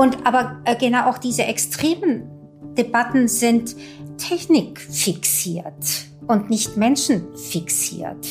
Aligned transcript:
Und 0.00 0.26
aber 0.26 0.62
äh, 0.64 0.76
genau 0.76 1.10
auch 1.10 1.18
diese 1.18 1.42
extremen 1.42 2.22
Debatten 2.74 3.28
sind 3.28 3.76
technikfixiert 4.16 6.06
und 6.26 6.48
nicht 6.48 6.78
menschenfixiert. 6.78 8.26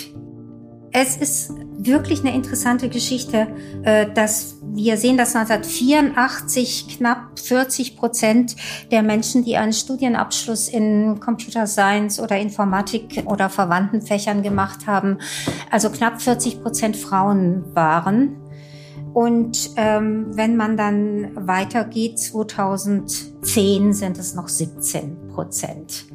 Es 0.92 1.16
ist 1.16 1.54
wirklich 1.78 2.22
eine 2.22 2.34
interessante 2.34 2.90
Geschichte, 2.90 3.50
äh, 3.84 4.08
dass 4.12 4.56
wir 4.64 4.98
sehen, 4.98 5.16
dass 5.16 5.36
1984 5.36 6.98
knapp 6.98 7.38
40 7.38 7.98
Prozent 7.98 8.56
der 8.90 9.04
Menschen, 9.04 9.46
die 9.46 9.56
einen 9.56 9.74
Studienabschluss 9.74 10.70
in 10.70 11.20
Computer 11.20 11.68
Science 11.68 12.20
oder 12.20 12.40
Informatik 12.40 13.26
oder 13.28 13.48
verwandten 13.48 14.02
Fächern 14.02 14.42
gemacht 14.42 14.88
haben, 14.88 15.20
also 15.70 15.92
knapp 15.92 16.20
40 16.20 16.64
Prozent 16.64 16.98
Frauen 16.98 17.64
waren. 17.76 18.49
Und 19.20 19.72
ähm, 19.76 20.38
wenn 20.38 20.56
man 20.56 20.78
dann 20.78 21.46
weitergeht, 21.46 22.18
2010 22.20 23.92
sind 23.92 24.18
es 24.18 24.34
noch 24.34 24.48
17 24.48 25.28
Prozent. 25.28 26.06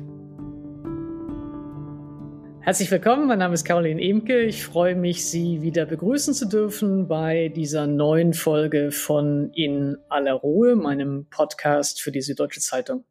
Herzlich 2.61 2.91
willkommen, 2.91 3.27
mein 3.27 3.41
Name 3.41 3.53
ist 3.53 3.67
Caroline 3.67 4.01
Emke. 4.01 4.45
Ich 4.45 4.65
freue 4.65 4.97
mich, 4.97 5.27
Sie 5.27 5.61
wieder 5.61 5.85
begrüßen 5.85 6.33
zu 6.33 6.49
dürfen 6.49 7.07
bei 7.07 7.53
dieser 7.55 7.87
neuen 7.87 8.33
Folge 8.33 8.91
von 8.91 9.51
In 9.53 9.99
aller 10.09 10.33
Ruhe, 10.33 10.75
meinem 10.75 11.27
Podcast 11.29 12.01
für 12.01 12.11
die 12.11 12.23
Süddeutsche 12.23 12.61
Zeitung. 12.61 13.05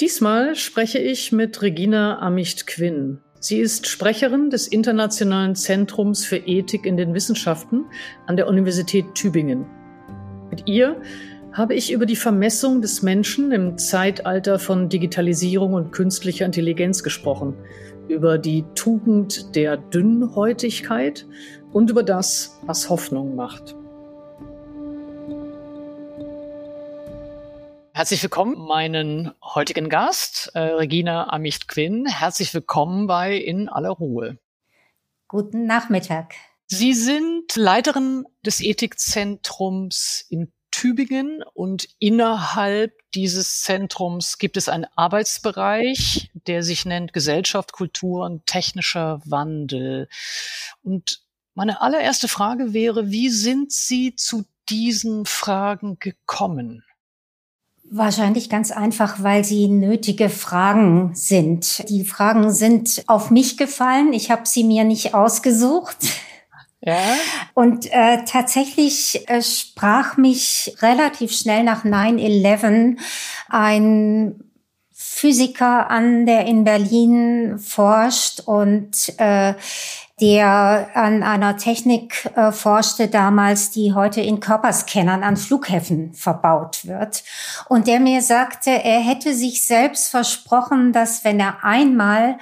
Diesmal 0.00 0.56
spreche 0.56 0.98
ich 0.98 1.30
mit 1.30 1.62
Regina 1.62 2.18
Amicht-Quinn. 2.18 3.20
Sie 3.40 3.58
ist 3.58 3.86
Sprecherin 3.86 4.50
des 4.50 4.66
Internationalen 4.66 5.54
Zentrums 5.54 6.24
für 6.24 6.38
Ethik 6.38 6.86
in 6.86 6.96
den 6.96 7.14
Wissenschaften 7.14 7.84
an 8.26 8.36
der 8.36 8.48
Universität 8.48 9.14
Tübingen. 9.14 9.66
Mit 10.50 10.66
ihr 10.66 11.00
habe 11.52 11.74
ich 11.74 11.92
über 11.92 12.06
die 12.06 12.16
Vermessung 12.16 12.82
des 12.82 13.02
Menschen 13.02 13.52
im 13.52 13.78
Zeitalter 13.78 14.58
von 14.58 14.88
Digitalisierung 14.88 15.74
und 15.74 15.92
künstlicher 15.92 16.46
Intelligenz 16.46 17.02
gesprochen– 17.02 17.54
über 18.08 18.38
die 18.38 18.64
Tugend 18.74 19.54
der 19.54 19.76
Dünnhäutigkeit 19.76 21.26
und 21.72 21.90
über 21.90 22.02
das, 22.02 22.58
was 22.62 22.88
Hoffnung 22.88 23.36
macht. 23.36 23.76
Herzlich 27.98 28.22
willkommen, 28.22 28.56
meinen 28.56 29.32
heutigen 29.42 29.88
Gast, 29.88 30.52
äh, 30.54 30.60
Regina 30.60 31.32
Amicht-Quinn. 31.32 32.06
Herzlich 32.06 32.54
willkommen 32.54 33.08
bei 33.08 33.34
In 33.36 33.68
aller 33.68 33.90
Ruhe. 33.90 34.38
Guten 35.26 35.66
Nachmittag. 35.66 36.36
Sie 36.66 36.94
sind 36.94 37.56
Leiterin 37.56 38.24
des 38.46 38.60
Ethikzentrums 38.60 40.24
in 40.28 40.52
Tübingen 40.70 41.42
und 41.54 41.88
innerhalb 41.98 42.92
dieses 43.16 43.64
Zentrums 43.64 44.38
gibt 44.38 44.56
es 44.56 44.68
einen 44.68 44.86
Arbeitsbereich, 44.94 46.30
der 46.46 46.62
sich 46.62 46.84
nennt 46.84 47.12
Gesellschaft, 47.12 47.72
Kultur 47.72 48.24
und 48.26 48.46
technischer 48.46 49.20
Wandel. 49.24 50.08
Und 50.84 51.24
meine 51.54 51.80
allererste 51.80 52.28
Frage 52.28 52.72
wäre, 52.72 53.10
wie 53.10 53.28
sind 53.28 53.72
Sie 53.72 54.14
zu 54.14 54.44
diesen 54.68 55.26
Fragen 55.26 55.98
gekommen? 55.98 56.84
Wahrscheinlich 57.90 58.50
ganz 58.50 58.70
einfach, 58.70 59.22
weil 59.22 59.44
sie 59.44 59.68
nötige 59.68 60.28
Fragen 60.28 61.14
sind. 61.14 61.88
Die 61.88 62.04
Fragen 62.04 62.52
sind 62.52 63.02
auf 63.06 63.30
mich 63.30 63.56
gefallen. 63.56 64.12
Ich 64.12 64.30
habe 64.30 64.42
sie 64.44 64.64
mir 64.64 64.84
nicht 64.84 65.14
ausgesucht. 65.14 65.96
Ja. 66.80 66.98
Und 67.54 67.90
äh, 67.90 68.24
tatsächlich 68.24 69.28
äh, 69.28 69.42
sprach 69.42 70.16
mich 70.16 70.76
relativ 70.80 71.32
schnell 71.32 71.64
nach 71.64 71.84
9-11 71.84 72.98
ein 73.48 74.44
Physiker 74.92 75.90
an, 75.90 76.26
der 76.26 76.46
in 76.46 76.64
Berlin 76.64 77.58
forscht 77.58 78.40
und 78.40 79.12
äh, 79.18 79.54
der 80.20 80.90
an 80.94 81.22
einer 81.22 81.56
Technik 81.56 82.30
äh, 82.34 82.50
forschte 82.52 83.08
damals, 83.08 83.70
die 83.70 83.94
heute 83.94 84.20
in 84.20 84.40
Körperscannern 84.40 85.22
an 85.22 85.36
Flughäfen 85.36 86.12
verbaut 86.14 86.86
wird. 86.86 87.22
Und 87.68 87.86
der 87.86 88.00
mir 88.00 88.22
sagte, 88.22 88.70
er 88.70 89.00
hätte 89.00 89.34
sich 89.34 89.66
selbst 89.66 90.08
versprochen, 90.10 90.92
dass 90.92 91.24
wenn 91.24 91.38
er 91.38 91.64
einmal 91.64 92.38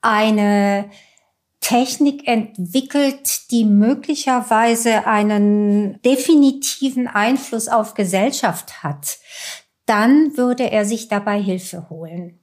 eine 0.00 0.90
Technik 1.60 2.26
entwickelt, 2.26 3.50
die 3.50 3.64
möglicherweise 3.64 5.06
einen 5.06 6.00
definitiven 6.02 7.06
Einfluss 7.06 7.68
auf 7.68 7.94
Gesellschaft 7.94 8.82
hat, 8.82 9.18
dann 9.86 10.36
würde 10.36 10.70
er 10.70 10.84
sich 10.84 11.08
dabei 11.08 11.40
Hilfe 11.40 11.88
holen. 11.90 12.39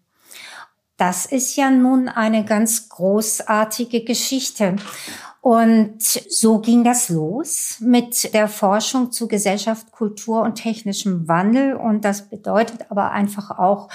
Das 0.97 1.25
ist 1.27 1.55
ja 1.55 1.69
nun 1.69 2.09
eine 2.09 2.43
ganz 2.43 2.89
großartige 2.89 4.03
Geschichte. 4.03 4.75
Und 5.41 6.01
so 6.01 6.59
ging 6.59 6.83
das 6.83 7.09
los 7.09 7.77
mit 7.79 8.33
der 8.33 8.47
Forschung 8.49 9.11
zu 9.11 9.27
Gesellschaft, 9.27 9.91
Kultur 9.91 10.41
und 10.41 10.55
technischem 10.55 11.27
Wandel. 11.27 11.75
Und 11.75 12.03
das 12.03 12.29
bedeutet 12.29 12.91
aber 12.91 13.11
einfach 13.11 13.57
auch, 13.57 13.89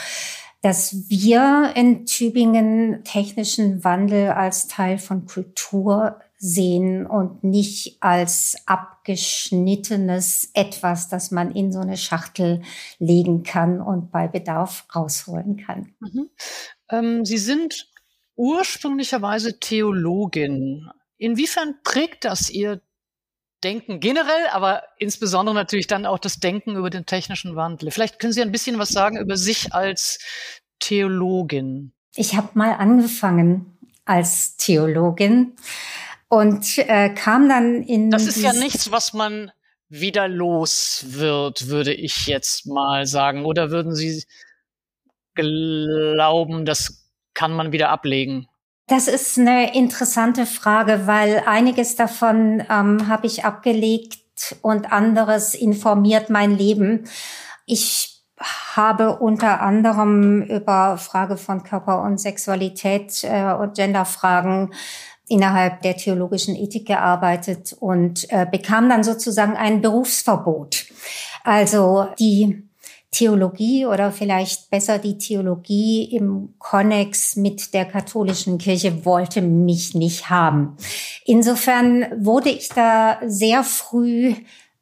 dass 0.63 1.11
wir 1.11 1.73
in 1.75 2.07
Tübingen 2.07 3.03
technischen 3.05 3.83
Wandel 3.85 4.31
als 4.31 4.69
Teil 4.69 4.97
von 4.97 5.27
Kultur 5.27 6.21
sehen 6.39 7.07
und 7.07 7.45
nicht 7.45 7.99
als 8.01 8.57
abgeschnittenes 8.67 10.51
etwas, 10.55 11.09
das 11.09 11.33
man 11.33 11.51
in 11.51 11.73
so 11.73 11.81
eine 11.81 11.97
Schachtel 11.97 12.63
legen 12.99 13.43
kann 13.43 13.81
und 13.81 14.11
bei 14.11 14.29
Bedarf 14.29 14.87
rausholen 14.95 15.57
kann. 15.57 15.95
Ähm, 16.93 17.25
Sie 17.25 17.39
sind 17.39 17.89
ursprünglicherweise 18.37 19.59
Theologin. 19.59 20.89
Inwiefern 21.17 21.77
prägt 21.83 22.25
das 22.25 22.51
Ihr 22.51 22.81
Denken 23.65 24.01
generell, 24.01 24.49
aber 24.51 24.83
insbesondere 24.99 25.55
natürlich 25.55 25.87
dann 25.87 26.05
auch 26.05 26.19
das 26.19 26.41
Denken 26.41 26.77
über 26.77 26.91
den 26.91 27.07
technischen 27.07 27.55
Wandel. 27.55 27.93
Vielleicht 27.93 28.19
können 28.19 28.33
Sie 28.33 28.43
ein 28.43 28.51
bisschen 28.51 28.79
was 28.79 28.89
sagen 28.89 29.19
über 29.19 29.37
sich 29.37 29.73
als 29.73 30.19
Theologin. 30.81 31.93
Ich 32.17 32.37
habe 32.37 32.51
mal 32.55 32.73
angefangen 32.73 33.79
als 34.05 34.57
Theologin 34.57 35.55
und 36.29 36.77
äh, 36.79 37.11
kam 37.11 37.49
dann 37.49 37.83
in. 37.83 38.11
Das 38.11 38.27
ist 38.27 38.43
ja 38.43 38.53
nichts, 38.53 38.91
was 38.91 39.13
man 39.13 39.53
wieder 39.89 40.27
los 40.27 41.05
wird, 41.09 41.69
würde 41.69 41.95
ich 41.95 42.27
jetzt 42.27 42.67
mal 42.67 43.07
sagen. 43.07 43.45
Oder 43.45 43.71
würden 43.71 43.95
Sie 43.95 44.25
glauben, 45.35 46.65
das 46.65 47.09
kann 47.35 47.53
man 47.53 47.73
wieder 47.73 47.91
ablegen? 47.91 48.47
Das 48.89 49.09
ist 49.09 49.39
eine 49.39 49.75
interessante 49.75 50.45
Frage, 50.45 51.07
weil 51.07 51.43
einiges 51.47 51.97
davon 51.97 52.63
ähm, 52.69 53.09
habe 53.09 53.27
ich 53.27 53.45
abgelegt 53.45 54.57
und 54.61 54.93
anderes 54.93 55.55
informiert 55.55 56.31
mein 56.31 56.57
Leben. 56.57 57.05
Ich 57.65 58.23
habe 58.75 59.19
unter 59.19 59.61
anderem 59.61 60.43
über 60.43 60.99
Frage 60.99 61.37
von 61.37 61.63
Körper 61.63 62.03
und 62.03 62.19
Sexualität 62.19 63.23
äh, 63.25 63.53
und 63.53 63.77
Genderfragen 63.77 64.75
innerhalb 65.29 65.83
der 65.83 65.97
theologischen 65.97 66.57
Ethik 66.57 66.87
gearbeitet 66.87 67.75
und 67.79 68.31
äh, 68.31 68.47
bekam 68.51 68.89
dann 68.89 69.05
sozusagen 69.05 69.57
ein 69.57 69.81
Berufsverbot. 69.81 70.87
Also 71.45 72.09
die 72.19 72.69
Theologie 73.13 73.85
oder 73.85 74.11
vielleicht 74.11 74.71
besser 74.71 74.99
die 74.99 75.19
Theologie 75.19 76.05
im 76.17 76.55
Konnex 76.59 77.37
mit 77.37 77.75
der 77.75 77.85
katholischen 77.85 78.57
Kirche 78.57 79.05
wollte 79.05 79.43
mich 79.43 79.95
nicht 79.95 80.31
haben. 80.31 80.77
Insofern 81.27 82.07
wurde 82.25 82.49
ich 82.49 82.71
da 82.71 83.19
sehr 83.27 83.65
früh 83.65 84.35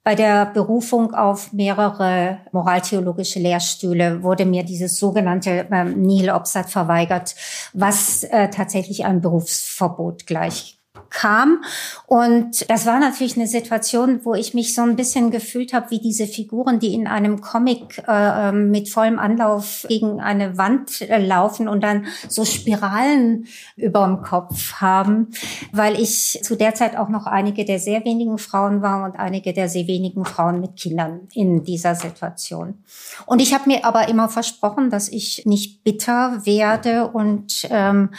bei 0.03 0.15
der 0.15 0.47
Berufung 0.47 1.13
auf 1.13 1.53
mehrere 1.53 2.39
moraltheologische 2.53 3.39
Lehrstühle 3.39 4.22
wurde 4.22 4.47
mir 4.47 4.63
dieses 4.63 4.99
sogenannte 4.99 5.66
äh, 5.71 5.84
Nihil 5.84 6.31
Obsat 6.31 6.71
verweigert, 6.71 7.34
was 7.75 8.25
äh, 8.25 8.49
tatsächlich 8.49 9.04
ein 9.04 9.21
Berufsverbot 9.21 10.27
gleich 10.27 10.79
kam. 11.09 11.63
Und 12.07 12.69
das 12.69 12.84
war 12.87 12.98
natürlich 12.98 13.37
eine 13.37 13.47
Situation, 13.47 14.25
wo 14.25 14.34
ich 14.34 14.54
mich 14.54 14.75
so 14.75 14.83
ein 14.83 14.97
bisschen 14.97 15.31
gefühlt 15.31 15.72
habe, 15.72 15.91
wie 15.91 16.01
diese 16.01 16.27
Figuren, 16.27 16.81
die 16.81 16.95
in 16.95 17.07
einem 17.07 17.41
Comic 17.41 18.03
äh, 18.09 18.48
ähm, 18.48 18.71
mit 18.71 18.89
vollem 18.89 19.19
Anlauf 19.19 19.84
gegen 19.89 20.21
eine 20.21 20.59
Wand 20.59 21.03
äh, 21.03 21.25
laufen 21.25 21.69
und 21.69 21.83
dann 21.83 22.07
so 22.28 22.45
Spiralen 22.45 23.47
über 23.77 24.04
dem 24.04 24.22
Kopf 24.22 24.75
haben, 24.75 25.28
weil 25.72 26.01
ich 26.01 26.41
zu 26.42 26.57
der 26.57 26.75
Zeit 26.75 26.97
auch 26.97 27.09
noch 27.09 27.27
einige 27.27 27.65
der 27.65 27.78
sehr 27.78 28.04
wenigen 28.04 28.39
Frauen 28.39 28.83
war 28.83 29.04
und 29.04 29.16
einige 29.16 29.53
der 29.53 29.69
sehr 29.69 29.87
wenigen 29.87 30.25
Frauen 30.25 30.60
mit 30.60 30.77
Kindern 30.77 31.28
in 31.34 31.63
dieser 31.63 31.95
Situation. 31.95 32.83
Und 33.27 33.41
ich 33.41 33.54
habe 33.54 33.69
mir 33.69 33.84
aber 33.84 34.09
immer 34.09 34.28
versprochen, 34.28 34.91
dass 34.91 35.09
ich 35.09 35.47
nicht 35.47 35.84
bitter 35.84 36.45
werde 36.45 37.09
und 37.09 37.69
ähm, 37.71 38.10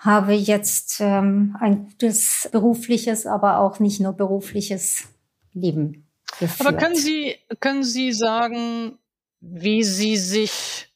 habe 0.00 0.32
jetzt 0.32 1.00
ähm, 1.00 1.56
ein 1.60 1.88
gutes 1.88 2.48
berufliches, 2.50 3.26
aber 3.26 3.58
auch 3.58 3.78
nicht 3.80 4.00
nur 4.00 4.14
berufliches 4.14 5.08
Leben. 5.52 6.08
geführt. 6.38 6.66
Aber 6.66 6.76
können 6.76 6.96
Sie, 6.96 7.36
können 7.60 7.84
Sie 7.84 8.12
sagen, 8.12 8.98
wie 9.40 9.82
Sie 9.82 10.16
sich 10.16 10.90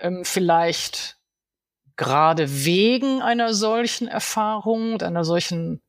ähm, 0.00 0.24
vielleicht 0.24 1.18
gerade 1.96 2.64
wegen 2.64 3.22
einer 3.22 3.54
solchen 3.54 4.08
Erfahrung 4.08 4.94
und 4.94 5.04
einer 5.04 5.24
solchen 5.24 5.80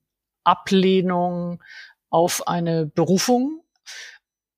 Ablehnung 0.43 1.63
auf 2.11 2.47
eine 2.47 2.85
Berufung 2.85 3.63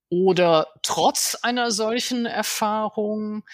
oder 0.09 0.67
trotz 0.81 1.35
einer 1.41 1.71
solchen 1.71 2.25
Erfahrung 2.25 3.45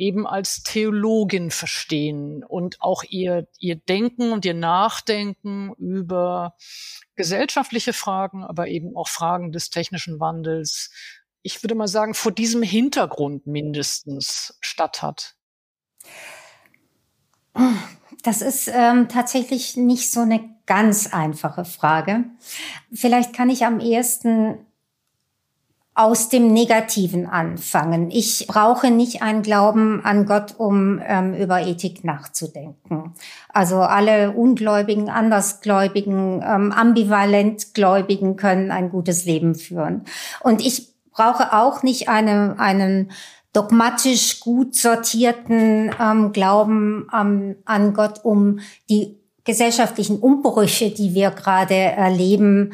eben 0.00 0.26
als 0.26 0.62
Theologin 0.62 1.50
verstehen 1.50 2.42
und 2.42 2.80
auch 2.80 3.04
ihr, 3.04 3.46
ihr 3.58 3.76
Denken 3.76 4.32
und 4.32 4.46
ihr 4.46 4.54
Nachdenken 4.54 5.74
über 5.74 6.56
gesellschaftliche 7.16 7.92
Fragen, 7.92 8.42
aber 8.42 8.68
eben 8.68 8.96
auch 8.96 9.08
Fragen 9.08 9.52
des 9.52 9.68
technischen 9.68 10.18
Wandels, 10.18 10.90
ich 11.42 11.62
würde 11.62 11.74
mal 11.74 11.86
sagen, 11.86 12.14
vor 12.14 12.32
diesem 12.32 12.62
Hintergrund 12.62 13.46
mindestens 13.46 14.56
statt 14.60 15.02
hat. 15.02 15.36
Das 18.22 18.40
ist 18.40 18.70
ähm, 18.72 19.08
tatsächlich 19.08 19.76
nicht 19.76 20.10
so 20.10 20.20
eine 20.20 20.48
ganz 20.64 21.12
einfache 21.12 21.66
Frage. 21.66 22.24
Vielleicht 22.92 23.34
kann 23.34 23.50
ich 23.50 23.66
am 23.66 23.80
ehesten 23.80 24.66
aus 25.94 26.28
dem 26.28 26.52
Negativen 26.52 27.26
anfangen. 27.26 28.10
Ich 28.10 28.46
brauche 28.46 28.90
nicht 28.90 29.22
einen 29.22 29.42
Glauben 29.42 30.04
an 30.04 30.24
Gott, 30.24 30.54
um 30.56 31.00
ähm, 31.04 31.34
über 31.34 31.60
Ethik 31.60 32.04
nachzudenken. 32.04 33.14
Also 33.48 33.80
alle 33.80 34.30
Ungläubigen, 34.32 35.10
Andersgläubigen, 35.10 36.42
ähm, 36.46 36.72
Ambivalentgläubigen 36.72 38.36
können 38.36 38.70
ein 38.70 38.90
gutes 38.90 39.24
Leben 39.24 39.54
führen. 39.54 40.04
Und 40.40 40.64
ich 40.64 40.94
brauche 41.10 41.52
auch 41.52 41.82
nicht 41.82 42.08
eine, 42.08 42.58
einen 42.58 43.10
dogmatisch 43.52 44.40
gut 44.40 44.76
sortierten 44.76 45.90
ähm, 46.00 46.32
Glauben 46.32 47.08
an 47.10 47.94
Gott, 47.94 48.24
um 48.24 48.60
die 48.88 49.18
gesellschaftlichen 49.44 50.20
Umbrüche, 50.20 50.90
die 50.90 51.14
wir 51.14 51.30
gerade 51.32 51.74
erleben, 51.74 52.72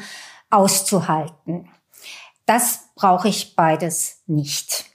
auszuhalten. 0.49 1.67
Das 2.45 2.86
brauche 2.97 3.29
ich 3.29 3.55
beides 3.55 4.23
nicht. 4.27 4.85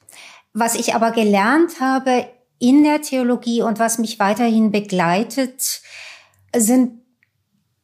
Was 0.53 0.75
ich 0.75 0.95
aber 0.95 1.13
gelernt 1.13 1.81
habe 1.81 2.27
in 2.59 2.85
der 2.85 3.01
Theologie 3.01 3.63
und 3.63 3.79
was 3.79 3.99
mich 3.99 4.19
weiterhin 4.19 4.71
begleitet, 4.71 5.81
sind 6.55 7.01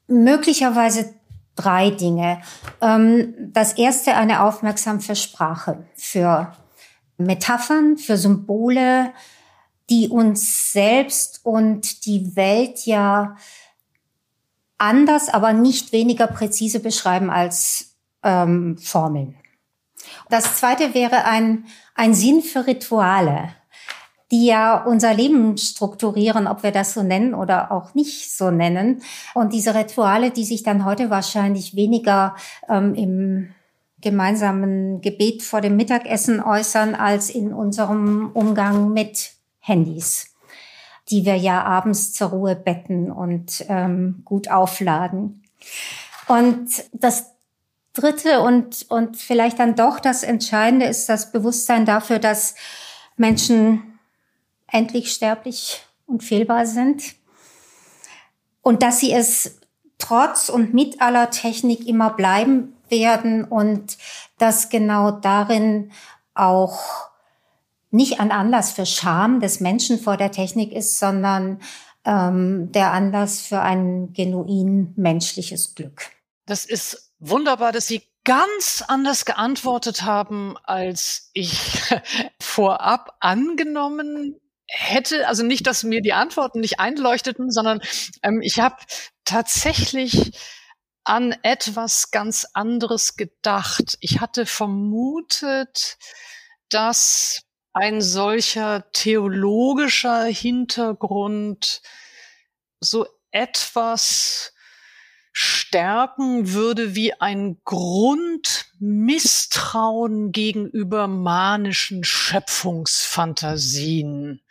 möglicherweise 0.06 1.14
drei 1.56 1.90
Dinge. 1.90 2.42
Ähm, 2.80 3.34
das 3.38 3.72
erste 3.72 4.14
eine 4.14 4.42
Aufmerksam 4.42 5.00
für 5.00 5.16
Sprache, 5.16 5.86
für 5.96 6.52
Metaphern, 7.16 7.96
für 7.96 8.16
Symbole, 8.16 9.12
die 9.90 10.08
uns 10.08 10.72
selbst 10.72 11.40
und 11.44 12.04
die 12.04 12.36
Welt 12.36 12.84
ja 12.84 13.36
anders, 14.76 15.28
aber 15.28 15.52
nicht 15.52 15.92
weniger 15.92 16.26
präzise 16.26 16.80
beschreiben 16.80 17.30
als 17.30 17.96
ähm, 18.22 18.78
Formeln. 18.78 19.37
Das 20.30 20.56
zweite 20.56 20.94
wäre 20.94 21.24
ein, 21.24 21.64
ein 21.94 22.14
Sinn 22.14 22.42
für 22.42 22.66
Rituale, 22.66 23.50
die 24.30 24.46
ja 24.46 24.84
unser 24.84 25.14
Leben 25.14 25.56
strukturieren, 25.56 26.46
ob 26.46 26.62
wir 26.62 26.70
das 26.70 26.92
so 26.94 27.02
nennen 27.02 27.34
oder 27.34 27.72
auch 27.72 27.94
nicht 27.94 28.36
so 28.36 28.50
nennen. 28.50 29.02
Und 29.34 29.52
diese 29.52 29.74
Rituale, 29.74 30.30
die 30.30 30.44
sich 30.44 30.62
dann 30.62 30.84
heute 30.84 31.08
wahrscheinlich 31.10 31.74
weniger 31.74 32.36
ähm, 32.68 32.94
im 32.94 33.54
gemeinsamen 34.00 35.00
Gebet 35.00 35.42
vor 35.42 35.60
dem 35.60 35.76
Mittagessen 35.76 36.42
äußern 36.42 36.94
als 36.94 37.30
in 37.30 37.52
unserem 37.52 38.30
Umgang 38.32 38.92
mit 38.92 39.32
Handys, 39.60 40.34
die 41.10 41.24
wir 41.24 41.36
ja 41.36 41.64
abends 41.64 42.12
zur 42.12 42.28
Ruhe 42.28 42.54
betten 42.54 43.10
und 43.10 43.64
ähm, 43.68 44.22
gut 44.24 44.50
aufladen. 44.50 45.42
Und 46.28 46.68
das 46.92 47.32
Dritte 47.98 48.40
und, 48.40 48.86
und 48.88 49.16
vielleicht 49.16 49.58
dann 49.58 49.74
doch 49.74 49.98
das 49.98 50.22
Entscheidende 50.22 50.86
ist 50.86 51.08
das 51.08 51.32
Bewusstsein 51.32 51.84
dafür, 51.84 52.18
dass 52.18 52.54
Menschen 53.16 53.98
endlich 54.70 55.12
sterblich 55.12 55.82
und 56.06 56.22
fehlbar 56.22 56.66
sind 56.66 57.14
und 58.62 58.82
dass 58.82 59.00
sie 59.00 59.12
es 59.12 59.58
trotz 59.98 60.48
und 60.48 60.74
mit 60.74 61.00
aller 61.00 61.30
Technik 61.30 61.86
immer 61.86 62.10
bleiben 62.10 62.74
werden 62.88 63.44
und 63.44 63.98
dass 64.38 64.68
genau 64.68 65.10
darin 65.10 65.90
auch 66.34 66.78
nicht 67.90 68.20
ein 68.20 68.30
Anlass 68.30 68.72
für 68.72 68.86
Scham 68.86 69.40
des 69.40 69.60
Menschen 69.60 69.98
vor 69.98 70.16
der 70.16 70.30
Technik 70.30 70.72
ist, 70.72 70.98
sondern 70.98 71.60
ähm, 72.04 72.70
der 72.72 72.92
Anlass 72.92 73.40
für 73.40 73.60
ein 73.60 74.12
genuin 74.12 74.92
menschliches 74.96 75.74
Glück. 75.74 76.10
Das 76.46 76.64
ist 76.64 77.07
wunderbar, 77.18 77.72
dass 77.72 77.86
Sie 77.86 78.02
ganz 78.24 78.84
anders 78.86 79.24
geantwortet 79.24 80.02
haben, 80.02 80.56
als 80.64 81.30
ich 81.32 81.80
vorab 82.40 83.16
angenommen 83.20 84.38
hätte. 84.66 85.26
Also 85.26 85.42
nicht, 85.42 85.66
dass 85.66 85.82
mir 85.82 86.02
die 86.02 86.12
Antworten 86.12 86.60
nicht 86.60 86.78
einleuchteten, 86.78 87.50
sondern 87.50 87.80
ähm, 88.22 88.42
ich 88.42 88.60
habe 88.60 88.76
tatsächlich 89.24 90.32
an 91.04 91.34
etwas 91.42 92.10
ganz 92.10 92.46
anderes 92.52 93.16
gedacht. 93.16 93.96
Ich 94.00 94.20
hatte 94.20 94.44
vermutet, 94.44 95.96
dass 96.68 97.42
ein 97.72 98.02
solcher 98.02 98.90
theologischer 98.92 100.24
Hintergrund 100.24 101.80
so 102.80 103.06
etwas 103.30 104.52
stärken 105.40 106.52
würde 106.52 106.96
wie 106.96 107.12
ein 107.12 107.60
Grundmisstrauen 107.64 110.32
gegenüber 110.32 111.06
manischen 111.06 112.02
Schöpfungsfantasien 112.02 114.42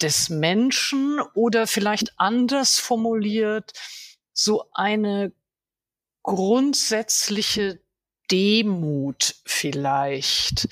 des 0.00 0.28
Menschen 0.28 1.18
oder 1.34 1.66
vielleicht 1.66 2.20
anders 2.20 2.78
formuliert, 2.78 3.72
so 4.32 4.70
eine 4.74 5.32
grundsätzliche 6.22 7.80
Demut 8.30 9.34
vielleicht. 9.44 10.68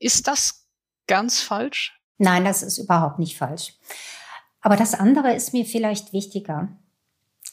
Ist 0.00 0.26
das 0.26 0.66
ganz 1.06 1.40
falsch? 1.40 2.00
Nein, 2.18 2.44
das 2.44 2.64
ist 2.64 2.78
überhaupt 2.78 3.20
nicht 3.20 3.38
falsch. 3.38 3.74
Aber 4.60 4.74
das 4.74 4.94
andere 4.94 5.34
ist 5.34 5.52
mir 5.52 5.64
vielleicht 5.64 6.12
wichtiger. 6.12 6.76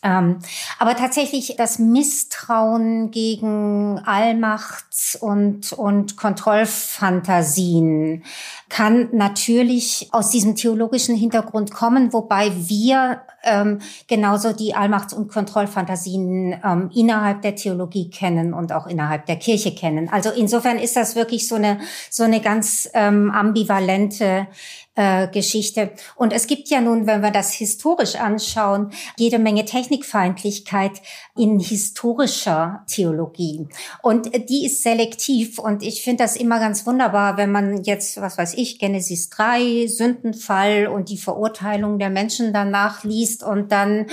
Ähm, 0.03 0.39
aber 0.79 0.95
tatsächlich 0.95 1.55
das 1.57 1.79
Misstrauen 1.79 3.11
gegen 3.11 4.01
Allmachts- 4.05 5.15
und, 5.15 5.73
und 5.73 6.17
Kontrollfantasien 6.17 8.23
kann 8.67 9.09
natürlich 9.13 10.09
aus 10.11 10.29
diesem 10.29 10.55
theologischen 10.55 11.15
Hintergrund 11.15 11.71
kommen, 11.71 12.11
wobei 12.11 12.51
wir 12.67 13.21
ähm, 13.43 13.79
genauso 14.07 14.53
die 14.53 14.73
Allmachts- 14.73 15.13
und 15.13 15.31
Kontrollfantasien 15.31 16.59
ähm, 16.63 16.89
innerhalb 16.93 17.41
der 17.41 17.55
Theologie 17.55 18.09
kennen 18.09 18.53
und 18.53 18.71
auch 18.71 18.87
innerhalb 18.87 19.25
der 19.25 19.35
Kirche 19.35 19.75
kennen. 19.75 20.09
Also 20.09 20.31
insofern 20.31 20.79
ist 20.79 20.95
das 20.95 21.15
wirklich 21.15 21.47
so 21.47 21.55
eine, 21.55 21.79
so 22.09 22.23
eine 22.23 22.41
ganz 22.41 22.89
ähm, 22.93 23.31
ambivalente 23.31 24.47
äh, 24.95 25.27
Geschichte. 25.27 25.91
Und 26.15 26.33
es 26.33 26.47
gibt 26.47 26.69
ja 26.69 26.79
nun, 26.79 27.07
wenn 27.07 27.21
wir 27.21 27.31
das 27.31 27.51
historisch 27.53 28.15
anschauen, 28.15 28.91
jede 29.17 29.39
Menge 29.39 29.65
Technikfeindlichkeit 29.65 31.01
in 31.35 31.59
historischer 31.59 32.83
Theologie. 32.87 33.67
Und 34.01 34.49
die 34.49 34.65
ist 34.65 34.83
selektiv. 34.83 35.57
Und 35.57 35.83
ich 35.83 36.03
finde 36.03 36.23
das 36.23 36.35
immer 36.35 36.59
ganz 36.59 36.85
wunderbar, 36.85 37.37
wenn 37.37 37.51
man 37.51 37.83
jetzt, 37.83 38.21
was 38.21 38.37
weiß 38.37 38.53
ich, 38.55 38.79
Genesis 38.79 39.29
3, 39.29 39.87
Sündenfall 39.87 40.87
und 40.87 41.09
die 41.09 41.17
Verurteilung 41.17 41.97
der 41.97 42.09
Menschen 42.09 42.53
danach 42.53 43.03
liest 43.03 43.43
und 43.43 43.71
dann 43.71 44.07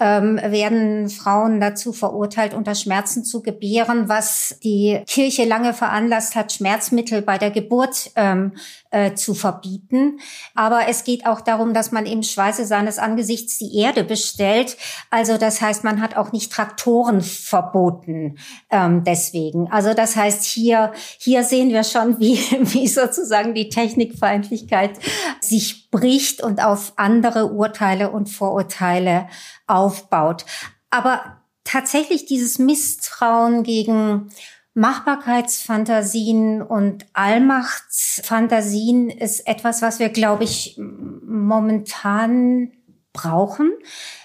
ähm, 0.00 0.36
werden 0.36 1.08
Frauen 1.08 1.60
dazu 1.60 1.92
verurteilt, 1.92 2.54
unter 2.54 2.74
Schmerzen 2.74 3.24
zu 3.24 3.42
gebären, 3.42 4.08
was 4.08 4.58
die 4.64 5.00
Kirche 5.06 5.44
lange 5.44 5.72
veranlasst 5.72 6.34
hat, 6.34 6.52
Schmerzmittel 6.52 7.22
bei 7.22 7.38
der 7.38 7.50
Geburt 7.50 8.10
ähm, 8.16 8.52
äh, 8.94 9.14
zu 9.14 9.34
verbieten. 9.34 10.20
Aber 10.54 10.88
es 10.88 11.02
geht 11.02 11.26
auch 11.26 11.40
darum, 11.40 11.74
dass 11.74 11.90
man 11.90 12.06
im 12.06 12.22
Schweiße 12.22 12.64
seines 12.64 12.98
Angesichts 12.98 13.58
die 13.58 13.76
Erde 13.76 14.04
bestellt. 14.04 14.76
Also 15.10 15.36
das 15.36 15.60
heißt, 15.60 15.82
man 15.82 16.00
hat 16.00 16.16
auch 16.16 16.30
nicht 16.30 16.52
Traktoren 16.52 17.20
verboten 17.20 18.38
ähm, 18.70 19.02
deswegen. 19.02 19.70
Also 19.72 19.94
das 19.94 20.14
heißt, 20.14 20.44
hier, 20.44 20.92
hier 21.18 21.42
sehen 21.42 21.70
wir 21.70 21.82
schon, 21.82 22.20
wie, 22.20 22.36
wie 22.72 22.86
sozusagen 22.86 23.54
die 23.54 23.68
Technikfeindlichkeit 23.68 24.92
sich 25.40 25.90
bricht 25.90 26.40
und 26.40 26.62
auf 26.62 26.92
andere 26.94 27.52
Urteile 27.52 28.10
und 28.10 28.28
Vorurteile 28.28 29.26
aufbaut. 29.66 30.44
Aber 30.90 31.42
tatsächlich 31.64 32.26
dieses 32.26 32.60
Misstrauen 32.60 33.64
gegen 33.64 34.30
Machbarkeitsfantasien 34.74 36.60
und 36.60 37.06
Allmachtsfantasien 37.12 39.08
ist 39.08 39.46
etwas, 39.46 39.82
was 39.82 40.00
wir, 40.00 40.08
glaube 40.08 40.44
ich, 40.44 40.76
momentan 40.78 42.72
brauchen, 43.12 43.72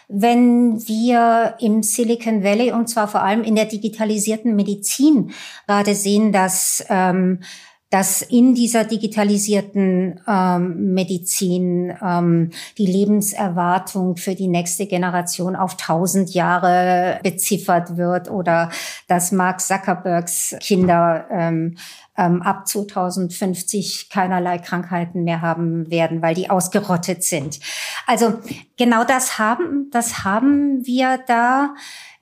wenn 0.08 0.88
wir 0.88 1.56
im 1.60 1.84
Silicon 1.84 2.44
Valley 2.44 2.72
und 2.72 2.90
zwar 2.90 3.08
vor 3.08 3.22
allem 3.22 3.44
in 3.44 3.56
der 3.56 3.66
digitalisierten 3.66 4.56
Medizin 4.56 5.32
gerade 5.68 5.94
sehen, 5.94 6.32
dass 6.32 6.84
ähm, 6.90 7.42
dass 7.90 8.22
in 8.22 8.54
dieser 8.54 8.84
digitalisierten 8.84 10.22
ähm, 10.28 10.94
Medizin 10.94 11.98
ähm, 12.02 12.52
die 12.78 12.86
Lebenserwartung 12.86 14.16
für 14.16 14.36
die 14.36 14.48
nächste 14.48 14.86
Generation 14.86 15.56
auf 15.56 15.74
1000 15.74 16.34
Jahre 16.34 17.20
beziffert 17.24 17.98
wird 17.98 18.30
oder 18.30 18.70
dass 19.08 19.32
Mark 19.32 19.60
Zuckerbergs 19.62 20.56
Kinder 20.60 21.26
ähm, 21.32 21.78
ähm, 22.16 22.42
ab 22.44 22.68
2050 22.68 24.10
keinerlei 24.10 24.60
Krankheiten 24.60 25.24
mehr 25.24 25.42
haben 25.42 25.90
werden, 25.90 26.22
weil 26.22 26.36
die 26.36 26.50
ausgerottet 26.50 27.24
sind. 27.24 27.60
Also 28.06 28.40
genau 28.78 29.04
das 29.04 29.40
haben, 29.40 29.90
das 29.92 30.24
haben 30.24 30.86
wir 30.86 31.20
da. 31.26 31.74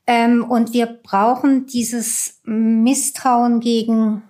Ähm, 0.06 0.46
und 0.48 0.72
wir 0.72 0.86
brauchen 0.86 1.66
dieses 1.66 2.40
Misstrauen 2.46 3.60
gegen 3.60 4.24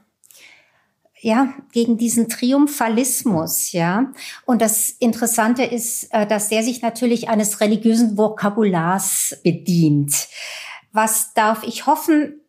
ja, 1.28 1.54
gegen 1.74 1.98
diesen 1.98 2.30
Triumphalismus, 2.30 3.74
ja. 3.74 4.14
Und 4.46 4.62
das 4.62 4.92
Interessante 4.92 5.66
ist, 5.66 6.06
äh, 6.14 6.26
dass 6.26 6.48
der 6.48 6.64
sich 6.64 6.82
natürlich 6.82 7.28
eines 7.28 7.60
religiösen 7.60 8.18
Vokabulars 8.18 9.38
bedient. 9.44 10.30
Was 10.94 11.34
darf 11.34 11.64
ich 11.64 11.86
hoffen, 11.86 12.40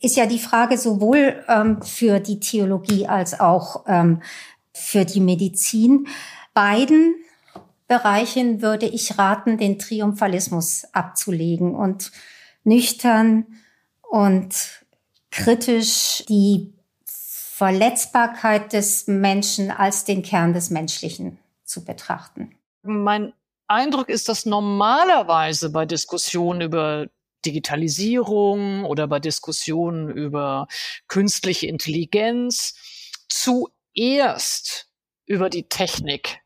ist 0.00 0.16
ja 0.16 0.26
die 0.26 0.40
Frage 0.40 0.78
sowohl 0.78 1.44
ähm, 1.46 1.80
für 1.80 2.18
die 2.18 2.40
Theologie 2.40 3.06
als 3.06 3.38
auch 3.38 3.84
ähm, 3.86 4.20
für 4.72 5.04
die 5.04 5.20
Medizin. 5.20 6.08
Beiden 6.54 7.14
Bereichen 7.86 8.62
würde 8.62 8.86
ich 8.86 9.16
raten, 9.16 9.58
den 9.58 9.78
Triumphalismus 9.78 10.86
abzulegen 10.92 11.76
und 11.76 12.10
nüchtern 12.64 13.46
und 14.10 14.82
kritisch 15.30 16.24
die 16.28 16.77
Verletzbarkeit 17.58 18.72
des 18.72 19.08
Menschen 19.08 19.72
als 19.72 20.04
den 20.04 20.22
Kern 20.22 20.52
des 20.52 20.70
Menschlichen 20.70 21.40
zu 21.64 21.84
betrachten. 21.84 22.56
Mein 22.84 23.32
Eindruck 23.66 24.08
ist, 24.10 24.28
dass 24.28 24.46
normalerweise 24.46 25.72
bei 25.72 25.84
Diskussionen 25.84 26.60
über 26.60 27.08
Digitalisierung 27.44 28.84
oder 28.84 29.08
bei 29.08 29.18
Diskussionen 29.18 30.08
über 30.08 30.68
künstliche 31.08 31.66
Intelligenz 31.66 32.76
zuerst 33.28 34.88
über 35.26 35.50
die 35.50 35.68
Technik 35.68 36.38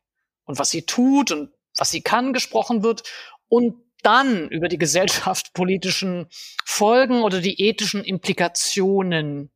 und 0.45 0.59
was 0.59 0.71
sie 0.71 0.87
tut 0.87 1.31
und 1.31 1.51
was 1.77 1.91
sie 1.91 2.01
kann 2.01 2.33
gesprochen 2.33 2.83
wird 2.83 3.03
und 3.49 3.75
dann 4.03 4.49
über 4.49 4.69
die 4.69 4.79
gesellschaftspolitischen 4.79 6.29
Folgen 6.65 7.23
oder 7.23 7.43
die 7.43 7.61
ethischen 7.61 8.03
Implikationen 8.03 9.52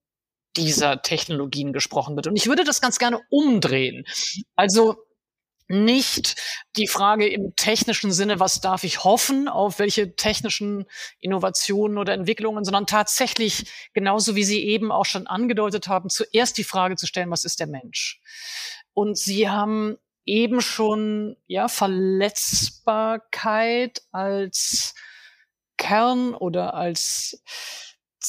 dieser 0.57 1.03
Technologien 1.03 1.73
gesprochen 1.73 2.17
wird. 2.17 2.27
Und 2.27 2.37
ich 2.37 2.47
würde 2.47 2.65
das 2.65 2.81
ganz 2.81 2.99
gerne 2.99 3.21
umdrehen. 3.31 4.05
Also 4.55 4.97
nicht 5.69 6.37
die 6.77 6.87
Frage 6.87 7.29
im 7.29 7.57
technischen 7.57 8.13
Sinne, 8.13 8.39
was 8.39 8.61
darf 8.61 8.85
ich 8.85 9.03
hoffen, 9.03 9.49
auf 9.49 9.81
welche 9.81 10.15
technischen 10.15 10.87
Innovationen 11.19 11.99
oder 11.99 12.13
Entwicklungen, 12.13 12.65
sondern 12.65 12.87
tatsächlich, 12.87 13.69
genauso 13.93 14.37
wie 14.37 14.45
Sie 14.45 14.63
eben 14.65 14.93
auch 14.93 15.07
schon 15.07 15.27
angedeutet 15.27 15.89
haben, 15.89 16.09
zuerst 16.09 16.57
die 16.59 16.65
Frage 16.65 16.95
zu 16.97 17.07
stellen, 17.07 17.33
was 17.33 17.45
ist 17.45 17.59
der 17.59 17.67
Mensch? 17.67 18.21
Und 18.93 19.19
Sie 19.19 19.49
haben 19.49 19.97
eben 20.25 20.61
schon, 20.61 21.37
ja, 21.47 21.67
Verletzbarkeit 21.69 24.03
als 24.13 24.95
Kern 25.77 26.35
oder 26.35 26.75
als 26.75 27.43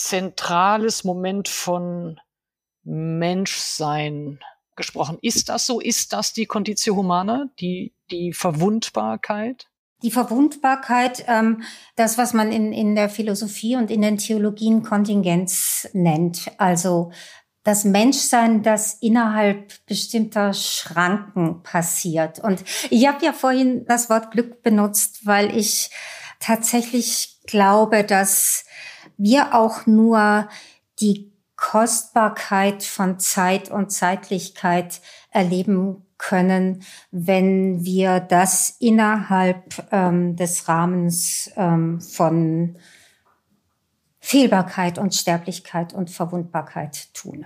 zentrales 0.04 1.04
Moment 1.04 1.48
von 1.48 2.20
Menschsein 2.84 4.40
gesprochen. 4.76 5.18
Ist 5.22 5.50
das 5.50 5.66
so? 5.66 5.80
Ist 5.80 6.14
das 6.14 6.34
die 6.34 6.46
Conditio 6.46 6.96
Humana, 6.96 7.50
die, 7.60 7.94
die 8.12 8.34
Verwundbarkeit? 8.34 9.68
Die 10.04 10.12
Verwundbarkeit, 10.12 11.26
ähm, 11.28 11.64
das, 11.96 12.18
was 12.20 12.34
man 12.34 12.52
in, 12.52 12.72
in 12.72 12.96
der 12.96 13.10
Philosophie 13.10 13.76
und 13.76 13.90
in 13.90 14.04
den 14.04 14.20
Theologien 14.20 14.84
Kontingenz 14.84 15.90
nennt. 15.94 16.52
Also 16.60 17.12
das 17.64 17.84
Menschsein, 17.84 18.62
das 18.62 18.94
innerhalb 19.02 19.86
bestimmter 19.88 20.54
Schranken 20.54 21.64
passiert. 21.64 22.40
Und 22.40 22.64
ich 22.92 23.08
habe 23.08 23.26
ja 23.26 23.34
vorhin 23.34 23.86
das 23.88 24.10
Wort 24.10 24.32
Glück 24.32 24.62
benutzt, 24.62 25.26
weil 25.26 25.58
ich 25.58 25.90
tatsächlich 26.40 27.40
glaube, 27.48 28.04
dass 28.04 28.66
wir 29.18 29.54
auch 29.54 29.86
nur 29.86 30.48
die 31.00 31.32
Kostbarkeit 31.56 32.84
von 32.84 33.20
Zeit 33.20 33.70
und 33.70 33.92
Zeitlichkeit 33.92 35.02
erleben 35.32 36.06
können, 36.18 36.84
wenn 37.12 37.84
wir 37.84 38.20
das 38.20 38.76
innerhalb 38.80 39.88
ähm, 39.92 40.36
des 40.36 40.68
Rahmens 40.68 41.52
ähm, 41.56 42.02
von 42.02 42.78
Fehlbarkeit 44.20 44.98
und 44.98 45.16
Sterblichkeit 45.16 45.94
und 45.94 46.10
Verwundbarkeit 46.10 47.14
tun. 47.14 47.46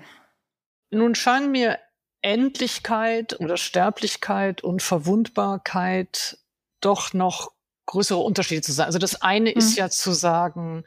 Nun 0.89 1.15
scheinen 1.15 1.51
mir 1.51 1.79
Endlichkeit 2.21 3.39
oder 3.39 3.57
Sterblichkeit 3.57 4.63
und 4.63 4.81
Verwundbarkeit 4.81 6.37
doch 6.79 7.13
noch 7.13 7.51
größere 7.91 8.19
Unterschiede 8.19 8.61
zu 8.61 8.71
sein. 8.71 8.85
Also 8.85 8.99
das 8.99 9.21
eine 9.21 9.51
mhm. 9.51 9.57
ist 9.57 9.77
ja 9.77 9.89
zu 9.89 10.13
sagen, 10.13 10.83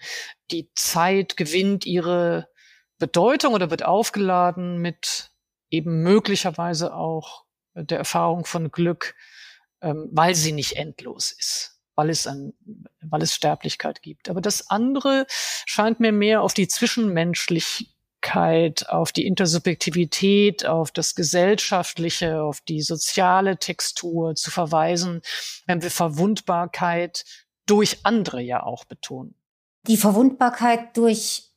die 0.51 0.71
Zeit 0.75 1.37
gewinnt 1.37 1.85
ihre 1.85 2.49
Bedeutung 2.99 3.53
oder 3.53 3.71
wird 3.71 3.85
aufgeladen 3.85 4.79
mit 4.79 5.31
eben 5.71 6.03
möglicherweise 6.03 6.95
auch 6.95 7.45
der 7.75 7.99
Erfahrung 7.99 8.47
von 8.47 8.71
Glück, 8.71 9.15
ähm, 9.83 10.09
weil 10.13 10.35
sie 10.35 10.53
nicht 10.53 10.77
endlos 10.77 11.33
ist, 11.33 11.79
weil 11.95 12.09
es 12.09 12.27
ein, 12.27 12.55
weil 13.03 13.23
es 13.23 13.35
Sterblichkeit 13.35 14.01
gibt. 14.01 14.31
Aber 14.31 14.41
das 14.41 14.71
andere 14.71 15.27
scheint 15.29 16.01
mir 16.01 16.13
mehr 16.13 16.41
auf 16.41 16.55
die 16.55 16.69
zwischenmenschlich 16.69 17.94
Persönlichkeit, 18.25 18.88
auf 18.88 19.12
die 19.12 19.26
Intersubjektivität, 19.26 20.66
auf 20.66 20.90
das 20.90 21.14
Gesellschaftliche, 21.14 22.43
auf 22.43 22.61
die 22.62 22.83
soziale 22.83 23.59
Textur 23.59 24.35
zu 24.35 24.50
verweisen, 24.50 25.21
wenn 25.66 25.83
wir 25.83 25.90
Verwundbarkeit 25.90 27.25
durch 27.66 27.99
andere 28.04 28.40
ja 28.40 28.62
auch 28.62 28.85
betonen. 28.85 29.35
Die 29.87 29.97
Verwundbarkeit 29.97 30.97
durch 30.97 31.54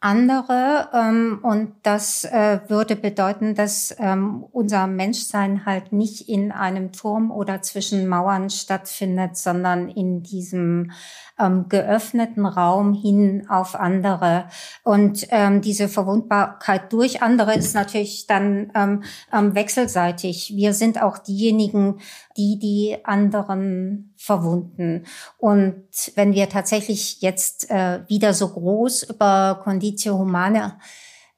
andere 0.00 0.88
ähm, 0.92 1.40
und 1.42 1.72
das 1.82 2.24
äh, 2.24 2.60
würde 2.68 2.96
bedeuten, 2.96 3.54
dass 3.54 3.94
ähm, 3.98 4.44
unser 4.52 4.86
Menschsein 4.86 5.64
halt 5.64 5.92
nicht 5.92 6.28
in 6.28 6.52
einem 6.52 6.92
Turm 6.92 7.30
oder 7.30 7.62
zwischen 7.62 8.06
Mauern 8.06 8.50
stattfindet, 8.50 9.36
sondern 9.36 9.88
in 9.88 10.22
diesem 10.22 10.92
ähm, 11.38 11.68
geöffneten 11.68 12.46
Raum 12.46 12.94
hin 12.94 13.46
auf 13.48 13.74
andere. 13.74 14.48
Und 14.82 15.26
ähm, 15.30 15.60
diese 15.60 15.88
Verwundbarkeit 15.88 16.92
durch 16.92 17.22
andere 17.22 17.54
ist 17.54 17.74
natürlich 17.74 18.26
dann 18.26 18.72
ähm, 18.74 19.02
ähm, 19.32 19.54
wechselseitig. 19.54 20.54
Wir 20.56 20.72
sind 20.72 21.02
auch 21.02 21.18
diejenigen, 21.18 22.00
die 22.36 22.58
die 22.58 22.98
anderen 23.04 24.14
verwunden. 24.16 25.04
Und 25.38 25.84
wenn 26.14 26.32
wir 26.34 26.48
tatsächlich 26.48 27.20
jetzt 27.20 27.70
äh, 27.70 28.00
wieder 28.08 28.32
so 28.34 28.48
groß 28.48 29.04
über 29.04 29.60
Conditio 29.86 30.18
Humana 30.18 30.78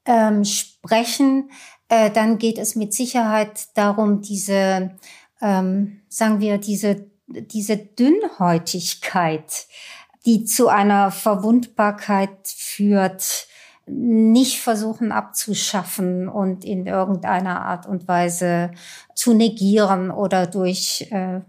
ähm, 0.07 0.45
sprechen, 0.45 1.50
äh, 1.88 2.11
dann 2.11 2.38
geht 2.38 2.59
es 2.59 2.76
mit 2.76 2.95
Sicherheit 2.95 3.76
darum, 3.76 4.23
diese, 4.23 4.97
ähm, 5.43 6.00
sagen 6.09 6.40
wir, 6.40 6.59
diese 6.59 7.09
diese 7.31 7.76
Dünnhäutigkeit, 7.76 9.67
die 10.25 10.45
zu 10.45 10.69
einer 10.69 11.11
Verwundbarkeit 11.11 12.38
führt, 12.47 13.47
nicht 13.87 14.61
versuchen 14.61 15.12
abzuschaffen 15.12 16.26
und 16.28 16.64
in 16.64 16.87
irgendeiner 16.87 17.67
Art 17.67 17.87
und 17.87 18.09
Weise 18.09 18.71
zu 19.14 19.35
negieren 19.35 20.11
oder 20.11 20.47
durch 20.47 21.07
äh, 21.11 21.40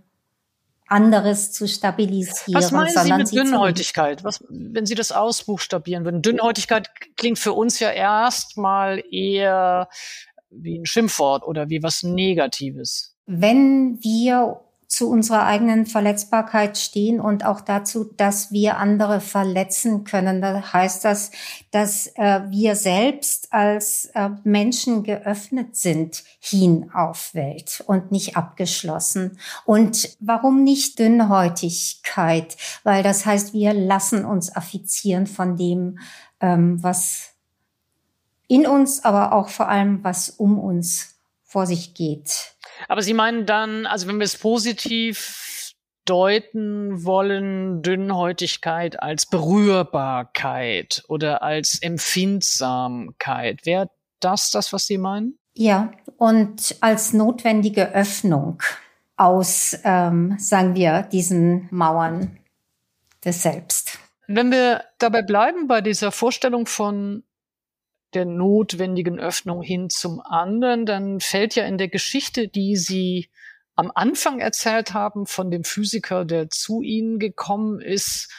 anderes 0.92 1.52
zu 1.52 1.68
stabilisieren. 1.68 2.54
Was 2.54 2.72
meinen 2.72 2.90
Sie 2.90 3.14
mit 3.14 3.32
Dünnhäutigkeit? 3.32 4.24
Was, 4.24 4.44
wenn 4.50 4.86
Sie 4.86 4.96
das 4.96 5.12
ausbuchstabieren 5.12 6.06
würden? 6.06 6.22
Dünnhäutigkeit 6.22 6.90
klingt 7.16 7.40
für 7.40 7.54
uns 7.54 7.80
ja 7.80 7.92
erstmal 7.92 9.04
eher 9.12 9.90
wie 10.50 10.80
ein 10.80 10.86
Schimpfwort 10.86 11.44
oder 11.44 11.70
wie 11.70 11.84
was 11.84 12.04
Negatives. 12.04 13.16
Wenn 13.26 14.00
wir 14.02 14.62
zu 14.90 15.08
unserer 15.08 15.46
eigenen 15.46 15.86
Verletzbarkeit 15.86 16.76
stehen 16.76 17.22
und 17.22 17.46
auch 17.46 17.62
dazu, 17.62 18.06
dass 18.18 18.52
wir 18.52 18.80
andere 18.80 19.22
verletzen 19.22 20.04
können. 20.04 20.42
Da 20.42 20.74
heißt 20.74 21.06
das, 21.06 21.30
dass 21.70 22.08
äh, 22.16 22.42
wir 22.50 22.76
selbst 22.76 23.54
als 23.54 24.06
äh, 24.16 24.32
Menschen 24.44 25.04
geöffnet 25.04 25.76
sind 25.76 26.24
hin 26.40 26.90
auf 26.92 27.36
Welt 27.36 27.84
und 27.86 28.12
nicht 28.12 28.36
abgeschlossen. 28.36 29.38
Und 29.64 30.18
warum 30.20 30.64
nicht 30.64 30.98
Dünnhäutigkeit? 30.98 32.58
Weil 32.84 33.04
das 33.04 33.28
heißt, 33.28 33.54
wir 33.54 33.74
lassen 33.74 34.26
uns 34.26 34.56
affizieren 34.56 35.28
von 35.28 35.56
dem, 35.56 36.00
ähm, 36.42 36.82
was 36.82 37.30
in 38.48 38.66
uns, 38.66 39.06
aber 39.06 39.34
auch 39.34 39.50
vor 39.50 39.70
allem, 39.70 40.04
was 40.04 40.32
um 40.32 40.58
uns 40.58 41.14
vor 41.44 41.68
sich 41.68 41.94
geht. 41.94 42.56
Aber 42.88 43.02
Sie 43.02 43.14
meinen 43.14 43.46
dann, 43.46 43.86
also 43.86 44.08
wenn 44.08 44.18
wir 44.18 44.26
es 44.26 44.38
positiv 44.38 45.74
deuten 46.06 47.06
wollen, 47.06 47.82
Dünnhäutigkeit 47.82 49.02
als 49.02 49.26
Berührbarkeit 49.26 51.04
oder 51.08 51.44
als 51.44 51.80
Empfindsamkeit, 51.82 53.66
wäre 53.66 53.90
das 54.20 54.52
das, 54.52 54.74
was 54.74 54.86
Sie 54.86 54.98
meinen? 54.98 55.38
Ja, 55.54 55.92
und 56.18 56.76
als 56.82 57.14
notwendige 57.14 57.94
Öffnung 57.94 58.62
aus, 59.18 59.78
ähm, 59.84 60.36
sagen 60.40 60.76
wir, 60.76 61.04
diesen 61.04 61.68
Mauern 61.72 62.40
des 63.24 63.44
Selbst. 63.44 64.00
Wenn 64.28 64.52
wir 64.52 64.84
dabei 65.00 65.22
bleiben 65.22 65.68
bei 65.68 65.82
dieser 65.82 66.12
Vorstellung 66.12 66.66
von 66.66 67.24
der 68.14 68.26
notwendigen 68.26 69.20
Öffnung 69.20 69.62
hin 69.62 69.90
zum 69.90 70.20
anderen, 70.20 70.86
dann 70.86 71.20
fällt 71.20 71.56
ja 71.56 71.66
in 71.66 71.78
der 71.78 71.88
Geschichte, 71.88 72.48
die 72.48 72.76
Sie 72.76 73.30
am 73.76 73.92
Anfang 73.94 74.40
erzählt 74.40 74.94
haben 74.94 75.26
von 75.26 75.52
dem 75.52 75.64
Physiker, 75.64 76.26
der 76.26 76.50
zu 76.50 76.82
Ihnen 76.82 77.20
gekommen 77.20 77.80
ist, 77.80 78.30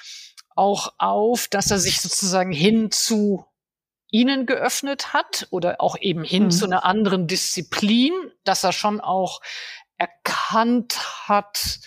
auch 0.54 0.94
auf, 0.98 1.48
dass 1.48 1.70
er 1.70 1.78
sich 1.78 2.00
sozusagen 2.00 2.52
hin 2.52 2.90
zu 2.90 3.46
Ihnen 4.10 4.44
geöffnet 4.44 5.12
hat 5.12 5.46
oder 5.50 5.80
auch 5.80 5.96
eben 5.98 6.24
hin 6.24 6.44
mhm. 6.44 6.50
zu 6.50 6.64
einer 6.64 6.84
anderen 6.84 7.26
Disziplin, 7.26 8.12
dass 8.44 8.64
er 8.64 8.72
schon 8.72 9.00
auch 9.00 9.40
erkannt 9.96 11.28
hat, 11.28 11.80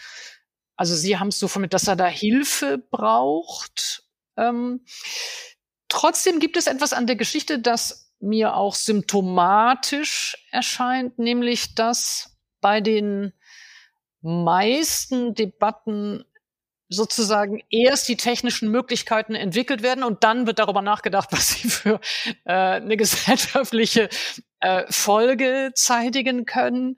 also 0.75 0.95
Sie 0.95 1.17
haben 1.17 1.27
es 1.29 1.39
so 1.39 1.47
von 1.47 1.67
dass 1.69 1.87
er 1.87 1.95
da 1.95 2.07
Hilfe 2.07 2.77
braucht. 2.77 4.03
Ähm, 4.37 4.83
Trotzdem 5.93 6.39
gibt 6.39 6.57
es 6.57 6.65
etwas 6.65 6.91
an 6.91 7.05
der 7.05 7.15
Geschichte, 7.15 7.59
das 7.59 8.11
mir 8.19 8.55
auch 8.55 8.73
symptomatisch 8.73 10.43
erscheint, 10.49 11.19
nämlich 11.19 11.75
dass 11.75 12.35
bei 12.61 12.81
den 12.81 13.31
meisten 14.21 15.35
Debatten 15.35 16.25
sozusagen 16.89 17.61
erst 17.69 18.09
die 18.09 18.17
technischen 18.17 18.71
Möglichkeiten 18.71 19.35
entwickelt 19.35 19.83
werden 19.83 20.03
und 20.03 20.23
dann 20.23 20.47
wird 20.47 20.57
darüber 20.57 20.81
nachgedacht, 20.81 21.29
was 21.31 21.49
sie 21.49 21.69
für 21.69 22.01
äh, 22.45 22.53
eine 22.53 22.97
gesellschaftliche 22.97 24.09
äh, 24.61 24.85
Folge 24.89 25.73
zeitigen 25.75 26.47
können. 26.47 26.95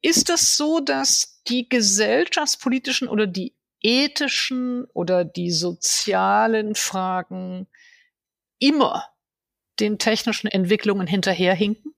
Ist 0.00 0.30
es 0.30 0.56
so, 0.56 0.80
dass 0.80 1.42
die 1.46 1.68
gesellschaftspolitischen 1.68 3.06
oder 3.06 3.26
die 3.26 3.54
ethischen 3.82 4.86
oder 4.94 5.26
die 5.26 5.50
sozialen 5.50 6.74
Fragen 6.74 7.66
immer 8.60 9.04
den 9.80 9.98
technischen 9.98 10.46
Entwicklungen 10.46 11.08
hinterherhinken? 11.08 11.94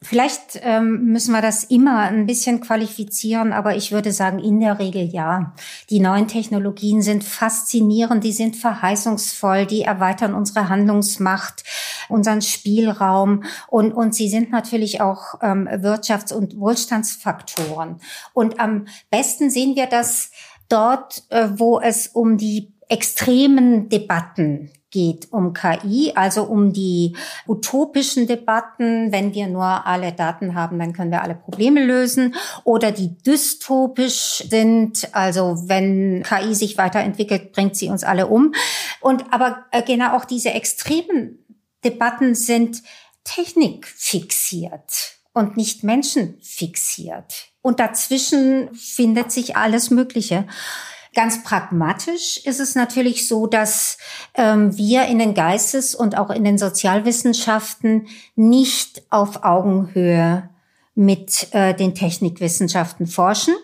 Vielleicht 0.00 0.60
ähm, 0.62 1.06
müssen 1.06 1.32
wir 1.32 1.42
das 1.42 1.64
immer 1.64 2.02
ein 2.02 2.26
bisschen 2.26 2.60
qualifizieren, 2.60 3.52
aber 3.52 3.74
ich 3.74 3.90
würde 3.90 4.12
sagen, 4.12 4.38
in 4.38 4.60
der 4.60 4.78
Regel 4.78 5.02
ja. 5.02 5.54
Die 5.90 5.98
neuen 5.98 6.28
Technologien 6.28 7.02
sind 7.02 7.24
faszinierend, 7.24 8.22
die 8.22 8.32
sind 8.32 8.54
verheißungsvoll, 8.54 9.66
die 9.66 9.82
erweitern 9.82 10.34
unsere 10.34 10.68
Handlungsmacht, 10.68 11.64
unseren 12.08 12.42
Spielraum 12.42 13.42
und, 13.66 13.90
und 13.90 14.14
sie 14.14 14.28
sind 14.28 14.52
natürlich 14.52 15.00
auch 15.00 15.34
ähm, 15.42 15.66
Wirtschafts- 15.66 16.32
und 16.32 16.60
Wohlstandsfaktoren. 16.60 18.00
Und 18.34 18.60
am 18.60 18.86
besten 19.10 19.50
sehen 19.50 19.74
wir 19.74 19.86
das 19.86 20.30
dort, 20.68 21.24
äh, 21.30 21.48
wo 21.56 21.80
es 21.80 22.06
um 22.06 22.36
die 22.36 22.72
extremen 22.88 23.88
Debatten 23.88 24.70
geht 24.90 25.32
um 25.32 25.52
KI, 25.52 26.12
also 26.14 26.44
um 26.44 26.72
die 26.72 27.14
utopischen 27.46 28.26
Debatten, 28.26 29.12
wenn 29.12 29.34
wir 29.34 29.46
nur 29.46 29.86
alle 29.86 30.12
Daten 30.12 30.54
haben, 30.54 30.78
dann 30.78 30.94
können 30.94 31.10
wir 31.10 31.22
alle 31.22 31.34
Probleme 31.34 31.84
lösen, 31.84 32.34
oder 32.64 32.90
die 32.90 33.18
dystopisch 33.18 34.44
sind, 34.48 35.14
also 35.14 35.56
wenn 35.66 36.22
KI 36.22 36.54
sich 36.54 36.78
weiterentwickelt, 36.78 37.52
bringt 37.52 37.76
sie 37.76 37.90
uns 37.90 38.02
alle 38.02 38.28
um. 38.28 38.54
Und 39.00 39.30
aber 39.30 39.66
äh, 39.72 39.82
genau 39.82 40.16
auch 40.16 40.24
diese 40.24 40.52
extremen 40.52 41.44
Debatten 41.84 42.34
sind 42.34 42.82
technikfixiert 43.24 45.18
und 45.34 45.56
nicht 45.56 45.84
menschenfixiert. 45.84 47.48
Und 47.60 47.80
dazwischen 47.80 48.74
findet 48.74 49.32
sich 49.32 49.56
alles 49.56 49.90
Mögliche. 49.90 50.46
Ganz 51.18 51.42
pragmatisch 51.42 52.38
ist 52.44 52.60
es 52.60 52.76
natürlich 52.76 53.26
so, 53.26 53.48
dass 53.48 53.98
ähm, 54.34 54.76
wir 54.76 55.06
in 55.06 55.18
den 55.18 55.34
Geistes- 55.34 55.96
und 55.96 56.16
auch 56.16 56.30
in 56.30 56.44
den 56.44 56.58
Sozialwissenschaften 56.58 58.06
nicht 58.36 59.02
auf 59.10 59.42
Augenhöhe 59.42 60.48
mit 60.94 61.52
äh, 61.52 61.74
den 61.74 61.96
Technikwissenschaften 61.96 63.08
forschen. 63.08 63.56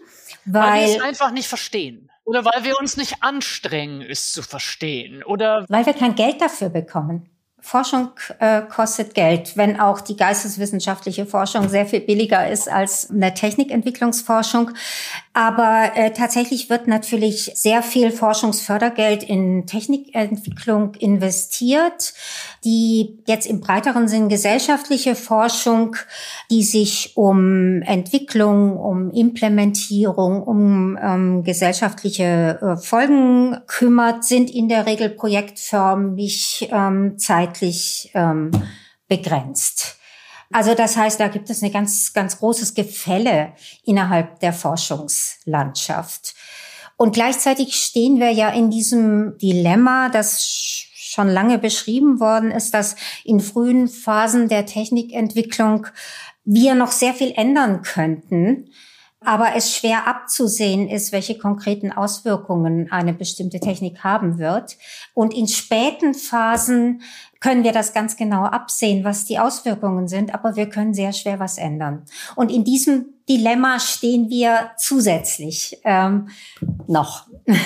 Weil, 0.45 0.63
weil 0.63 0.89
wir 0.89 0.97
es 0.97 1.03
einfach 1.03 1.31
nicht 1.31 1.47
verstehen. 1.47 2.11
Oder 2.25 2.45
weil 2.45 2.65
wir 2.65 2.75
uns 2.81 2.97
nicht 2.97 3.23
anstrengen, 3.23 4.03
es 4.03 4.33
zu 4.33 4.43
verstehen. 4.43 5.23
Oder 5.23 5.65
weil 5.69 5.87
wir 5.87 5.93
kein 5.93 6.17
Geld 6.17 6.41
dafür 6.41 6.71
bekommen. 6.71 7.31
Forschung 7.67 8.11
äh, 8.41 8.61
kostet 8.61 9.15
Geld, 9.15 9.57
wenn 9.57 9.81
auch 9.81 10.03
die 10.03 10.17
geisteswissenschaftliche 10.17 11.25
Forschung 11.25 11.71
sehr 11.71 11.87
viel 11.87 12.01
billiger 12.01 12.47
ist 12.47 12.71
als 12.71 13.09
eine 13.09 13.33
Technikentwicklungsforschung. 13.33 14.73
Aber 15.33 15.93
äh, 15.97 16.13
tatsächlich 16.13 16.69
wird 16.69 16.87
natürlich 16.89 17.51
sehr 17.55 17.83
viel 17.83 18.13
Forschungsfördergeld 18.13 19.23
in 19.25 19.67
Technikentwicklung 19.67 20.95
investiert, 20.97 22.13
die 22.65 23.19
jetzt 23.27 23.47
im 23.47 23.61
breiteren 23.61 24.09
Sinn 24.09 24.29
gesellschaftliche 24.29 25.17
Forschung, 25.17 25.97
die 26.51 26.63
sich 26.63 27.17
um 27.17 27.81
Entwicklung, 27.83 28.77
um 28.77 29.11
Implementierung, 29.11 30.43
um 30.43 30.99
ähm, 31.03 31.43
gesellschaftliche 31.43 32.59
äh, 32.61 32.77
Folgen 32.77 33.57
kümmert, 33.67 34.25
sind 34.25 34.51
in 34.51 34.69
der 34.69 34.87
Regel 34.87 35.09
projektförmig 35.09 36.69
ähm, 36.71 37.19
zeitlich 37.55 38.11
ähm, 38.15 38.51
begrenzt. 39.09 39.99
Also 40.53 40.75
das 40.75 40.97
heißt, 40.97 41.19
da 41.19 41.29
gibt 41.29 41.51
es 41.51 41.63
ein 41.63 41.73
ganz, 41.73 42.13
ganz 42.13 42.39
großes 42.39 42.75
Gefälle 42.75 43.53
innerhalb 43.85 44.41
der 44.41 44.53
Forschungslandschaft. 44.53 46.35
Und 46.97 47.15
gleichzeitig 47.15 47.75
stehen 47.75 48.21
wir 48.21 48.31
ja 48.31 48.51
in 48.51 48.71
diesem 48.71 49.37
Dilemma, 49.39 50.11
das 50.11 50.45
schon 50.95 51.29
lange 51.29 51.59
beschrieben 51.59 52.21
worden 52.21 52.51
ist, 52.51 52.75
dass 52.75 52.97
in 53.25 53.41
frühen 53.41 53.89
Phasen 53.89 54.49
der 54.49 54.67
Technikentwicklung 54.67 55.87
wir 56.45 56.75
noch 56.75 56.93
sehr 56.93 57.15
viel 57.15 57.33
ändern 57.37 57.83
könnten, 57.83 58.71
aber 59.25 59.55
es 59.57 59.75
schwer 59.75 60.07
abzusehen 60.07 60.89
ist, 60.89 61.13
welche 61.13 61.39
konkreten 61.39 61.93
Auswirkungen 61.93 62.93
eine 62.93 63.15
bestimmte 63.15 63.59
Technik 63.59 64.05
haben 64.05 64.39
wird. 64.39 64.77
Und 65.15 65.35
in 65.35 65.49
späten 65.49 66.15
Phasen 66.15 67.03
können 67.45 67.63
wir 67.63 67.73
das 67.73 67.93
ganz 67.93 68.17
genau 68.17 68.45
absehen, 68.45 69.05
was 69.05 69.27
die 69.27 69.39
Auswirkungen 69.39 70.09
sind, 70.09 70.33
aber 70.33 70.57
wir 70.57 70.71
können 70.71 70.95
sehr 70.95 71.13
schwer 71.13 71.41
was 71.41 71.59
ändern. 71.59 72.07
Und 72.37 72.51
in 72.51 72.65
diesem 72.65 73.05
Dilemma 73.29 73.81
stehen 73.81 74.31
wir 74.31 74.71
zusätzlich 74.79 75.79
ähm, 75.85 76.31
noch. 76.89 77.27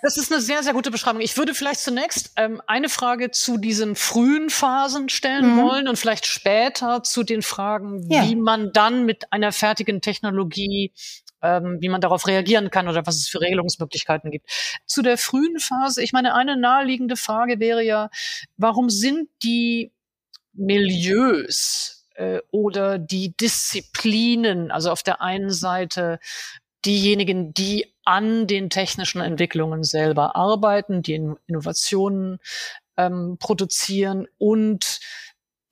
Das 0.00 0.16
ist 0.16 0.30
eine 0.30 0.40
sehr, 0.40 0.62
sehr 0.62 0.74
gute 0.74 0.92
Beschreibung. 0.92 1.20
Ich 1.20 1.36
würde 1.36 1.54
vielleicht 1.54 1.80
zunächst 1.80 2.30
ähm, 2.36 2.62
eine 2.68 2.88
Frage 2.88 3.32
zu 3.32 3.58
diesen 3.58 3.96
frühen 3.96 4.48
Phasen 4.48 5.08
stellen 5.08 5.56
mhm. 5.56 5.60
wollen 5.60 5.88
und 5.88 5.98
vielleicht 5.98 6.24
später 6.24 7.02
zu 7.02 7.24
den 7.24 7.42
Fragen, 7.42 8.08
ja. 8.08 8.22
wie 8.22 8.36
man 8.36 8.72
dann 8.72 9.06
mit 9.06 9.32
einer 9.32 9.50
fertigen 9.50 10.00
Technologie 10.00 10.92
ähm, 11.42 11.78
wie 11.80 11.88
man 11.88 12.00
darauf 12.00 12.26
reagieren 12.26 12.70
kann 12.70 12.88
oder 12.88 13.06
was 13.06 13.16
es 13.16 13.28
für 13.28 13.40
Regelungsmöglichkeiten 13.40 14.30
gibt. 14.30 14.50
Zu 14.86 15.02
der 15.02 15.18
frühen 15.18 15.58
Phase, 15.58 16.02
ich 16.02 16.12
meine, 16.12 16.34
eine 16.34 16.56
naheliegende 16.56 17.16
Frage 17.16 17.60
wäre 17.60 17.82
ja, 17.82 18.10
warum 18.56 18.90
sind 18.90 19.28
die 19.42 19.92
Milieus 20.52 22.06
äh, 22.14 22.40
oder 22.50 22.98
die 22.98 23.36
Disziplinen, 23.36 24.70
also 24.70 24.90
auf 24.90 25.02
der 25.02 25.22
einen 25.22 25.50
Seite 25.50 26.18
diejenigen, 26.84 27.54
die 27.54 27.94
an 28.04 28.46
den 28.46 28.70
technischen 28.70 29.20
Entwicklungen 29.20 29.84
selber 29.84 30.34
arbeiten, 30.36 31.02
die 31.02 31.14
Innovationen 31.46 32.38
ähm, 32.96 33.36
produzieren 33.38 34.26
und 34.38 35.00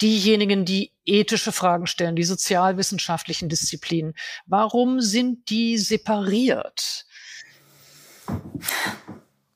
diejenigen, 0.02 0.64
die 0.64 0.92
ethische 1.04 1.52
Fragen 1.52 1.86
stellen, 1.86 2.16
die 2.16 2.24
sozialwissenschaftlichen 2.24 3.48
Disziplinen. 3.48 4.14
Warum 4.46 5.00
sind 5.00 5.48
die 5.50 5.78
separiert? 5.78 7.06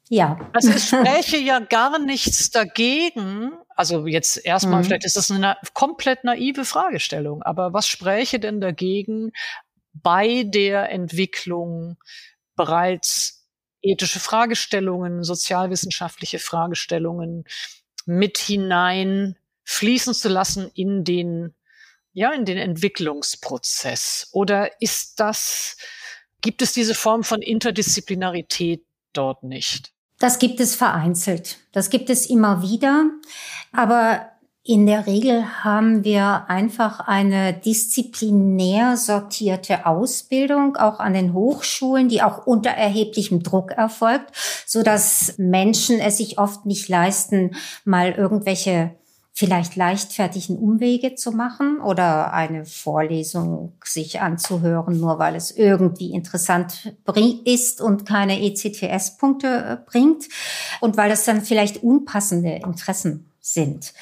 Ja. 0.09 0.51
Also 0.53 0.71
es 0.71 0.89
spräche 0.89 1.37
ja 1.39 1.61
gar 1.61 1.99
nichts 1.99 2.51
dagegen. 2.51 3.53
Also 3.69 4.07
jetzt 4.07 4.45
erstmal, 4.45 4.81
mhm. 4.81 4.85
vielleicht 4.87 5.05
ist 5.05 5.17
das 5.17 5.31
eine 5.31 5.57
komplett 5.75 6.25
naive 6.25 6.65
Fragestellung, 6.65 7.43
aber 7.43 7.73
was 7.73 7.87
spräche 7.87 8.39
denn 8.39 8.61
dagegen, 8.61 9.33
bei 9.93 10.45
der 10.45 10.91
Entwicklung 10.91 11.97
bereits 12.57 13.49
ethische 13.83 14.21
Fragestellungen, 14.21 15.25
sozialwissenschaftliche 15.25 16.39
Fragestellungen 16.39 17.45
mit 18.05 18.39
hinein 18.39 19.37
fließen 19.65 20.15
zu 20.15 20.29
lassen 20.29 20.71
in 20.75 21.05
den, 21.05 21.55
ja, 22.13 22.33
in 22.33 22.45
den 22.45 22.59
Entwicklungsprozess? 22.59 24.29
Oder 24.33 24.81
ist 24.81 25.21
das, 25.21 25.77
gibt 26.41 26.63
es 26.63 26.73
diese 26.73 26.95
Form 26.95 27.25
von 27.25 27.43
Interdisziplinarität 27.43 28.85
dort 29.13 29.43
nicht? 29.43 29.93
Das 30.19 30.39
gibt 30.39 30.61
es 30.61 30.75
vereinzelt. 30.77 31.59
Das 31.73 31.89
gibt 31.89 32.11
es 32.11 32.27
immer 32.27 32.63
wieder. 32.63 33.07
Aber 33.73 34.31
in 34.63 34.87
der 34.87 35.07
Regel 35.07 35.65
haben 35.65 36.05
wir 36.05 36.45
einfach 36.49 37.01
eine 37.01 37.55
disziplinär 37.55 38.99
sortierte 38.99 39.87
Ausbildung, 39.87 40.77
auch 40.77 41.01
an 41.01 41.15
den 41.15 41.33
Hochschulen, 41.33 42.11
die 42.11 42.23
auch 42.23 42.47
unter 42.47 42.71
erheblichem 42.71 43.43
Druck 43.43 43.73
erfolgt, 43.73 44.31
so 44.67 44.83
dass 44.83 45.35
Menschen 45.39 45.99
es 45.99 46.19
sich 46.19 46.39
oft 46.39 46.67
nicht 46.67 46.89
leisten, 46.91 47.57
mal 47.85 48.13
irgendwelche 48.13 48.95
vielleicht 49.33 49.77
leichtfertigen 49.77 50.59
Umwege 50.59 51.15
zu 51.15 51.33
machen 51.33 51.81
oder 51.81 52.33
eine 52.33 52.67
Vorlesung 52.67 53.73
sich 53.85 54.21
anzuhören, 54.21 54.99
nur 54.99 55.19
weil 55.19 55.35
es 55.35 55.51
irgendwie 55.51 56.13
interessant 56.13 56.95
ist 57.45 57.81
und 57.81 58.07
keine 58.07 58.43
ECTS-Punkte 58.43 59.47
äh, 59.47 59.91
bringt 59.91 60.25
und 60.81 60.97
weil 60.97 61.11
es 61.11 61.25
dann 61.25 61.43
vielleicht 61.43 61.83
unpassende 61.83 62.61
Interessen 62.65 63.31
sind. 63.41 63.93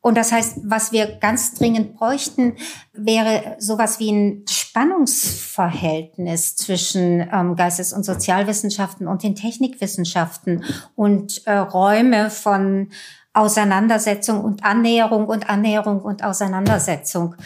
Und 0.00 0.16
das 0.16 0.32
heißt, 0.32 0.60
was 0.62 0.92
wir 0.92 1.18
ganz 1.18 1.54
dringend 1.54 1.96
bräuchten, 1.96 2.54
wäre 2.92 3.56
sowas 3.58 3.98
wie 3.98 4.12
ein 4.12 4.44
Spannungsverhältnis 4.48 6.54
zwischen 6.56 7.28
ähm, 7.32 7.56
Geistes- 7.56 7.92
und 7.92 8.04
Sozialwissenschaften 8.04 9.08
und 9.08 9.24
den 9.24 9.34
Technikwissenschaften 9.34 10.62
und 10.94 11.44
äh, 11.46 11.58
Räume 11.58 12.30
von 12.30 12.90
Auseinandersetzung 13.38 14.42
und 14.42 14.64
Annäherung 14.64 15.26
und 15.26 15.48
Annäherung 15.48 16.00
und 16.00 16.24
Auseinandersetzung. 16.24 17.36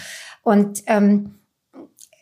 Und 0.43 0.83
ähm, 0.87 1.35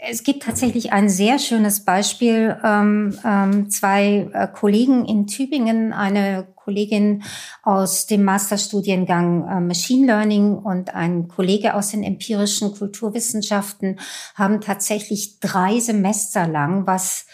es 0.03 0.23
gibt 0.23 0.45
tatsächlich 0.45 0.93
ein 0.93 1.09
sehr 1.09 1.39
schönes 1.39 1.85
Beispiel. 1.85 2.57
Ähm, 2.65 3.19
ähm, 3.25 3.71
zwei 3.71 4.31
äh, 4.33 4.49
Kollegen 4.49 5.05
in 5.05 5.27
Tübingen, 5.27 5.93
eine 5.93 6.49
Kollegin 6.57 7.23
aus 7.63 8.07
dem 8.07 8.25
Masterstudiengang 8.25 9.47
äh, 9.47 9.61
Machine 9.61 10.07
Learning 10.07 10.55
und 10.55 10.95
ein 10.95 11.29
Kollege 11.29 11.75
aus 11.75 11.91
den 11.91 12.03
empirischen 12.03 12.75
Kulturwissenschaften 12.75 14.01
haben 14.35 14.61
tatsächlich 14.61 15.39
drei 15.41 15.81
Semester 15.81 16.47
lang, 16.47 16.87
was 16.87 17.27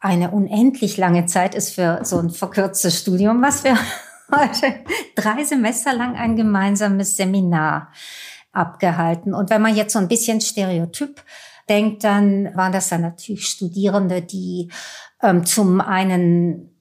eine 0.00 0.32
unendlich 0.32 0.96
lange 0.96 1.26
Zeit 1.26 1.54
ist 1.54 1.74
für 1.74 2.00
so 2.02 2.18
ein 2.18 2.30
verkürztes 2.30 2.98
Studium, 2.98 3.40
was 3.40 3.64
wir 3.64 3.78
heute 4.34 4.74
drei 5.14 5.44
Semester 5.44 5.92
lang 5.92 6.16
ein 6.16 6.36
gemeinsames 6.36 7.16
Seminar 7.16 7.92
abgehalten. 8.52 9.34
Und 9.34 9.50
wenn 9.50 9.62
man 9.62 9.74
jetzt 9.74 9.92
so 9.92 9.98
ein 9.98 10.08
bisschen 10.08 10.40
Stereotyp 10.40 11.22
denkt, 11.68 12.04
dann 12.04 12.54
waren 12.56 12.72
das 12.72 12.88
dann 12.88 13.02
natürlich 13.02 13.46
Studierende, 13.46 14.22
die 14.22 14.70
ähm, 15.22 15.46
zum 15.46 15.80
einen 15.80 16.71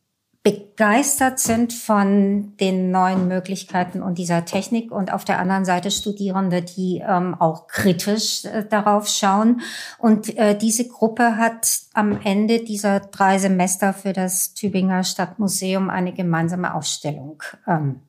begeistert 0.44 1.40
sind 1.40 1.72
von 1.72 2.58
den 2.58 2.90
neuen 2.90 3.28
Möglichkeiten 3.28 4.02
und 4.02 4.18
dieser 4.18 4.44
Technik 4.44 4.92
und 4.92 5.14
auf 5.14 5.24
der 5.24 5.38
anderen 5.38 5.66
Seite 5.66 5.92
Studierende, 5.92 6.64
die 6.64 7.04
ähm, 7.08 7.36
auch 7.40 7.68
kritisch 7.68 8.46
äh, 8.46 8.66
darauf 8.68 9.08
schauen. 9.08 9.62
Und 10.00 10.36
äh, 10.38 10.58
diese 10.58 10.88
Gruppe 10.88 11.38
hat 11.38 11.82
am 11.94 12.20
Ende 12.24 12.64
dieser 12.64 13.02
drei 13.02 13.38
Semester 13.38 13.94
für 13.94 14.14
das 14.14 14.56
Tübinger 14.56 15.04
Stadtmuseum 15.04 15.92
eine 15.92 16.12
gemeinsame 16.12 16.74
Ausstellung 16.74 17.44
ähm, 17.68 18.02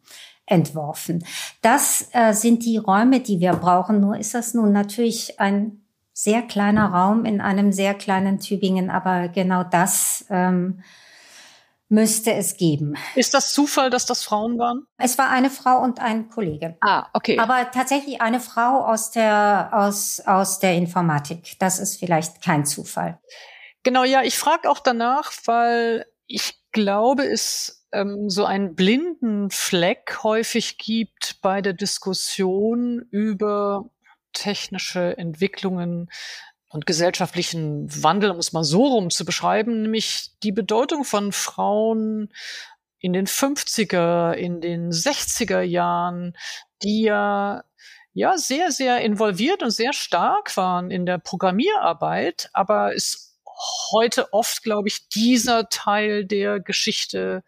entworfen. 0.46 1.26
Das 1.60 2.08
äh, 2.12 2.32
sind 2.32 2.64
die 2.64 2.78
Räume, 2.78 3.20
die 3.20 3.40
wir 3.40 3.52
brauchen. 3.52 4.00
Nur 4.00 4.16
ist 4.16 4.34
das 4.34 4.54
nun 4.54 4.72
natürlich 4.72 5.38
ein 5.38 5.82
sehr 6.14 6.40
kleiner 6.40 6.86
Raum 6.92 7.26
in 7.26 7.42
einem 7.42 7.72
sehr 7.72 7.92
kleinen 7.92 8.38
Tübingen, 8.38 8.88
aber 8.88 9.28
genau 9.28 9.64
das 9.64 10.24
ähm, 10.30 10.80
müsste 11.92 12.32
es 12.32 12.56
geben. 12.56 12.94
Ist 13.14 13.34
das 13.34 13.52
Zufall, 13.52 13.90
dass 13.90 14.06
das 14.06 14.24
Frauen 14.24 14.58
waren? 14.58 14.86
Es 14.96 15.18
war 15.18 15.28
eine 15.28 15.50
Frau 15.50 15.82
und 15.82 16.00
ein 16.00 16.30
Kollege. 16.30 16.78
Ah, 16.80 17.06
okay. 17.12 17.38
Aber 17.38 17.70
tatsächlich 17.70 18.22
eine 18.22 18.40
Frau 18.40 18.86
aus 18.86 19.10
der, 19.10 19.68
aus, 19.72 20.20
aus 20.24 20.58
der 20.58 20.74
Informatik. 20.74 21.56
Das 21.58 21.78
ist 21.78 21.98
vielleicht 21.98 22.42
kein 22.42 22.64
Zufall. 22.64 23.20
Genau, 23.82 24.04
ja, 24.04 24.22
ich 24.22 24.38
frage 24.38 24.70
auch 24.70 24.80
danach, 24.80 25.32
weil 25.44 26.06
ich 26.26 26.54
glaube, 26.72 27.24
es 27.24 27.86
ähm, 27.92 28.30
so 28.30 28.46
einen 28.46 28.74
blinden 28.74 29.50
Fleck 29.50 30.20
häufig 30.22 30.78
gibt 30.78 31.42
bei 31.42 31.60
der 31.60 31.74
Diskussion 31.74 33.06
über 33.10 33.90
technische 34.32 35.18
Entwicklungen 35.18 36.10
und 36.72 36.86
gesellschaftlichen 36.86 37.86
Wandel, 38.02 38.30
um 38.30 38.38
es 38.38 38.52
mal 38.52 38.64
so 38.64 38.86
rum 38.86 39.10
zu 39.10 39.24
beschreiben, 39.24 39.82
nämlich 39.82 40.30
die 40.42 40.52
Bedeutung 40.52 41.04
von 41.04 41.32
Frauen 41.32 42.32
in 42.98 43.12
den 43.12 43.26
50er, 43.26 44.32
in 44.32 44.60
den 44.60 44.90
60er 44.90 45.60
Jahren, 45.60 46.36
die 46.82 47.02
ja 47.02 47.64
ja 48.14 48.36
sehr, 48.36 48.70
sehr 48.72 49.00
involviert 49.00 49.62
und 49.62 49.70
sehr 49.70 49.92
stark 49.92 50.56
waren 50.56 50.90
in 50.90 51.06
der 51.06 51.18
Programmierarbeit, 51.18 52.50
aber 52.52 52.92
ist 52.92 53.38
heute 53.92 54.32
oft, 54.32 54.62
glaube 54.62 54.88
ich, 54.88 55.08
dieser 55.08 55.68
Teil 55.68 56.24
der 56.24 56.60
Geschichte 56.60 57.42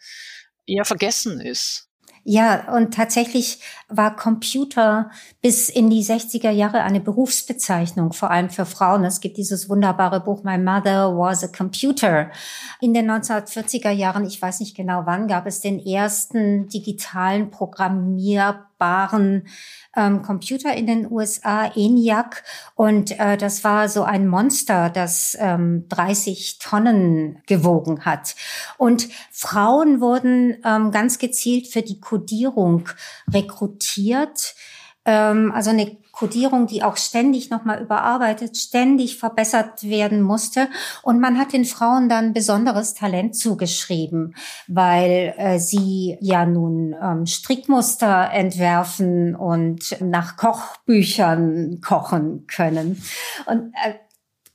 eher 0.66 0.84
vergessen 0.84 1.40
ist. 1.40 1.83
Ja, 2.26 2.72
und 2.74 2.94
tatsächlich 2.94 3.60
war 3.88 4.16
Computer 4.16 5.10
bis 5.42 5.68
in 5.68 5.90
die 5.90 6.02
60er 6.02 6.50
Jahre 6.50 6.80
eine 6.80 7.00
Berufsbezeichnung, 7.00 8.14
vor 8.14 8.30
allem 8.30 8.48
für 8.48 8.64
Frauen. 8.64 9.04
Es 9.04 9.20
gibt 9.20 9.36
dieses 9.36 9.68
wunderbare 9.68 10.20
Buch 10.20 10.42
My 10.42 10.56
Mother 10.56 11.14
Was 11.18 11.44
a 11.44 11.48
Computer. 11.48 12.30
In 12.80 12.94
den 12.94 13.10
1940er 13.10 13.90
Jahren, 13.90 14.24
ich 14.24 14.40
weiß 14.40 14.60
nicht 14.60 14.74
genau 14.74 15.02
wann, 15.04 15.28
gab 15.28 15.46
es 15.46 15.60
den 15.60 15.78
ersten 15.84 16.66
digitalen 16.68 17.50
programmierbaren 18.78 19.46
ähm, 19.96 20.22
Computer 20.22 20.74
in 20.74 20.86
den 20.86 21.10
USA, 21.10 21.66
ENIAC. 21.74 22.42
Und 22.74 23.18
äh, 23.18 23.36
das 23.36 23.64
war 23.64 23.88
so 23.88 24.02
ein 24.02 24.26
Monster, 24.26 24.90
das 24.90 25.36
ähm, 25.40 25.86
30 25.88 26.58
Tonnen 26.58 27.42
gewogen 27.46 28.04
hat. 28.04 28.34
Und 28.76 29.08
Frauen 29.30 30.00
wurden 30.00 30.56
ähm, 30.64 30.90
ganz 30.90 31.18
gezielt 31.18 31.68
für 31.68 31.82
die 31.82 32.00
Codierung 32.00 32.88
rekrutiert. 33.32 34.54
Ähm, 35.04 35.52
also 35.54 35.70
eine 35.70 35.96
Codierung, 36.14 36.66
die 36.66 36.82
auch 36.82 36.96
ständig 36.96 37.50
nochmal 37.50 37.82
überarbeitet, 37.82 38.56
ständig 38.56 39.18
verbessert 39.18 39.82
werden 39.82 40.22
musste. 40.22 40.68
Und 41.02 41.20
man 41.20 41.38
hat 41.38 41.52
den 41.52 41.64
Frauen 41.64 42.08
dann 42.08 42.32
besonderes 42.32 42.94
Talent 42.94 43.36
zugeschrieben, 43.36 44.34
weil 44.68 45.34
äh, 45.36 45.58
sie 45.58 46.16
ja 46.20 46.46
nun 46.46 46.94
ähm, 47.02 47.26
Strickmuster 47.26 48.30
entwerfen 48.32 49.34
und 49.34 50.00
nach 50.00 50.36
Kochbüchern 50.36 51.80
kochen 51.80 52.46
können. 52.46 53.02
Und 53.46 53.72
äh, 53.84 53.94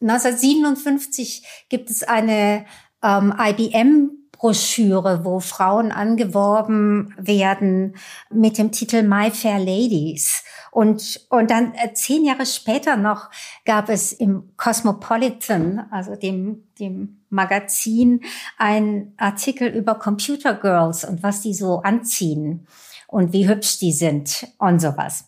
1957 0.02 1.66
gibt 1.68 1.90
es 1.90 2.04
eine 2.04 2.66
ähm, 3.04 3.34
IBM 3.38 4.12
Broschüre, 4.32 5.26
wo 5.26 5.42
Frauen 5.42 5.92
angeworben 5.92 7.14
werden 7.18 7.98
mit 8.32 8.58
dem 8.58 8.72
Titel 8.72 9.04
My 9.04 9.32
Fair 9.32 9.60
Ladies. 9.60 10.44
Und, 10.72 11.26
und 11.30 11.52
dann 11.52 11.74
äh, 11.74 11.94
zehn 11.94 12.26
Jahre 12.26 12.46
später 12.46 12.96
noch 12.96 13.30
gab 13.66 13.90
es 13.90 14.12
im 14.12 14.52
Cosmopolitan, 14.58 15.88
also 15.92 16.16
dem, 16.16 16.68
dem 16.80 17.22
Magazin, 17.30 18.22
ein 18.58 19.14
Artikel 19.18 19.68
über 19.68 19.96
Computer 19.96 20.54
Girls 20.54 21.04
und 21.04 21.24
was 21.24 21.42
die 21.42 21.54
so 21.54 21.82
anziehen 21.82 22.68
und 23.08 23.34
wie 23.34 23.48
hübsch 23.48 23.80
die 23.80 23.92
sind 23.92 24.48
und 24.58 24.80
sowas. 24.80 25.26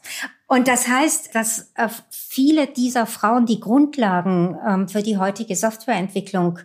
Und 0.48 0.68
das 0.68 0.88
heißt, 0.88 1.34
dass 1.34 1.72
äh, 1.76 1.88
viele 2.10 2.68
dieser 2.68 3.06
Frauen 3.06 3.46
die 3.46 3.60
Grundlagen 3.60 4.58
ähm, 4.68 4.90
für 4.90 5.02
die 5.02 5.18
heutige 5.18 5.56
Softwareentwicklung 5.56 6.60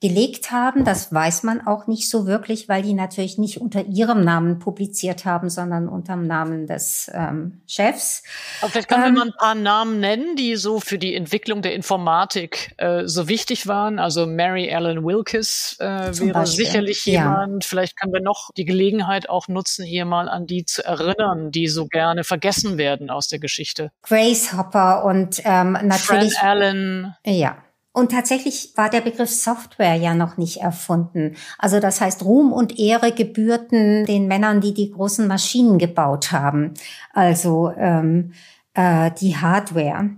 gelegt 0.00 0.50
haben. 0.50 0.84
Das 0.84 1.12
weiß 1.12 1.42
man 1.42 1.66
auch 1.66 1.86
nicht 1.86 2.08
so 2.08 2.26
wirklich, 2.26 2.68
weil 2.70 2.82
die 2.82 2.94
natürlich 2.94 3.36
nicht 3.36 3.60
unter 3.60 3.84
ihrem 3.84 4.24
Namen 4.24 4.58
publiziert 4.58 5.26
haben, 5.26 5.50
sondern 5.50 5.88
unter 5.88 6.14
dem 6.14 6.26
Namen 6.26 6.66
des 6.66 7.10
ähm, 7.12 7.60
Chefs. 7.66 8.22
Aber 8.62 8.70
vielleicht 8.70 8.88
können 8.88 9.04
ähm, 9.04 9.14
wir 9.14 9.18
mal 9.18 9.26
ein 9.26 9.36
paar 9.38 9.54
Namen 9.54 10.00
nennen, 10.00 10.36
die 10.36 10.56
so 10.56 10.80
für 10.80 10.98
die 10.98 11.14
Entwicklung 11.14 11.60
der 11.60 11.74
Informatik 11.74 12.74
äh, 12.78 13.06
so 13.06 13.28
wichtig 13.28 13.66
waren. 13.66 13.98
Also 13.98 14.26
Mary 14.26 14.68
Ellen 14.68 15.04
Wilkes 15.04 15.76
äh, 15.80 15.84
wäre 15.84 16.32
Beispiel. 16.32 16.64
sicherlich 16.64 17.04
jemand. 17.04 17.64
Ja. 17.64 17.68
Vielleicht 17.68 18.00
können 18.00 18.14
wir 18.14 18.22
noch 18.22 18.50
die 18.56 18.64
Gelegenheit 18.64 19.28
auch 19.28 19.48
nutzen, 19.48 19.84
hier 19.84 20.06
mal 20.06 20.30
an 20.30 20.46
die 20.46 20.64
zu 20.64 20.82
erinnern, 20.82 21.50
die 21.50 21.68
so 21.68 21.86
gerne 21.86 22.24
vergessen 22.24 22.78
werden 22.78 23.10
aus 23.10 23.28
der 23.28 23.38
Geschichte. 23.38 23.92
Grace 24.02 24.56
Hopper 24.56 25.04
und 25.04 25.42
ähm, 25.44 25.72
natürlich. 25.72 26.34
Fran 26.34 26.48
Allen. 26.48 27.16
Ja. 27.26 27.58
Und 27.92 28.12
tatsächlich 28.12 28.72
war 28.76 28.88
der 28.88 29.00
Begriff 29.00 29.30
Software 29.30 29.96
ja 29.96 30.14
noch 30.14 30.36
nicht 30.36 30.58
erfunden. 30.58 31.36
Also 31.58 31.80
das 31.80 32.00
heißt, 32.00 32.24
Ruhm 32.24 32.52
und 32.52 32.78
Ehre 32.78 33.12
gebührten 33.12 34.04
den 34.06 34.28
Männern, 34.28 34.60
die 34.60 34.74
die 34.74 34.92
großen 34.92 35.26
Maschinen 35.26 35.78
gebaut 35.78 36.30
haben, 36.30 36.74
also 37.12 37.72
ähm, 37.76 38.32
äh, 38.74 39.10
die 39.20 39.36
Hardware. 39.36 40.10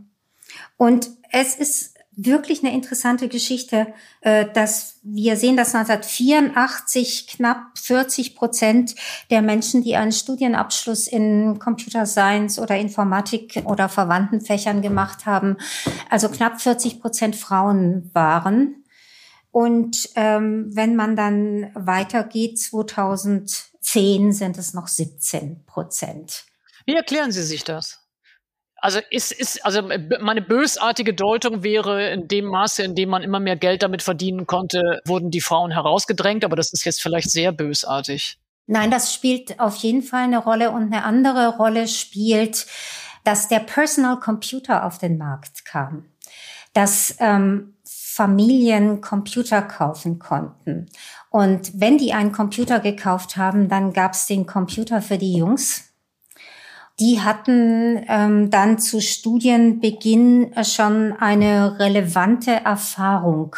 Und 0.76 1.08
es 1.30 1.54
ist 1.54 1.91
wirklich 2.16 2.62
eine 2.62 2.74
interessante 2.74 3.28
Geschichte, 3.28 3.92
äh, 4.20 4.46
dass 4.52 4.98
wir 5.02 5.36
sehen, 5.36 5.56
dass 5.56 5.74
1984 5.74 7.26
knapp 7.26 7.78
40 7.78 8.36
Prozent 8.36 8.94
der 9.30 9.42
Menschen, 9.42 9.82
die 9.82 9.96
einen 9.96 10.12
Studienabschluss 10.12 11.06
in 11.08 11.58
Computer 11.58 12.06
Science 12.06 12.58
oder 12.58 12.76
Informatik 12.76 13.62
oder 13.64 13.88
verwandten 13.88 14.40
Fächern 14.40 14.82
gemacht 14.82 15.26
haben, 15.26 15.56
also 16.10 16.28
knapp 16.28 16.60
40 16.60 17.00
Prozent 17.00 17.36
Frauen 17.36 18.10
waren. 18.12 18.84
Und 19.50 20.10
ähm, 20.14 20.70
wenn 20.74 20.96
man 20.96 21.14
dann 21.14 21.70
weitergeht, 21.74 22.58
2010 22.58 24.32
sind 24.32 24.56
es 24.58 24.72
noch 24.72 24.88
17 24.88 25.64
Prozent. 25.66 26.44
Wie 26.86 26.94
erklären 26.94 27.32
Sie 27.32 27.42
sich 27.42 27.62
das? 27.62 28.01
Also 28.82 28.98
ist, 29.10 29.30
ist, 29.30 29.64
also 29.64 29.80
meine 30.20 30.42
bösartige 30.42 31.14
Deutung 31.14 31.62
wäre, 31.62 32.10
in 32.10 32.26
dem 32.26 32.46
Maße, 32.46 32.82
in 32.82 32.96
dem 32.96 33.10
man 33.10 33.22
immer 33.22 33.38
mehr 33.38 33.54
Geld 33.54 33.84
damit 33.84 34.02
verdienen 34.02 34.44
konnte, 34.48 35.00
wurden 35.04 35.30
die 35.30 35.40
Frauen 35.40 35.70
herausgedrängt, 35.70 36.44
aber 36.44 36.56
das 36.56 36.72
ist 36.72 36.84
jetzt 36.84 37.00
vielleicht 37.00 37.30
sehr 37.30 37.52
bösartig. 37.52 38.40
Nein, 38.66 38.90
das 38.90 39.14
spielt 39.14 39.60
auf 39.60 39.76
jeden 39.76 40.02
Fall 40.02 40.24
eine 40.24 40.38
Rolle 40.38 40.72
und 40.72 40.92
eine 40.92 41.04
andere 41.04 41.56
Rolle 41.58 41.86
spielt, 41.86 42.66
dass 43.22 43.46
der 43.46 43.60
Personal 43.60 44.18
Computer 44.18 44.84
auf 44.84 44.98
den 44.98 45.16
Markt 45.16 45.64
kam, 45.64 46.06
dass 46.72 47.14
ähm, 47.20 47.76
Familien 47.84 49.00
Computer 49.00 49.62
kaufen 49.62 50.18
konnten. 50.18 50.86
Und 51.30 51.70
wenn 51.80 51.98
die 51.98 52.14
einen 52.14 52.32
Computer 52.32 52.80
gekauft 52.80 53.36
haben, 53.36 53.68
dann 53.68 53.92
gab 53.92 54.14
es 54.14 54.26
den 54.26 54.44
Computer 54.44 55.00
für 55.00 55.18
die 55.18 55.36
Jungs 55.36 55.91
die 57.02 57.20
hatten 57.20 58.04
ähm, 58.06 58.50
dann 58.50 58.78
zu 58.78 59.00
Studienbeginn 59.00 60.52
schon 60.62 61.12
eine 61.12 61.80
relevante 61.80 62.52
Erfahrung 62.52 63.56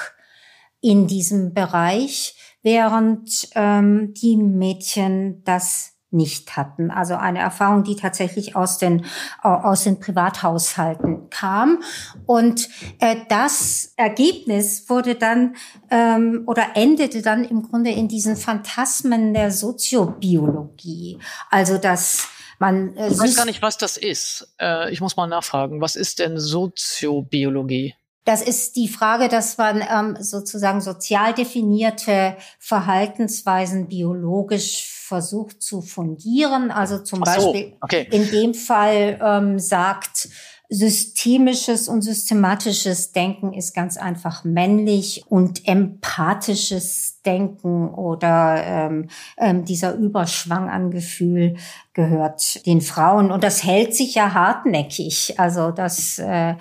in 0.81 1.07
diesem 1.07 1.53
Bereich, 1.53 2.37
während 2.63 3.51
ähm, 3.55 4.15
die 4.15 4.39
Mädchen 4.39 5.45
das 5.45 5.93
nicht 6.11 6.57
hatten. 6.57 6.91
Also 6.91 7.17
eine 7.17 7.41
Erfahrung, 7.41 7.85
die 7.85 7.97
tatsächlich 7.97 8.57
aus 8.57 8.79
den, 8.79 9.05
aus 9.43 9.85
den 9.85 10.01
Privathaushalten 10.01 11.29
kam. 11.29 11.83
Und 12.25 12.71
äh, 13.01 13.17
das 13.29 13.93
Ergebnis 13.97 14.89
wurde 14.89 15.17
dann 15.17 15.57
ähm, 15.91 16.45
oder 16.47 16.77
endete 16.77 17.21
dann 17.21 17.45
im 17.45 17.63
Grunde 17.63 17.91
in 17.91 18.09
diesen 18.09 18.37
Phantasmen 18.37 19.35
der 19.35 19.51
Soziobiologie. 19.51 21.19
Also 21.51 21.77
das 21.77 22.29
man, 22.59 22.97
äh, 22.97 23.09
ich 23.09 23.19
weiß 23.19 23.37
gar 23.37 23.45
nicht, 23.45 23.63
was 23.63 23.79
das 23.79 23.97
ist. 23.97 24.55
Äh, 24.61 24.93
ich 24.93 25.01
muss 25.01 25.17
mal 25.17 25.27
nachfragen. 25.27 25.81
Was 25.81 25.97
ist 25.97 26.19
denn 26.19 26.39
Soziobiologie? 26.39 27.95
Das 28.25 28.41
ist 28.41 28.77
die 28.77 28.89
Frage, 28.89 29.29
dass 29.29 29.59
man 29.59 29.83
ähm, 29.83 30.17
sozusagen 30.19 30.81
sozial 30.81 31.35
definierte 31.35 32.37
Verhaltensweisen 32.59 33.89
biologisch 33.89 34.89
versucht 34.89 35.63
zu 35.63 35.83
fundieren. 35.83 36.71
Also 36.71 36.99
zum 36.99 37.19
so, 37.19 37.25
Beispiel 37.25 37.77
okay. 37.83 38.09
in 38.11 38.31
dem 38.31 38.55
Fall 38.55 39.21
ähm, 39.23 39.59
sagt, 39.59 40.31
systemisches 40.75 41.89
und 41.89 42.03
systematisches 42.03 43.13
Denken 43.13 43.53
ist 43.53 43.75
ganz 43.75 43.97
einfach 43.97 44.45
männlich 44.45 45.25
und 45.29 45.69
empathisches 45.69 47.21
Denken 47.25 47.89
oder 47.89 48.63
ähm, 48.65 49.09
ähm, 49.39 49.65
dieser 49.65 49.95
Überschwang 49.95 50.69
an 50.69 50.91
Gefühl 50.91 51.57
gehört 51.95 52.67
den 52.67 52.81
Frauen. 52.81 53.31
Und 53.31 53.45
das 53.45 53.65
hält 53.65 53.95
sich 53.95 54.17
ja 54.17 54.35
hartnäckig. 54.35 55.39
Also 55.39 55.71
das, 55.71 56.19
äh, 56.19 56.57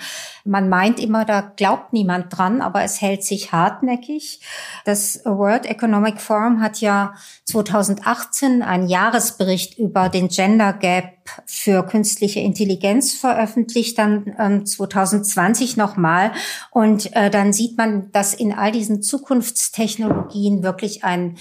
man 0.46 0.70
meint 0.70 1.00
immer, 1.00 1.26
da 1.26 1.42
glaubt 1.42 1.92
niemand 1.92 2.38
dran, 2.38 2.62
aber 2.62 2.84
es 2.84 3.02
hält 3.02 3.24
sich 3.24 3.52
hartnäckig. 3.52 4.42
Das 4.86 5.22
World 5.26 5.66
Economic 5.66 6.22
Forum 6.22 6.62
hat 6.62 6.82
ja 6.82 7.16
2018 7.46 8.62
einen 8.62 8.88
Jahresbericht 8.88 9.78
über 9.80 10.08
den 10.08 10.28
Gender 10.30 10.72
Gap 10.72 11.23
für 11.46 11.84
künstliche 11.84 12.40
Intelligenz 12.40 13.14
veröffentlicht, 13.14 13.98
dann 13.98 14.36
ähm, 14.38 14.66
2020 14.66 15.78
nochmal. 15.78 16.32
Und 16.72 17.16
äh, 17.16 17.30
dann 17.30 17.54
sieht 17.54 17.78
man, 17.78 18.12
dass 18.12 18.34
in 18.34 18.54
all 18.54 18.72
diesen 18.72 19.02
Zukunftstechnologien 19.02 20.64
wirklich 20.64 21.04
ein 21.04 21.38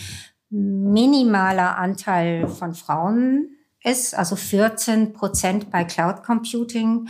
minimaler 0.51 1.79
Anteil 1.79 2.47
von 2.49 2.75
Frauen 2.75 3.57
ist, 3.83 4.15
also 4.15 4.37
14 4.37 5.13
Prozent 5.13 5.71
bei 5.71 5.85
Cloud 5.85 6.23
Computing, 6.23 7.09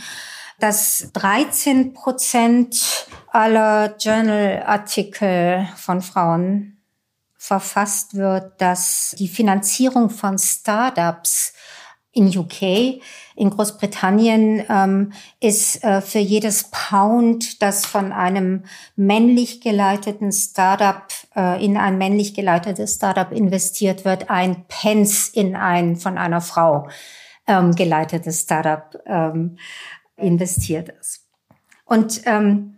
dass 0.59 1.09
13 1.13 1.93
Prozent 1.93 3.07
aller 3.31 3.95
Journal-Artikel 3.97 5.67
von 5.75 6.01
Frauen 6.01 6.77
verfasst 7.37 8.15
wird, 8.15 8.61
dass 8.61 9.15
die 9.19 9.27
Finanzierung 9.27 10.09
von 10.09 10.37
Startups 10.37 11.52
in 12.13 12.27
UK, 12.27 13.01
in 13.35 13.49
Großbritannien 13.49 14.63
ähm, 14.69 15.13
ist 15.39 15.83
äh, 15.83 15.99
für 16.01 16.19
jedes 16.19 16.69
Pound, 16.69 17.61
das 17.61 17.85
von 17.85 18.11
einem 18.11 18.63
männlich 18.95 19.61
geleiteten 19.61 20.31
Startup 20.31 21.03
äh, 21.35 21.63
in 21.63 21.75
ein 21.75 21.97
männlich 21.97 22.35
geleitetes 22.35 22.95
Startup 22.95 23.31
investiert 23.31 24.05
wird, 24.05 24.29
ein 24.29 24.65
Pence 24.67 25.29
in 25.29 25.55
ein 25.55 25.95
von 25.95 26.17
einer 26.17 26.41
Frau 26.41 26.87
ähm, 27.47 27.75
geleitetes 27.75 28.41
Startup 28.41 28.95
ähm, 29.07 29.57
investiert 30.15 30.89
ist. 30.89 31.25
Und 31.85 32.21
ähm, 32.25 32.69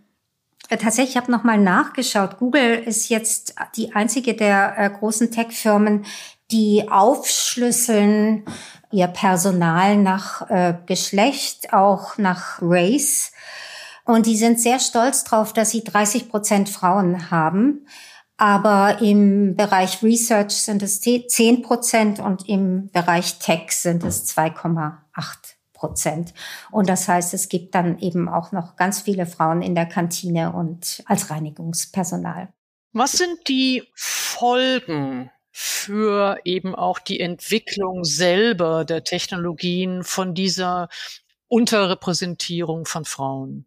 Tatsächlich, 0.68 1.10
ich 1.10 1.16
habe 1.16 1.30
nochmal 1.30 1.58
nachgeschaut. 1.58 2.38
Google 2.38 2.74
ist 2.74 3.08
jetzt 3.08 3.54
die 3.76 3.94
einzige 3.94 4.34
der 4.34 4.74
äh, 4.76 4.90
großen 4.90 5.30
Tech-Firmen, 5.30 6.04
die 6.50 6.88
aufschlüsseln 6.88 8.44
ihr 8.92 9.08
Personal 9.08 9.96
nach 9.96 10.48
äh, 10.48 10.74
Geschlecht, 10.86 11.72
auch 11.72 12.18
nach 12.18 12.58
Race. 12.62 13.32
Und 14.04 14.26
die 14.26 14.36
sind 14.36 14.60
sehr 14.60 14.78
stolz 14.78 15.24
drauf, 15.24 15.52
dass 15.52 15.70
sie 15.70 15.82
30 15.82 16.28
Prozent 16.28 16.68
Frauen 16.68 17.30
haben. 17.30 17.86
Aber 18.36 19.00
im 19.00 19.56
Bereich 19.56 20.02
Research 20.02 20.52
sind 20.52 20.82
es 20.82 21.00
10 21.00 21.62
Prozent 21.62 22.20
und 22.20 22.48
im 22.48 22.90
Bereich 22.90 23.38
Tech 23.38 23.72
sind 23.72 24.04
es 24.04 24.26
2,8 24.36 24.92
Prozent. 25.72 26.34
Und 26.70 26.88
das 26.88 27.08
heißt, 27.08 27.34
es 27.34 27.48
gibt 27.48 27.74
dann 27.74 27.98
eben 27.98 28.28
auch 28.28 28.52
noch 28.52 28.76
ganz 28.76 29.00
viele 29.00 29.26
Frauen 29.26 29.62
in 29.62 29.74
der 29.74 29.86
Kantine 29.86 30.52
und 30.52 31.02
als 31.06 31.30
Reinigungspersonal. 31.30 32.48
Was 32.92 33.12
sind 33.12 33.48
die 33.48 33.84
Folgen 33.94 35.30
für 35.58 36.38
eben 36.44 36.74
auch 36.74 36.98
die 36.98 37.18
Entwicklung 37.18 38.04
selber 38.04 38.84
der 38.84 39.04
Technologien 39.04 40.04
von 40.04 40.34
dieser 40.34 40.90
Unterrepräsentierung 41.48 42.84
von 42.84 43.06
Frauen. 43.06 43.64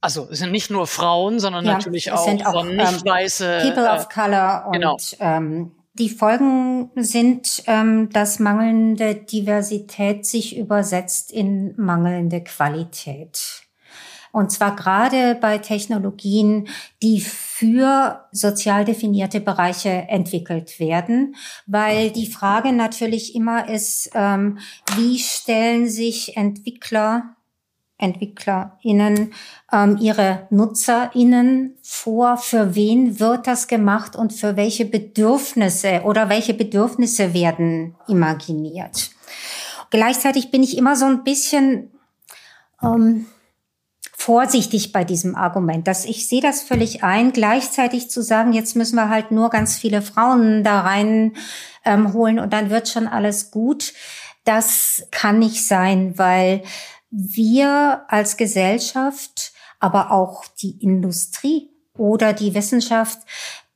Also 0.00 0.28
es 0.28 0.40
sind 0.40 0.50
nicht 0.50 0.70
nur 0.70 0.88
Frauen, 0.88 1.38
sondern 1.38 1.64
ja, 1.64 1.74
natürlich 1.74 2.10
auch, 2.10 2.26
sind 2.26 2.44
auch 2.44 2.64
nicht 2.64 2.80
ähm, 2.80 3.04
weiße 3.04 3.60
People 3.62 3.86
äh, 3.86 3.96
of 3.96 4.08
Color 4.08 4.64
und 4.66 4.72
genau. 4.72 4.96
ähm, 5.20 5.76
die 5.92 6.08
Folgen 6.08 6.90
sind, 6.96 7.62
ähm, 7.68 8.10
dass 8.10 8.40
mangelnde 8.40 9.14
Diversität 9.14 10.26
sich 10.26 10.56
übersetzt 10.56 11.30
in 11.30 11.74
mangelnde 11.76 12.42
Qualität. 12.42 13.67
Und 14.38 14.52
zwar 14.52 14.76
gerade 14.76 15.34
bei 15.34 15.58
Technologien, 15.58 16.68
die 17.02 17.20
für 17.20 18.24
sozial 18.30 18.84
definierte 18.84 19.40
Bereiche 19.40 19.88
entwickelt 19.88 20.78
werden, 20.78 21.34
weil 21.66 22.12
die 22.12 22.28
Frage 22.28 22.72
natürlich 22.72 23.34
immer 23.34 23.68
ist, 23.68 24.10
ähm, 24.14 24.58
wie 24.94 25.18
stellen 25.18 25.88
sich 25.88 26.36
Entwickler 26.36 27.34
EntwicklerInnen 28.00 29.32
ähm, 29.72 29.98
ihre 30.00 30.46
NutzerInnen 30.50 31.76
vor, 31.82 32.36
für 32.36 32.76
wen 32.76 33.18
wird 33.18 33.48
das 33.48 33.66
gemacht 33.66 34.14
und 34.14 34.32
für 34.32 34.54
welche 34.54 34.84
Bedürfnisse 34.84 36.02
oder 36.04 36.28
welche 36.28 36.54
Bedürfnisse 36.54 37.34
werden 37.34 37.96
imaginiert. 38.06 39.10
Gleichzeitig 39.90 40.52
bin 40.52 40.62
ich 40.62 40.78
immer 40.78 40.94
so 40.94 41.06
ein 41.06 41.24
bisschen 41.24 41.90
ähm, 42.80 43.26
vorsichtig 44.28 44.92
bei 44.92 45.04
diesem 45.04 45.36
Argument, 45.36 45.86
dass 45.86 46.04
ich 46.04 46.28
sehe 46.28 46.42
das 46.42 46.62
völlig 46.62 47.02
ein, 47.02 47.32
gleichzeitig 47.32 48.10
zu 48.10 48.22
sagen, 48.22 48.52
jetzt 48.52 48.76
müssen 48.76 48.96
wir 48.96 49.08
halt 49.08 49.30
nur 49.30 49.48
ganz 49.48 49.78
viele 49.78 50.02
Frauen 50.02 50.62
da 50.62 50.82
rein 50.82 51.32
ähm, 51.86 52.12
holen 52.12 52.38
und 52.38 52.52
dann 52.52 52.68
wird 52.68 52.90
schon 52.90 53.06
alles 53.06 53.50
gut. 53.50 53.94
Das 54.44 55.06
kann 55.12 55.38
nicht 55.38 55.66
sein, 55.66 56.18
weil 56.18 56.62
wir 57.10 58.04
als 58.08 58.36
Gesellschaft, 58.36 59.52
aber 59.80 60.10
auch 60.10 60.44
die 60.60 60.76
Industrie 60.82 61.70
oder 61.96 62.34
die 62.34 62.52
Wissenschaft 62.52 63.20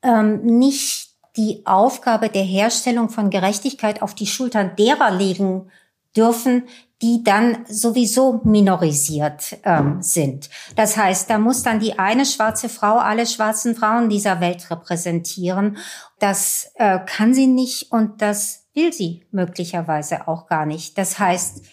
ähm, 0.03 0.45
nicht 0.45 1.13
die 1.39 1.63
Aufgabe 1.65 2.29
der 2.29 2.45
Herstellung 2.45 3.09
von 3.09 3.31
Gerechtigkeit 3.31 4.03
auf 4.03 4.15
die 4.15 4.27
Schultern 4.27 4.77
derer 4.77 5.13
legen 5.13 5.71
dürfen, 6.15 6.65
die 7.03 7.25
dann 7.25 7.67
sowieso 7.69 8.41
minorisiert 8.45 9.59
ähm, 9.65 10.01
sind. 10.01 10.49
Das 10.77 10.97
heißt, 10.97 11.29
da 11.29 11.39
muss 11.39 11.65
dann 11.65 11.81
die 11.81 11.99
eine 11.99 12.25
schwarze 12.25 12.69
Frau 12.69 12.99
alle 12.99 13.27
schwarzen 13.27 13.75
Frauen 13.75 14.09
dieser 14.09 14.41
Welt 14.41 14.71
repräsentieren. 14.71 15.79
Das 16.21 16.71
äh, 16.77 17.01
kann 17.05 17.35
sie 17.35 17.49
nicht 17.49 17.91
und 17.91 18.23
das 18.23 18.67
will 18.73 18.93
sie 18.93 19.27
möglicherweise 19.33 20.29
auch 20.29 20.47
gar 20.47 20.65
nicht. 20.65 20.97
Das 20.97 21.19
heißt, 21.19 21.65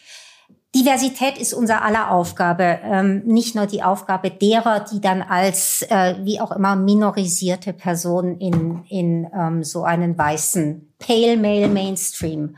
Diversität 0.76 1.38
ist 1.40 1.54
unser 1.54 1.84
aller 1.84 2.12
Aufgabe, 2.12 2.80
ähm, 2.84 3.24
nicht 3.26 3.56
nur 3.56 3.66
die 3.66 3.82
Aufgabe 3.82 4.30
derer, 4.30 4.82
die 4.82 5.02
dann 5.02 5.24
als 5.24 5.84
äh, 5.90 6.16
wie 6.24 6.40
auch 6.40 6.52
immer 6.52 6.76
minorisierte 6.76 7.74
Personen 7.74 8.40
in, 8.40 8.84
in 8.88 9.28
ähm, 9.34 9.64
so 9.64 9.84
einen 9.84 10.18
weißen 10.18 10.94
Pale 11.00 11.38
Male 11.38 11.70
Mainstream 11.70 12.56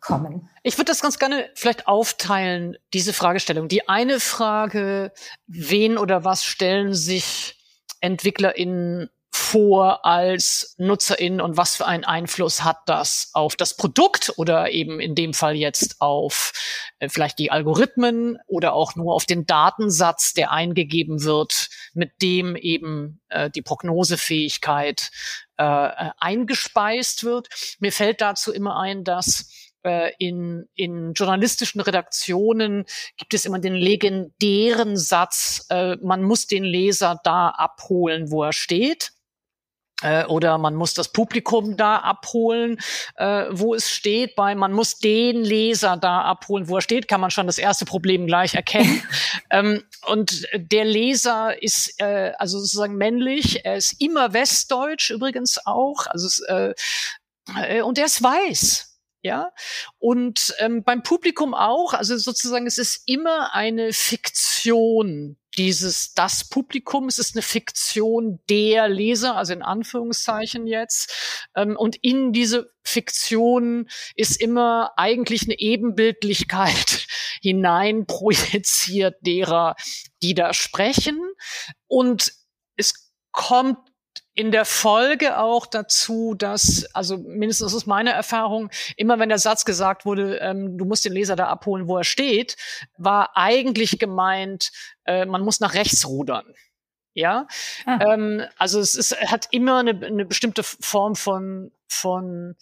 kommen. 0.00 0.48
Ich 0.62 0.76
würde 0.76 0.90
das 0.90 1.02
ganz 1.02 1.18
gerne 1.18 1.50
vielleicht 1.54 1.86
aufteilen, 1.86 2.76
diese 2.94 3.12
Fragestellung. 3.12 3.68
Die 3.68 3.88
eine 3.88 4.20
Frage, 4.20 5.12
wen 5.46 5.98
oder 5.98 6.24
was 6.24 6.44
stellen 6.44 6.94
sich 6.94 7.56
EntwicklerInnen 8.00 9.10
vor 9.30 10.04
als 10.04 10.74
Nutzerin 10.78 11.40
und 11.40 11.56
was 11.56 11.76
für 11.76 11.86
einen 11.86 12.04
Einfluss 12.04 12.64
hat 12.64 12.78
das 12.86 13.30
auf 13.34 13.56
das 13.56 13.76
Produkt 13.76 14.32
oder 14.36 14.70
eben 14.70 15.00
in 15.00 15.14
dem 15.14 15.32
Fall 15.32 15.54
jetzt 15.54 16.00
auf 16.00 16.52
äh, 16.98 17.08
vielleicht 17.08 17.38
die 17.38 17.50
Algorithmen 17.50 18.38
oder 18.46 18.72
auch 18.72 18.96
nur 18.96 19.14
auf 19.14 19.26
den 19.26 19.46
Datensatz, 19.46 20.34
der 20.34 20.50
eingegeben 20.50 21.22
wird, 21.22 21.68
mit 21.94 22.20
dem 22.20 22.56
eben 22.56 23.20
äh, 23.28 23.48
die 23.48 23.62
Prognosefähigkeit 23.62 25.10
äh, 25.56 25.64
äh 25.64 26.10
eingespeist 26.18 27.24
wird. 27.24 27.48
Mir 27.78 27.92
fällt 27.92 28.20
dazu 28.20 28.52
immer 28.52 28.78
ein, 28.78 29.04
dass 29.04 29.67
äh, 29.84 30.12
in, 30.18 30.68
in 30.74 31.12
journalistischen 31.12 31.80
Redaktionen 31.80 32.84
gibt 33.16 33.34
es 33.34 33.44
immer 33.44 33.58
den 33.58 33.74
legendären 33.74 34.96
Satz, 34.96 35.66
äh, 35.70 35.96
man 36.02 36.22
muss 36.22 36.46
den 36.46 36.64
Leser 36.64 37.20
da 37.24 37.50
abholen, 37.50 38.30
wo 38.30 38.44
er 38.44 38.52
steht. 38.52 39.12
Äh, 40.00 40.26
oder 40.26 40.58
man 40.58 40.76
muss 40.76 40.94
das 40.94 41.12
Publikum 41.12 41.76
da 41.76 41.96
abholen, 41.96 42.78
äh, 43.16 43.46
wo 43.50 43.74
es 43.74 43.90
steht. 43.90 44.36
Bei 44.36 44.54
man 44.54 44.72
muss 44.72 44.98
den 44.98 45.42
Leser 45.42 45.96
da 45.96 46.22
abholen, 46.22 46.68
wo 46.68 46.76
er 46.76 46.82
steht, 46.82 47.08
kann 47.08 47.20
man 47.20 47.32
schon 47.32 47.46
das 47.46 47.58
erste 47.58 47.84
Problem 47.84 48.26
gleich 48.26 48.54
erkennen. 48.54 49.02
ähm, 49.50 49.82
und 50.06 50.46
der 50.54 50.84
Leser 50.84 51.60
ist 51.60 52.00
äh, 52.00 52.32
also 52.38 52.60
sozusagen 52.60 52.94
männlich. 52.94 53.64
Er 53.64 53.76
ist 53.76 54.00
immer 54.00 54.32
westdeutsch 54.32 55.10
übrigens 55.10 55.58
auch. 55.66 56.06
Also 56.06 56.44
äh 56.46 56.74
und 57.82 57.98
er 57.98 58.04
ist 58.04 58.22
weiß. 58.22 58.87
Ja, 59.22 59.50
und 59.98 60.54
ähm, 60.60 60.84
beim 60.84 61.02
Publikum 61.02 61.52
auch, 61.52 61.92
also 61.92 62.16
sozusagen, 62.16 62.66
es 62.66 62.78
ist 62.78 63.02
immer 63.06 63.52
eine 63.52 63.92
Fiktion, 63.92 65.36
dieses, 65.58 66.14
das 66.14 66.48
Publikum, 66.48 67.08
es 67.08 67.18
ist 67.18 67.34
eine 67.34 67.42
Fiktion 67.42 68.38
der 68.48 68.88
Leser, 68.88 69.36
also 69.36 69.52
in 69.52 69.62
Anführungszeichen 69.62 70.68
jetzt. 70.68 71.48
Ähm, 71.56 71.76
und 71.76 71.96
in 71.96 72.32
diese 72.32 72.72
Fiktion 72.84 73.88
ist 74.14 74.40
immer 74.40 74.92
eigentlich 74.96 75.42
eine 75.42 75.58
Ebenbildlichkeit 75.58 77.06
hineinprojiziert 77.42 79.16
derer, 79.22 79.74
die 80.22 80.34
da 80.34 80.54
sprechen. 80.54 81.18
Und 81.88 82.32
es 82.76 83.12
kommt 83.32 83.78
in 84.38 84.52
der 84.52 84.64
Folge 84.64 85.36
auch 85.36 85.66
dazu, 85.66 86.36
dass, 86.36 86.86
also 86.94 87.18
mindestens 87.18 87.74
ist 87.74 87.86
meine 87.86 88.12
Erfahrung, 88.12 88.70
immer 88.96 89.18
wenn 89.18 89.28
der 89.28 89.38
Satz 89.38 89.64
gesagt 89.64 90.06
wurde, 90.06 90.36
ähm, 90.36 90.78
du 90.78 90.84
musst 90.84 91.04
den 91.04 91.12
Leser 91.12 91.34
da 91.34 91.48
abholen, 91.48 91.88
wo 91.88 91.96
er 91.96 92.04
steht, 92.04 92.56
war 92.96 93.36
eigentlich 93.36 93.98
gemeint, 93.98 94.70
äh, 95.06 95.26
man 95.26 95.42
muss 95.42 95.58
nach 95.58 95.74
rechts 95.74 96.06
rudern. 96.06 96.54
Ja, 97.14 97.48
ah. 97.84 97.98
ähm, 98.12 98.44
also 98.58 98.78
es 98.78 98.94
ist, 98.94 99.20
hat 99.20 99.48
immer 99.50 99.78
eine, 99.78 100.06
eine 100.06 100.24
bestimmte 100.24 100.62
Form 100.62 101.16
von, 101.16 101.72
von, 101.88 102.54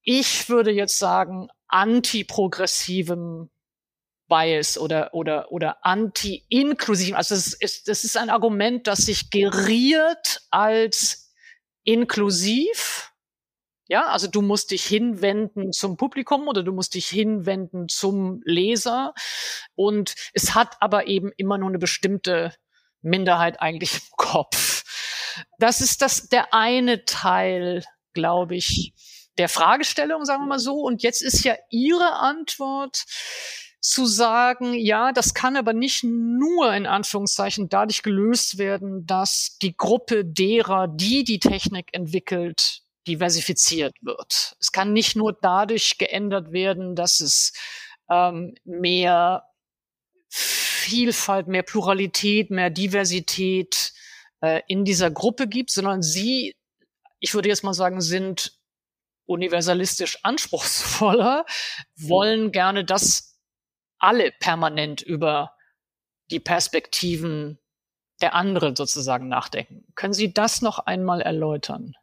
ich 0.00 0.48
würde 0.48 0.70
jetzt 0.70 0.98
sagen, 0.98 1.48
antiprogressivem 1.68 3.50
Bias 4.34 4.76
oder, 4.78 5.14
oder, 5.14 5.52
oder 5.52 5.86
anti-inklusiv. 5.86 7.14
Also 7.14 7.36
das 7.36 7.52
ist, 7.52 7.86
das 7.86 8.02
ist 8.02 8.16
ein 8.16 8.30
Argument, 8.30 8.86
das 8.88 9.06
sich 9.06 9.30
geriert 9.30 10.42
als 10.50 11.32
inklusiv. 11.84 13.12
Ja, 13.86 14.06
also 14.06 14.26
du 14.26 14.42
musst 14.42 14.72
dich 14.72 14.84
hinwenden 14.84 15.72
zum 15.72 15.96
Publikum 15.96 16.48
oder 16.48 16.64
du 16.64 16.72
musst 16.72 16.94
dich 16.94 17.06
hinwenden 17.06 17.88
zum 17.88 18.40
Leser. 18.44 19.14
Und 19.76 20.14
es 20.32 20.54
hat 20.54 20.76
aber 20.80 21.06
eben 21.06 21.30
immer 21.36 21.58
nur 21.58 21.68
eine 21.68 21.78
bestimmte 21.78 22.52
Minderheit 23.02 23.60
eigentlich 23.60 23.94
im 23.94 24.16
Kopf. 24.16 24.82
Das 25.58 25.80
ist 25.80 26.02
das, 26.02 26.28
der 26.28 26.52
eine 26.52 27.04
Teil, 27.04 27.84
glaube 28.14 28.56
ich, 28.56 28.94
der 29.38 29.48
Fragestellung, 29.48 30.24
sagen 30.24 30.42
wir 30.42 30.48
mal 30.48 30.58
so. 30.58 30.80
Und 30.80 31.02
jetzt 31.04 31.22
ist 31.22 31.44
ja 31.44 31.54
Ihre 31.70 32.14
Antwort, 32.14 33.04
zu 33.84 34.06
sagen, 34.06 34.72
ja, 34.72 35.12
das 35.12 35.34
kann 35.34 35.58
aber 35.58 35.74
nicht 35.74 36.04
nur 36.04 36.72
in 36.72 36.86
Anführungszeichen 36.86 37.68
dadurch 37.68 38.02
gelöst 38.02 38.56
werden, 38.56 39.04
dass 39.04 39.58
die 39.60 39.76
Gruppe 39.76 40.24
derer, 40.24 40.88
die 40.88 41.22
die 41.22 41.38
Technik 41.38 41.90
entwickelt, 41.92 42.80
diversifiziert 43.06 43.94
wird. 44.00 44.56
Es 44.58 44.72
kann 44.72 44.94
nicht 44.94 45.16
nur 45.16 45.34
dadurch 45.34 45.98
geändert 45.98 46.50
werden, 46.50 46.96
dass 46.96 47.20
es 47.20 47.52
ähm, 48.08 48.54
mehr 48.64 49.44
Vielfalt, 50.30 51.46
mehr 51.46 51.62
Pluralität, 51.62 52.50
mehr 52.50 52.70
Diversität 52.70 53.92
äh, 54.40 54.62
in 54.66 54.86
dieser 54.86 55.10
Gruppe 55.10 55.46
gibt, 55.46 55.70
sondern 55.70 56.00
sie, 56.02 56.56
ich 57.20 57.34
würde 57.34 57.50
jetzt 57.50 57.64
mal 57.64 57.74
sagen, 57.74 58.00
sind 58.00 58.58
universalistisch 59.26 60.18
anspruchsvoller, 60.22 61.44
wollen 61.96 62.50
gerne 62.50 62.86
das 62.86 63.33
alle 64.04 64.32
permanent 64.38 65.02
über 65.02 65.52
die 66.30 66.40
Perspektiven 66.40 67.58
der 68.20 68.34
anderen 68.34 68.76
sozusagen 68.76 69.28
nachdenken. 69.28 69.84
Können 69.94 70.14
Sie 70.14 70.32
das 70.32 70.62
noch 70.62 70.78
einmal 70.78 71.20
erläutern? 71.20 71.94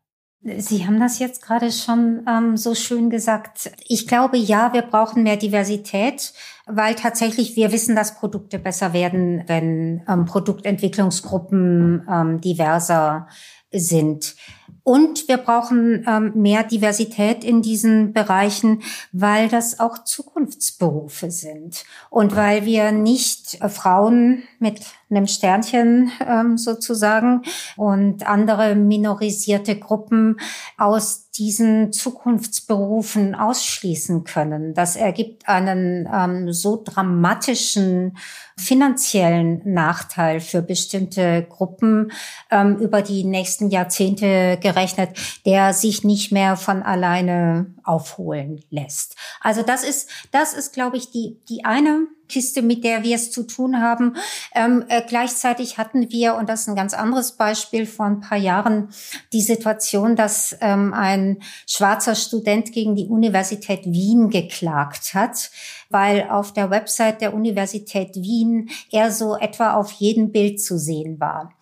Sie 0.58 0.88
haben 0.88 1.00
das 1.00 1.20
jetzt 1.20 1.44
gerade 1.44 1.72
schon 1.72 2.26
ähm, 2.28 2.58
so 2.58 2.74
schön 2.74 3.12
gesagt. 3.12 3.72
Ich 3.88 4.08
glaube, 4.08 4.38
ja, 4.38 4.74
wir 4.74 4.82
brauchen 4.82 5.22
mehr 5.22 5.38
Diversität, 5.38 6.34
weil 6.66 6.96
tatsächlich 6.96 7.56
wir 7.56 7.72
wissen, 7.72 7.96
dass 7.96 8.16
Produkte 8.16 8.58
besser 8.58 8.92
werden, 8.94 9.44
wenn 9.46 10.04
ähm, 10.10 10.26
Produktentwicklungsgruppen 10.26 12.08
ähm, 12.12 12.42
diverser 12.42 13.28
sind. 13.72 14.36
Und 14.84 15.28
wir 15.28 15.38
brauchen 15.38 16.06
ähm, 16.08 16.32
mehr 16.36 16.64
Diversität 16.64 17.44
in 17.44 17.62
diesen 17.62 18.14
Bereichen, 18.14 18.82
weil 19.12 19.48
das 19.48 19.80
auch 19.80 20.04
Zukunftsberufe 20.04 21.30
sind. 21.30 21.84
Und 22.10 22.36
weil 22.36 22.66
wir 22.66 22.92
nicht 22.92 23.62
äh, 23.62 23.70
Frauen 23.70 24.44
mit 24.60 24.82
einem 25.12 25.28
Sternchen 25.28 26.12
ähm, 26.26 26.58
sozusagen 26.58 27.44
und 27.78 28.28
andere 28.28 28.76
minorisierte 28.76 29.78
Gruppen 29.78 30.40
aus 30.78 31.30
diesen 31.32 31.94
Zukunftsberufen 31.94 33.36
ausschließen 33.36 34.26
können. 34.26 34.74
Das 34.74 34.96
ergibt 34.96 35.48
einen 35.48 36.10
ähm, 36.14 36.52
so 36.52 36.82
dramatischen 36.84 38.18
finanziellen 38.58 39.62
Nachteil 39.64 40.40
für 40.40 40.62
bestimmte 40.62 41.44
Gruppen 41.50 42.12
ähm, 42.52 42.78
über 42.78 43.02
die 43.02 43.24
nächsten 43.24 43.70
Jahrzehnte 43.70 44.58
gerechnet, 44.62 45.18
der 45.46 45.74
sich 45.74 46.04
nicht 46.04 46.32
mehr 46.32 46.58
von 46.58 46.84
alleine 46.84 47.74
aufholen 47.84 48.64
lässt. 48.70 49.16
Also 49.40 49.64
das 49.64 49.84
ist, 49.84 50.10
das 50.32 50.54
ist, 50.54 50.74
glaube 50.74 50.98
ich, 50.98 51.12
die, 51.12 51.40
die 51.50 51.64
eine 51.64 52.08
Kiste, 52.32 52.62
mit 52.62 52.84
der 52.84 53.04
wir 53.04 53.16
es 53.16 53.30
zu 53.30 53.44
tun 53.44 53.82
haben. 53.82 54.16
Ähm, 54.56 54.86
äh, 54.88 55.02
gleichzeitig 55.08 55.78
hatten 55.78 56.10
wir, 56.12 56.36
und 56.36 56.48
das 56.48 56.62
ist 56.62 56.70
ein 56.70 56.76
ganz 56.76 56.94
anderes 56.94 57.34
Beispiel, 57.34 57.86
vor 57.86 58.06
ein 58.06 58.22
paar 58.22 58.38
Jahren 58.38 58.90
die 59.34 59.42
Situation, 59.42 60.16
dass 60.16 60.56
ähm, 60.62 60.94
ein 60.94 61.38
schwarzer 61.68 62.16
Student 62.16 62.72
gegen 62.72 62.96
die 62.96 63.08
Universität 63.08 63.86
Wien 63.86 64.30
geklagt 64.30 65.14
hat, 65.14 65.52
weil 65.90 66.30
auf 66.30 66.54
der 66.54 66.70
Website 66.70 67.22
der 67.22 67.34
Universität 67.34 68.16
Wien 68.16 68.70
er 68.92 69.12
so 69.12 69.36
etwa 69.36 69.74
auf 69.74 69.92
jedem 69.92 70.32
Bild 70.32 70.62
zu 70.62 70.78
sehen 70.78 71.20
war. 71.20 71.54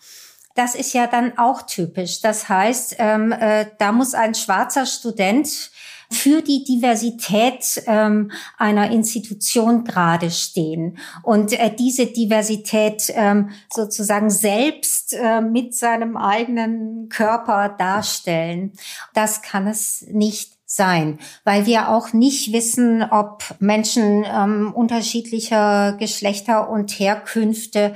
Das 0.55 0.75
ist 0.75 0.93
ja 0.93 1.07
dann 1.07 1.37
auch 1.37 1.61
typisch. 1.61 2.21
Das 2.21 2.49
heißt, 2.49 2.97
ähm, 2.99 3.31
äh, 3.31 3.67
da 3.77 3.91
muss 3.91 4.13
ein 4.13 4.35
schwarzer 4.35 4.85
Student 4.85 5.71
für 6.11 6.41
die 6.41 6.63
Diversität 6.63 7.83
ähm, 7.85 8.31
einer 8.57 8.91
Institution 8.91 9.83
gerade 9.83 10.31
stehen 10.31 10.97
und 11.23 11.53
äh, 11.53 11.73
diese 11.73 12.07
Diversität 12.07 13.11
ähm, 13.15 13.51
sozusagen 13.69 14.29
selbst 14.29 15.13
äh, 15.13 15.41
mit 15.41 15.75
seinem 15.75 16.17
eigenen 16.17 17.09
Körper 17.09 17.69
darstellen. 17.69 18.73
Das 19.13 19.41
kann 19.43 19.67
es 19.67 20.05
nicht 20.09 20.53
sein, 20.65 21.17
weil 21.43 21.65
wir 21.65 21.89
auch 21.89 22.13
nicht 22.13 22.53
wissen, 22.53 23.03
ob 23.03 23.43
Menschen 23.59 24.23
ähm, 24.23 24.71
unterschiedlicher 24.73 25.93
Geschlechter 25.93 26.69
und 26.69 26.91
Herkünfte 26.91 27.95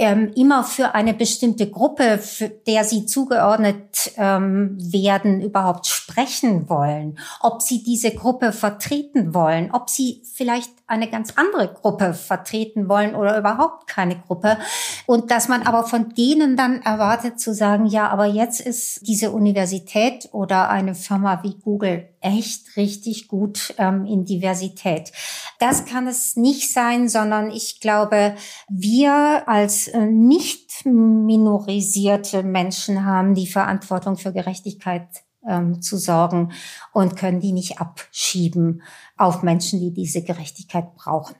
ähm, 0.00 0.32
immer 0.34 0.64
für 0.64 0.94
eine 0.94 1.12
bestimmte 1.12 1.70
Gruppe, 1.70 2.16
für 2.16 2.48
der 2.48 2.84
sie 2.84 3.04
zugeordnet 3.04 4.12
ähm, 4.16 4.78
werden, 4.80 5.42
überhaupt 5.42 5.86
sprechen 5.86 6.70
wollen, 6.70 7.18
ob 7.40 7.60
sie 7.60 7.82
diese 7.82 8.10
Gruppe 8.10 8.52
vertreten 8.52 9.34
wollen, 9.34 9.70
ob 9.72 9.90
sie 9.90 10.22
vielleicht 10.32 10.70
eine 10.86 11.10
ganz 11.10 11.34
andere 11.36 11.68
Gruppe 11.74 12.14
vertreten 12.14 12.88
wollen 12.88 13.14
oder 13.14 13.38
überhaupt 13.38 13.86
keine 13.86 14.18
Gruppe. 14.18 14.56
Und 15.04 15.30
dass 15.30 15.48
man 15.48 15.64
aber 15.64 15.84
von 15.84 16.14
denen 16.14 16.56
dann 16.56 16.80
erwartet 16.80 17.38
zu 17.38 17.52
sagen, 17.52 17.84
ja, 17.84 18.08
aber 18.08 18.24
jetzt 18.24 18.60
ist 18.60 19.06
diese 19.06 19.30
Universität 19.30 20.30
oder 20.32 20.70
eine 20.70 20.94
Firma 20.94 21.42
wie 21.42 21.58
Google 21.60 22.08
echt 22.20 22.76
richtig 22.76 23.28
gut 23.28 23.74
ähm, 23.78 24.04
in 24.04 24.24
Diversität. 24.24 25.12
Das 25.58 25.84
kann 25.84 26.06
es 26.06 26.36
nicht 26.36 26.72
sein, 26.72 27.08
sondern 27.08 27.50
ich 27.50 27.80
glaube, 27.80 28.34
wir 28.68 29.48
als 29.48 29.88
äh, 29.88 30.06
nicht 30.06 30.84
minorisierte 30.84 32.42
Menschen 32.42 33.04
haben 33.04 33.34
die 33.34 33.46
Verantwortung 33.46 34.16
für 34.16 34.32
Gerechtigkeit 34.32 35.08
ähm, 35.48 35.80
zu 35.82 35.96
sorgen 35.96 36.52
und 36.92 37.16
können 37.16 37.40
die 37.40 37.52
nicht 37.52 37.80
abschieben 37.80 38.82
auf 39.16 39.42
Menschen, 39.42 39.80
die 39.80 39.92
diese 39.92 40.22
Gerechtigkeit 40.22 40.94
brauchen. 40.94 41.36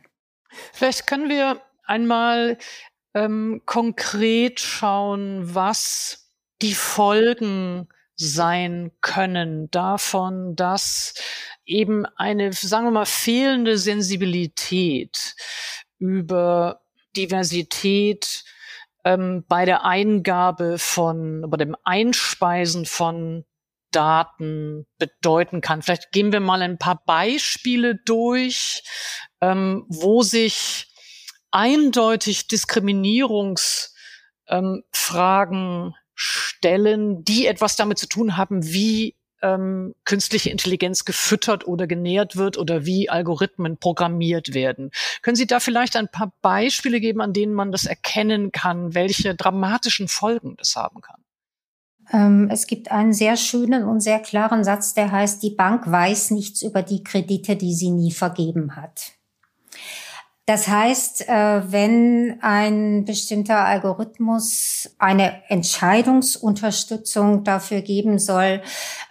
Vielleicht 0.73 1.07
können 1.07 1.29
wir 1.29 1.61
einmal 1.85 2.59
ähm, 3.15 3.63
konkret 3.67 4.61
schauen, 4.61 5.55
was 5.55 6.31
die 6.63 6.75
Folgen 6.75 7.89
sein 8.21 8.93
können 9.01 9.71
davon, 9.71 10.55
dass 10.55 11.15
eben 11.65 12.05
eine, 12.17 12.53
sagen 12.53 12.87
wir 12.87 12.91
mal, 12.91 13.07
fehlende 13.07 13.79
Sensibilität 13.79 15.35
über 15.99 16.83
Diversität 17.17 18.45
ähm, 19.05 19.45
bei 19.49 19.65
der 19.65 19.85
Eingabe 19.87 20.79
von, 20.79 21.47
bei 21.49 21.57
dem 21.57 21.75
Einspeisen 21.83 22.85
von 22.85 23.47
Daten 23.91 24.87
bedeuten 24.99 25.63
kann. 25.63 25.81
Vielleicht 25.83 26.13
gehen 26.13 26.31
wir 26.33 26.41
mal 26.41 26.61
ein 26.63 26.79
paar 26.79 27.03
Beispiele 27.07 27.97
durch, 28.05 28.83
ähm, 29.41 29.87
wo 29.89 30.23
sich 30.23 30.89
eindeutig 31.51 32.49
Diskriminierungsfragen 32.49 33.95
ähm, 34.49 35.95
stellen, 36.21 37.25
die 37.25 37.47
etwas 37.47 37.77
damit 37.77 37.99
zu 37.99 38.07
tun 38.07 38.37
haben, 38.37 38.65
wie 38.65 39.17
ähm, 39.43 39.95
künstliche 40.05 40.51
Intelligenz 40.51 41.07
gefüttert 41.07 41.67
oder 41.67 41.87
genährt 41.87 42.37
wird 42.37 42.59
oder 42.59 42.85
wie 42.85 43.09
Algorithmen 43.09 43.79
programmiert 43.79 44.53
werden. 44.53 44.91
Können 45.23 45.37
Sie 45.37 45.47
da 45.47 45.61
vielleicht 45.61 45.97
ein 45.97 46.09
paar 46.09 46.33
Beispiele 46.43 47.01
geben, 47.01 47.23
an 47.23 47.33
denen 47.33 47.55
man 47.55 47.73
das 47.73 47.87
erkennen 47.87 48.53
kann, 48.53 48.95
welche 48.95 49.35
dramatischen 49.35 50.09
Folgen 50.09 50.57
das 50.59 50.77
haben 50.77 51.01
kann? 51.01 51.25
Ähm, 52.13 52.49
es 52.51 52.67
gibt 52.67 52.91
einen 52.91 53.15
sehr 53.15 53.39
schönen 53.39 53.85
und 53.85 54.01
sehr 54.01 54.19
klaren 54.19 54.63
Satz, 54.63 54.93
der 54.93 55.11
heißt, 55.11 55.43
die 55.43 55.55
Bank 55.55 55.91
weiß 55.91 56.33
nichts 56.33 56.61
über 56.61 56.83
die 56.83 57.03
Kredite, 57.03 57.57
die 57.57 57.75
sie 57.75 57.91
nie 57.91 58.11
vergeben 58.11 58.77
hat. 58.77 59.13
Das 60.47 60.67
heißt, 60.67 61.29
äh, 61.29 61.73
wenn 61.73 62.39
ein 62.41 63.05
bestimmter 63.05 63.59
Algorithmus 63.59 64.91
eine 64.99 65.49
Entscheidungsunterstützung 65.49 67.45
dafür 67.45 67.83
geben 67.83 68.19
soll, 68.19 68.61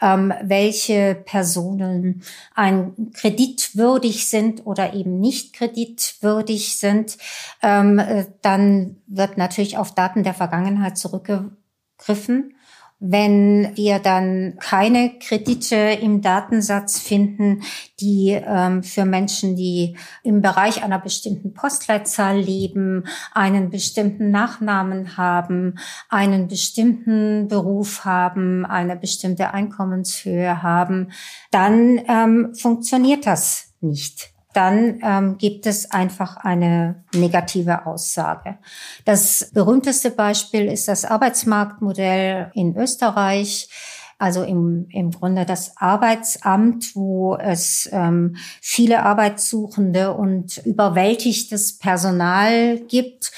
ähm, 0.02 0.34
welche 0.42 1.16
Personen 1.16 2.24
ein 2.56 3.12
kreditwürdig 3.14 4.28
sind 4.28 4.66
oder 4.66 4.94
eben 4.94 5.20
nicht 5.22 5.54
kreditwürdig 5.54 6.78
sind, 6.78 7.18
ähm, 7.62 8.00
äh, 8.00 8.26
dann 8.42 8.98
wird 9.08 9.38
natürlich 9.38 9.78
auf 9.78 9.96
Daten 9.96 10.24
der 10.24 10.34
Vergangenheit 10.34 10.98
zurückgegriffen. 10.98 12.56
Wenn 13.00 13.72
wir 13.76 14.00
dann 14.00 14.58
keine 14.60 15.18
Kredite 15.20 15.76
im 15.76 16.22
Datensatz 16.22 17.00
finden, 17.00 17.62
die 18.00 18.32
ähm, 18.32 18.84
für 18.84 19.06
Menschen, 19.06 19.56
die 19.56 19.96
im 20.24 20.42
Bereich 20.42 20.84
einer 20.84 21.00
bestimmten 21.00 21.54
Postleitzahl 21.54 22.38
leben, 22.38 23.06
einen 23.34 23.70
bestimmten 23.70 24.32
Nachnamen 24.32 25.16
haben, 25.16 25.80
einen 26.10 26.48
bestimmten 26.50 27.48
Beruf 27.48 28.04
haben, 28.04 28.66
eine 28.66 28.98
bestimmte 28.98 29.54
Einkommenshöhe 29.54 30.62
haben, 30.62 31.12
dann 31.52 32.02
ähm, 32.08 32.54
funktioniert 32.54 33.26
das 33.26 33.74
nicht 33.82 34.34
dann 34.54 35.00
ähm, 35.04 35.38
gibt 35.38 35.68
es 35.68 35.92
einfach 35.92 36.38
eine 36.38 37.04
negative 37.14 37.86
Aussage. 37.86 38.58
Das 39.06 39.52
berühmteste 39.54 40.12
Beispiel 40.12 40.66
ist 40.66 40.88
das 40.88 41.06
Arbeitsmarktmodell 41.06 42.52
in 42.56 42.76
Österreich. 42.76 43.70
Also 44.18 44.44
im, 44.44 44.88
im 44.90 45.12
Grunde 45.12 45.46
das 45.46 45.78
Arbeitsamt, 45.78 46.94
wo 46.94 47.36
es 47.36 47.88
ähm, 47.94 48.36
viele 48.60 49.04
Arbeitssuchende 49.04 50.14
und 50.14 50.58
überwältigtes 50.66 51.78
Personal 51.78 52.80
gibt 52.80 53.32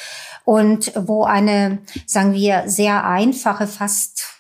und 0.44 0.92
wo 0.96 1.24
eine, 1.24 1.80
sagen 2.08 2.34
wir, 2.34 2.64
sehr 2.66 3.06
einfache, 3.06 3.68
fast 3.68 4.31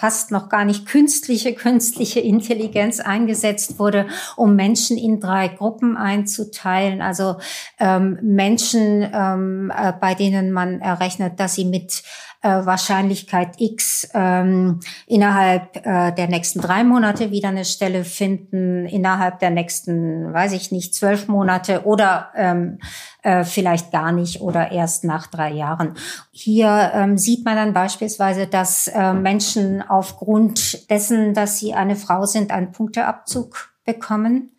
fast 0.00 0.30
noch 0.30 0.48
gar 0.48 0.64
nicht 0.64 0.86
künstliche, 0.86 1.52
künstliche 1.52 2.20
Intelligenz 2.20 3.00
eingesetzt 3.00 3.78
wurde, 3.78 4.06
um 4.34 4.56
Menschen 4.56 4.96
in 4.96 5.20
drei 5.20 5.48
Gruppen 5.48 5.98
einzuteilen. 5.98 7.02
Also 7.02 7.36
ähm, 7.78 8.18
Menschen, 8.22 9.06
ähm, 9.12 9.70
äh, 9.76 9.92
bei 9.92 10.14
denen 10.14 10.52
man 10.52 10.80
errechnet, 10.80 11.38
dass 11.38 11.54
sie 11.54 11.66
mit 11.66 12.02
äh, 12.42 12.64
Wahrscheinlichkeit 12.64 13.60
X 13.60 14.08
ähm, 14.14 14.80
innerhalb 15.06 15.76
äh, 15.84 16.12
der 16.12 16.28
nächsten 16.28 16.60
drei 16.60 16.84
Monate 16.84 17.30
wieder 17.30 17.48
eine 17.48 17.64
Stelle 17.64 18.04
finden, 18.04 18.86
innerhalb 18.86 19.40
der 19.40 19.50
nächsten, 19.50 20.32
weiß 20.32 20.52
ich 20.52 20.72
nicht, 20.72 20.94
zwölf 20.94 21.28
Monate 21.28 21.84
oder 21.84 22.30
ähm, 22.34 22.78
äh, 23.22 23.44
vielleicht 23.44 23.92
gar 23.92 24.12
nicht 24.12 24.40
oder 24.40 24.72
erst 24.72 25.04
nach 25.04 25.26
drei 25.26 25.52
Jahren. 25.52 25.94
Hier 26.30 26.92
ähm, 26.94 27.18
sieht 27.18 27.44
man 27.44 27.56
dann 27.56 27.74
beispielsweise, 27.74 28.46
dass 28.46 28.88
äh, 28.88 29.12
Menschen 29.12 29.82
aufgrund 29.82 30.90
dessen, 30.90 31.34
dass 31.34 31.58
sie 31.58 31.74
eine 31.74 31.96
Frau 31.96 32.24
sind, 32.24 32.52
einen 32.52 32.72
Punkteabzug 32.72 33.74
bekommen 33.84 34.52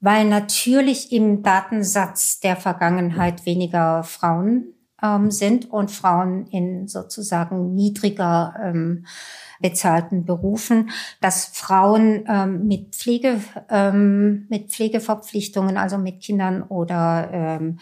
weil 0.00 0.26
natürlich 0.26 1.10
im 1.10 1.42
Datensatz 1.42 2.38
der 2.38 2.54
Vergangenheit 2.54 3.46
weniger 3.46 4.04
Frauen 4.04 4.74
ähm, 5.02 5.30
sind 5.30 5.70
und 5.70 5.90
Frauen 5.90 6.46
in 6.46 6.88
sozusagen 6.88 7.74
niedriger 7.74 8.54
ähm, 8.62 9.06
bezahlten 9.60 10.24
Berufen, 10.24 10.90
dass 11.20 11.46
Frauen 11.46 12.24
ähm, 12.28 12.66
mit 12.66 12.94
Pflege, 12.94 13.40
ähm, 13.70 14.46
mit 14.48 14.70
Pflegeverpflichtungen, 14.70 15.76
also 15.76 15.98
mit 15.98 16.20
Kindern 16.20 16.62
oder 16.62 17.28
ähm, 17.32 17.78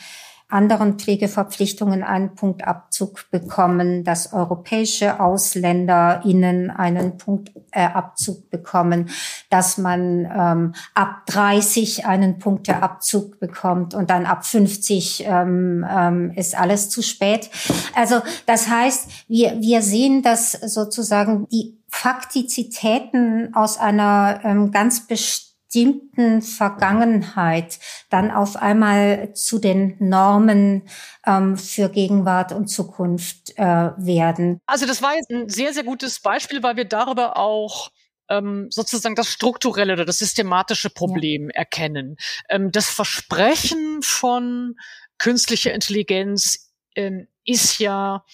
anderen 0.48 0.98
Pflegeverpflichtungen 0.98 2.04
einen 2.04 2.36
Punktabzug 2.36 3.30
bekommen, 3.30 4.04
dass 4.04 4.32
europäische 4.32 5.18
AusländerInnen 5.18 6.70
einen 6.70 7.18
Punktabzug 7.18 8.48
bekommen, 8.50 9.10
dass 9.50 9.76
man 9.76 10.24
ähm, 10.24 10.74
ab 10.94 11.26
30 11.26 12.06
einen 12.06 12.38
Punkteabzug 12.38 13.40
bekommt 13.40 13.94
und 13.94 14.08
dann 14.08 14.24
ab 14.24 14.46
50 14.46 15.24
ähm, 15.26 15.84
ähm, 15.88 16.30
ist 16.30 16.56
alles 16.56 16.90
zu 16.90 17.02
spät. 17.02 17.50
Also 17.96 18.20
das 18.46 18.68
heißt, 18.68 19.10
wir, 19.26 19.60
wir 19.60 19.82
sehen, 19.82 20.22
dass 20.22 20.52
sozusagen 20.52 21.48
die 21.48 21.76
Faktizitäten 21.88 23.52
aus 23.54 23.78
einer 23.78 24.40
ähm, 24.44 24.70
ganz 24.70 25.08
bestimmten 25.08 25.55
bestimmten 25.66 26.42
Vergangenheit 26.42 27.78
dann 28.08 28.30
auf 28.30 28.56
einmal 28.56 29.34
zu 29.34 29.58
den 29.58 29.96
Normen 29.98 30.88
ähm, 31.26 31.56
für 31.56 31.88
Gegenwart 31.88 32.52
und 32.52 32.68
Zukunft 32.68 33.52
äh, 33.56 33.62
werden. 33.96 34.58
Also 34.66 34.86
das 34.86 35.02
war 35.02 35.14
jetzt 35.14 35.30
ein 35.30 35.48
sehr, 35.48 35.72
sehr 35.72 35.84
gutes 35.84 36.20
Beispiel, 36.20 36.62
weil 36.62 36.76
wir 36.76 36.86
darüber 36.86 37.36
auch 37.36 37.90
ähm, 38.28 38.68
sozusagen 38.70 39.14
das 39.14 39.28
strukturelle 39.28 39.92
oder 39.92 40.04
das 40.04 40.18
systematische 40.18 40.90
Problem 40.90 41.48
ja. 41.50 41.56
erkennen. 41.56 42.16
Ähm, 42.48 42.72
das 42.72 42.88
Versprechen 42.88 44.00
von 44.02 44.76
künstlicher 45.18 45.74
Intelligenz 45.74 46.72
ähm, 46.94 47.28
ist 47.44 47.78
ja 47.78 48.24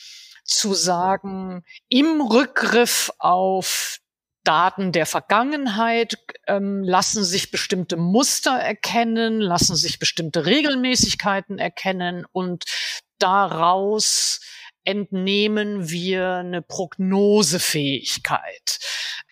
zu 0.45 0.75
sagen, 0.75 1.65
im 1.89 2.21
Rückgriff 2.21 3.11
auf 3.19 4.02
Daten 4.45 4.93
der 4.93 5.07
Vergangenheit 5.07 6.19
ähm, 6.47 6.83
lassen 6.83 7.25
sich 7.25 7.51
bestimmte 7.51 7.97
Muster 7.97 8.53
erkennen, 8.53 9.41
lassen 9.41 9.77
sich 9.77 9.99
bestimmte 9.99 10.47
Regelmäßigkeiten 10.47 11.59
erkennen 11.59 12.27
und 12.33 12.65
daraus 13.19 14.41
entnehmen 14.85 15.91
wir 15.91 16.37
eine 16.37 16.63
Prognosefähigkeit. 16.63 18.79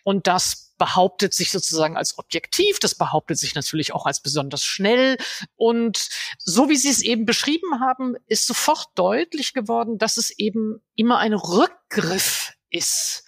Und 0.04 0.28
das 0.28 0.74
behauptet 0.78 1.34
sich 1.34 1.50
sozusagen 1.50 1.96
als 1.96 2.16
objektiv, 2.18 2.78
das 2.78 2.94
behauptet 2.94 3.38
sich 3.38 3.54
natürlich 3.54 3.92
auch 3.92 4.06
als 4.06 4.20
besonders 4.20 4.64
schnell. 4.64 5.18
Und 5.56 6.08
so 6.38 6.70
wie 6.70 6.76
Sie 6.76 6.88
es 6.88 7.02
eben 7.02 7.26
beschrieben 7.26 7.80
haben, 7.80 8.14
ist 8.26 8.46
sofort 8.46 8.86
deutlich 8.94 9.52
geworden, 9.52 9.98
dass 9.98 10.16
es 10.16 10.30
eben 10.30 10.80
immer 10.94 11.18
ein 11.18 11.34
Rückgriff 11.34 12.54
ist 12.70 13.24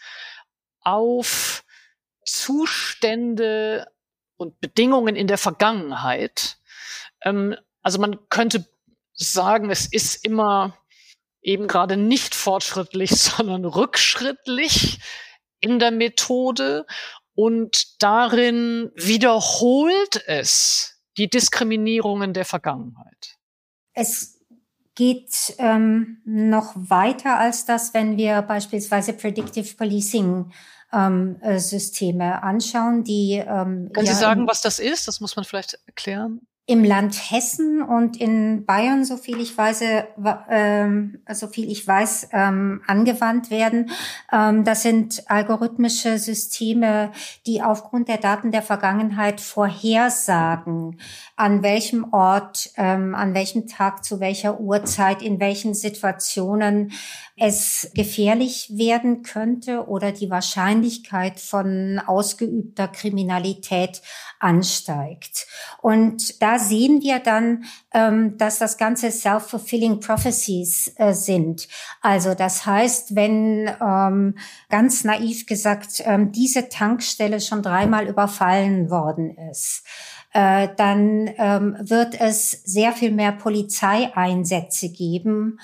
auf 0.81 1.65
Zustände 2.25 3.87
und 4.37 4.61
Bedingungen 4.61 5.17
in 5.17 5.27
der 5.27 5.39
Vergangenheit. 5.39 6.59
Ähm, 7.23 7.57
also 7.83 8.01
man 8.01 8.19
könnte 8.29 8.67
sagen, 9.15 9.71
es 9.71 9.87
ist 9.87 10.25
immer 10.25 10.77
eben 11.43 11.67
gerade 11.67 11.97
nicht 11.97 12.35
fortschrittlich, 12.35 13.11
sondern 13.17 13.65
rückschrittlich 13.65 15.01
in 15.61 15.79
der 15.79 15.91
Methode 15.91 16.87
und 17.35 18.03
darin 18.03 18.91
wiederholt 18.95 20.23
es 20.27 21.01
die 21.17 21.29
Diskriminierungen 21.29 22.33
der 22.33 22.45
Vergangenheit. 22.45 23.39
Es 23.95 24.41
geht 24.95 25.55
ähm, 25.59 26.21
noch 26.25 26.73
weiter 26.77 27.39
als 27.39 27.65
das, 27.65 27.95
wenn 27.95 28.17
wir 28.17 28.43
beispielsweise 28.43 29.15
Predictive 29.15 29.75
Policing 29.77 30.53
ähm, 30.93 31.37
äh, 31.41 31.59
Systeme 31.59 32.43
anschauen, 32.43 33.05
die 33.05 33.35
ähm, 33.35 33.91
Können 33.93 34.07
ja 34.07 34.15
Sie 34.15 34.21
sagen, 34.21 34.47
was 34.47 34.61
das 34.61 34.79
ist? 34.79 35.09
Das 35.09 35.21
muss 35.21 35.37
man 35.37 35.45
vielleicht 35.45 35.79
erklären 35.87 36.41
im 36.67 36.85
Land 36.85 37.31
Hessen 37.31 37.83
und 37.83 38.21
in 38.21 38.65
Bayern, 38.65 39.05
so 39.05 39.17
viel 39.17 39.41
ich 39.41 39.57
weiß, 39.59 39.83
ähm, 40.49 41.19
so 41.33 41.49
viel 41.49 41.71
ich 41.71 41.87
weiß, 41.87 42.29
ähm, 42.33 42.83
angewandt 42.87 43.51
werden. 43.51 43.91
Ähm, 44.33 44.63
das 44.63 44.83
sind 44.83 45.29
algorithmische 45.29 46.19
Systeme, 46.19 47.11
die 47.47 47.63
aufgrund 47.63 48.07
der 48.07 48.19
Daten 48.19 48.53
der 48.53 48.63
Vergangenheit 48.63 49.41
vorhersagen, 49.41 51.01
an 51.35 51.65
welchem 51.65 52.13
Ort, 52.13 52.71
ähm, 52.77 53.17
an 53.17 53.35
welchem 53.35 53.67
Tag, 53.67 54.05
zu 54.05 54.21
welcher 54.21 54.61
Uhrzeit, 54.61 55.21
in 55.21 55.41
welchen 55.41 55.75
Situationen 55.75 56.93
es 57.45 57.91
gefährlich 57.93 58.71
werden 58.73 59.25
könnte 59.25 59.89
oder 59.89 60.13
die 60.13 60.31
Wahrscheinlichkeit 60.31 61.41
von 61.41 62.01
ausgeübter 62.07 62.87
Kriminalität 62.87 64.01
ansteigt. 64.39 65.49
Und 65.81 66.41
da 66.41 66.61
sehen 66.61 67.03
wir 67.03 67.19
dann, 67.19 67.65
ähm, 67.93 68.39
dass 68.39 68.59
das 68.59 68.79
Ganze 68.79 69.11
self-fulfilling 69.11 69.99
prophecies 69.99 70.93
äh, 70.95 71.15
sind. 71.15 71.67
Also 72.01 72.35
das 72.35 72.65
heißt, 72.65 73.17
wenn 73.17 73.69
ähm, 73.81 74.39
ganz 74.69 75.03
naiv 75.03 75.47
gesagt 75.47 76.01
ähm, 76.05 76.31
diese 76.31 76.69
Tankstelle 76.69 77.41
schon 77.41 77.61
dreimal 77.61 78.07
überfallen 78.07 78.89
worden 78.89 79.37
ist, 79.51 79.83
äh, 80.33 80.69
dann 80.77 81.27
wird 81.27 82.19
es 82.19 82.51
sehr 82.51 82.93
viel 82.93 83.11
mehr 83.11 83.33
Polizeieinsätze 83.33 84.91
geben 84.91 85.59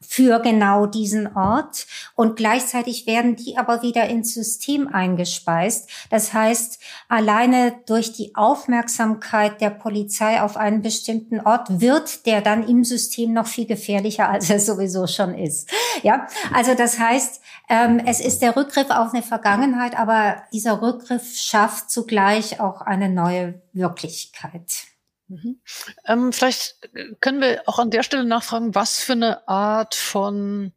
für 0.00 0.38
genau 0.40 0.86
diesen 0.86 1.36
Ort 1.36 1.86
und 2.14 2.36
gleichzeitig 2.36 3.06
werden 3.06 3.34
die 3.34 3.56
aber 3.56 3.82
wieder 3.82 4.08
ins 4.08 4.32
System 4.32 4.86
eingespeist. 4.86 5.90
Das 6.10 6.32
heißt, 6.32 6.78
alleine 7.08 7.74
durch 7.86 8.12
die 8.12 8.34
Aufmerksamkeit 8.36 9.60
der 9.60 9.70
Polizei 9.70 10.40
auf 10.40 10.56
einen 10.56 10.82
bestimmten 10.82 11.40
Ort 11.40 11.80
wird 11.80 12.26
der 12.26 12.40
dann 12.42 12.66
im 12.68 12.84
System 12.84 13.32
noch 13.32 13.46
viel 13.46 13.66
gefährlicher, 13.66 14.28
als 14.30 14.50
er 14.50 14.60
sowieso 14.60 15.06
schon 15.06 15.34
ist. 15.34 15.70
Ja, 16.02 16.28
also 16.54 16.74
das 16.74 16.98
heißt, 16.98 17.40
ähm, 17.68 18.00
es 18.04 18.20
ist 18.20 18.40
der 18.40 18.56
Rückgriff 18.56 18.90
auf 18.90 19.12
eine 19.12 19.22
Vergangenheit, 19.22 19.98
aber 19.98 20.42
dieser 20.52 20.80
Rückgriff 20.80 21.36
schafft 21.36 21.90
zugleich 21.90 22.60
auch 22.60 22.80
eine 22.82 23.08
neue 23.08 23.60
Wirklichkeit. 23.72 24.88
Mhm. 25.28 25.60
Ähm, 26.06 26.32
vielleicht 26.32 26.90
können 27.20 27.40
wir 27.40 27.62
auch 27.66 27.78
an 27.78 27.90
der 27.90 28.02
Stelle 28.02 28.24
nachfragen, 28.24 28.74
was 28.74 29.00
für 29.00 29.12
eine 29.12 29.46
Art 29.46 29.94
von 29.94 30.72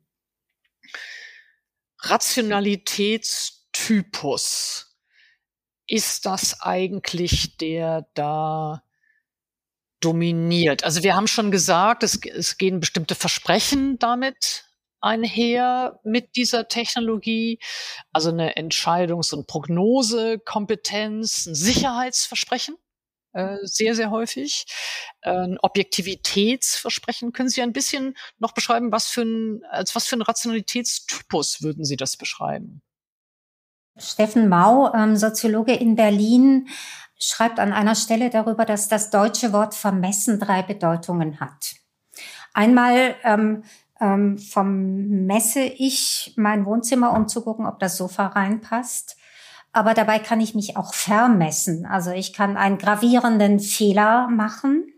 Rationalitätstypus 1.99 4.88
ist 5.88 6.26
das 6.26 6.62
eigentlich, 6.62 7.58
der 7.58 8.08
da 8.14 8.84
dominiert? 9.99 10.84
Also 10.84 11.02
wir 11.04 11.16
haben 11.16 11.28
schon 11.28 11.52
gesagt, 11.52 12.04
es, 12.04 12.20
es 12.26 12.58
gehen 12.58 12.80
bestimmte 12.80 13.16
Versprechen 13.16 13.99
damit 13.99 14.66
einher 14.99 15.99
mit 16.04 16.36
dieser 16.36 16.68
Technologie. 16.68 17.60
Also 18.12 18.30
eine 18.30 18.58
Entscheidungs- 18.58 19.34
und 19.34 19.47
Prognosekompetenz, 19.47 21.45
ein 21.45 21.56
Sicherheitsversprechen 21.56 22.76
äh, 23.34 23.58
sehr, 23.64 23.96
sehr 23.96 24.12
häufig. 24.12 24.66
Ein 25.22 25.58
Objektivitätsversprechen. 25.62 27.32
Können 27.32 27.50
Sie 27.50 27.62
ein 27.62 27.74
bisschen 27.74 28.16
noch 28.40 28.54
beschreiben, 28.54 28.92
was 28.92 29.08
für 29.08 29.22
ein, 29.22 29.64
als 29.70 29.96
was 29.96 30.08
für 30.08 30.18
ein 30.18 30.22
Rationalitätstypus 30.22 31.62
würden 31.62 31.86
Sie 31.86 31.98
das 31.98 32.18
beschreiben? 32.18 32.82
Steffen 33.98 34.50
Mau, 34.50 34.94
ähm, 34.94 35.16
Soziologe 35.16 35.74
in 35.74 35.96
Berlin, 35.96 36.68
schreibt 37.20 37.60
an 37.60 37.72
einer 37.72 37.96
Stelle 37.96 38.30
darüber, 38.30 38.66
dass 38.66 38.88
das 38.88 39.12
deutsche 39.12 39.54
Wort 39.54 39.76
vermessen 39.76 40.40
drei 40.40 40.64
Bedeutungen 40.64 41.40
hat. 41.40 41.76
Einmal 42.54 43.16
ähm, 43.24 43.64
ähm, 44.00 44.38
vom 44.40 45.26
messe 45.26 45.62
ich 45.62 46.34
mein 46.36 46.66
Wohnzimmer, 46.66 47.14
um 47.14 47.28
zu 47.28 47.44
gucken, 47.44 47.66
ob 47.66 47.80
das 47.80 47.98
Sofa 47.98 48.28
reinpasst 48.28 49.18
aber 49.74 49.93
dabei 49.93 50.19
kann 50.19 50.41
ich 50.41 50.55
mich 50.55 50.78
auch 50.78 50.93
vermessen. 50.93 51.86
Also 51.86 52.11
ich 52.11 52.34
kann 52.34 52.57
einen 52.57 52.78
gravierenden 52.78 53.59
Fehler 53.59 54.28
machen, 54.28 54.91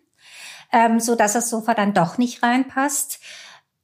ähm, 0.72 1.00
so 1.00 1.16
dass 1.16 1.34
das 1.34 1.50
Sofa 1.50 1.74
dann 1.74 1.94
doch 1.94 2.18
nicht 2.18 2.44
reinpasst. 2.44 3.20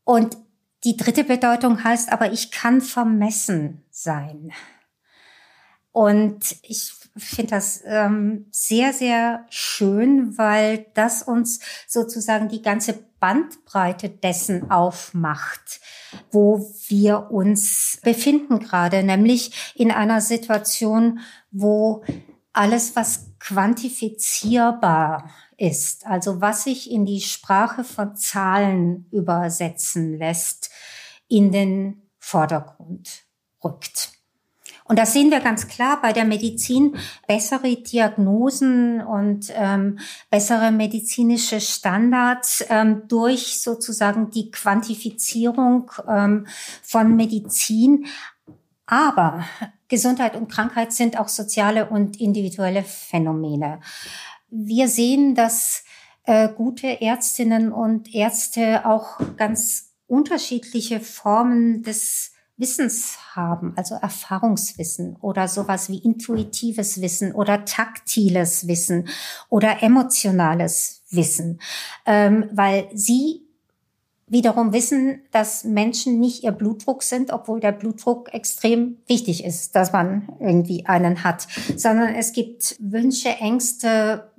Und 0.03 0.37
die 0.83 0.97
dritte 0.97 1.23
Bedeutung 1.23 1.83
heißt 1.83 2.11
aber, 2.11 2.31
ich 2.31 2.51
kann 2.51 2.81
vermessen 2.81 3.83
sein. 3.91 4.51
Und 5.91 6.55
ich 6.63 6.93
finde 7.17 7.51
das 7.51 7.81
ähm, 7.85 8.47
sehr, 8.51 8.93
sehr 8.93 9.45
schön, 9.49 10.37
weil 10.37 10.85
das 10.93 11.21
uns 11.21 11.59
sozusagen 11.87 12.47
die 12.47 12.61
ganze 12.61 13.08
Bandbreite 13.19 14.09
dessen 14.09 14.71
aufmacht, 14.71 15.81
wo 16.31 16.59
wir 16.87 17.31
uns 17.31 17.99
befinden 18.03 18.59
gerade, 18.59 19.03
nämlich 19.03 19.73
in 19.75 19.91
einer 19.91 20.21
Situation, 20.21 21.19
wo 21.51 22.03
alles, 22.53 22.95
was 22.95 23.31
quantifizierbar 23.39 25.29
ist, 25.57 26.05
also 26.05 26.41
was 26.41 26.63
sich 26.63 26.89
in 26.91 27.05
die 27.05 27.21
Sprache 27.21 27.83
von 27.83 28.15
Zahlen 28.15 29.07
übersetzen 29.11 30.17
lässt, 30.17 30.69
in 31.27 31.51
den 31.51 32.09
Vordergrund 32.17 33.25
rückt. 33.63 34.18
Und 34.89 34.97
das 34.97 35.13
sehen 35.13 35.29
wir 35.29 35.39
ganz 35.39 35.67
klar 35.67 36.01
bei 36.01 36.13
der 36.13 36.25
Medizin. 36.25 36.95
Bessere 37.27 37.75
Diagnosen 37.75 39.01
und 39.01 39.53
ähm, 39.53 39.99
bessere 40.31 40.71
medizinische 40.71 41.61
Standards 41.61 42.65
ähm, 42.69 43.03
durch 43.07 43.61
sozusagen 43.61 44.31
die 44.31 44.49
Quantifizierung 44.49 45.91
ähm, 46.07 46.47
von 46.81 47.15
Medizin. 47.15 48.07
Aber 48.87 49.45
Gesundheit 49.89 50.35
und 50.35 50.51
Krankheit 50.51 50.91
sind 50.91 51.19
auch 51.19 51.29
soziale 51.29 51.87
und 51.87 52.19
individuelle 52.19 52.81
Phänomene. 52.83 53.81
Wir 54.49 54.87
sehen, 54.87 55.35
dass 55.35 55.83
äh, 56.23 56.49
gute 56.49 56.99
Ärztinnen 56.99 57.71
und 57.71 58.15
Ärzte 58.15 58.87
auch 58.87 59.19
ganz 59.37 59.93
unterschiedliche 60.07 60.99
Formen 60.99 61.83
des 61.83 62.31
Wissens 62.59 63.17
haben, 63.35 63.73
also 63.75 63.95
Erfahrungswissen 63.95 65.15
oder 65.21 65.47
sowas 65.47 65.89
wie 65.89 65.97
intuitives 65.97 67.01
Wissen 67.01 67.31
oder 67.33 67.65
taktiles 67.65 68.67
Wissen 68.67 69.07
oder 69.49 69.81
emotionales 69.81 71.03
Wissen, 71.09 71.59
ähm, 72.05 72.49
weil 72.51 72.89
sie 72.93 73.48
wiederum 74.29 74.73
wissen, 74.73 75.23
dass 75.31 75.63
Menschen 75.63 76.19
nicht 76.19 76.43
ihr 76.43 76.51
Blutdruck 76.51 77.03
sind, 77.03 77.31
obwohl 77.31 77.59
der 77.59 77.71
Blutdruck 77.71 78.33
extrem 78.33 78.97
wichtig 79.07 79.43
ist, 79.43 79.75
dass 79.75 79.91
man 79.91 80.29
irgendwie 80.39 80.85
einen 80.85 81.23
hat, 81.23 81.47
sondern 81.75 82.15
es 82.15 82.31
gibt 82.33 82.75
Wünsche, 82.79 83.29
Ängste, 83.29 84.31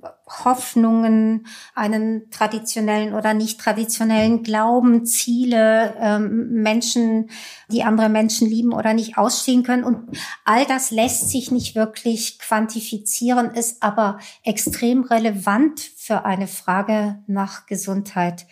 Hoffnungen, 0.45 1.45
einen 1.75 2.29
traditionellen 2.31 3.13
oder 3.13 3.33
nicht 3.33 3.59
traditionellen 3.59 4.43
Glauben, 4.43 5.05
Ziele, 5.05 5.93
ähm, 5.99 6.53
Menschen, 6.53 7.29
die 7.69 7.83
andere 7.83 8.09
Menschen 8.09 8.47
lieben 8.47 8.73
oder 8.73 8.93
nicht 8.93 9.17
ausstehen 9.17 9.63
können. 9.63 9.83
Und 9.83 10.17
all 10.45 10.65
das 10.65 10.91
lässt 10.91 11.29
sich 11.29 11.51
nicht 11.51 11.75
wirklich 11.75 12.39
quantifizieren, 12.39 13.51
ist 13.51 13.83
aber 13.83 14.19
extrem 14.43 15.03
relevant 15.03 15.79
für 15.79 16.23
eine 16.25 16.47
Frage 16.47 17.19
nach 17.27 17.65
Gesundheit 17.65 18.47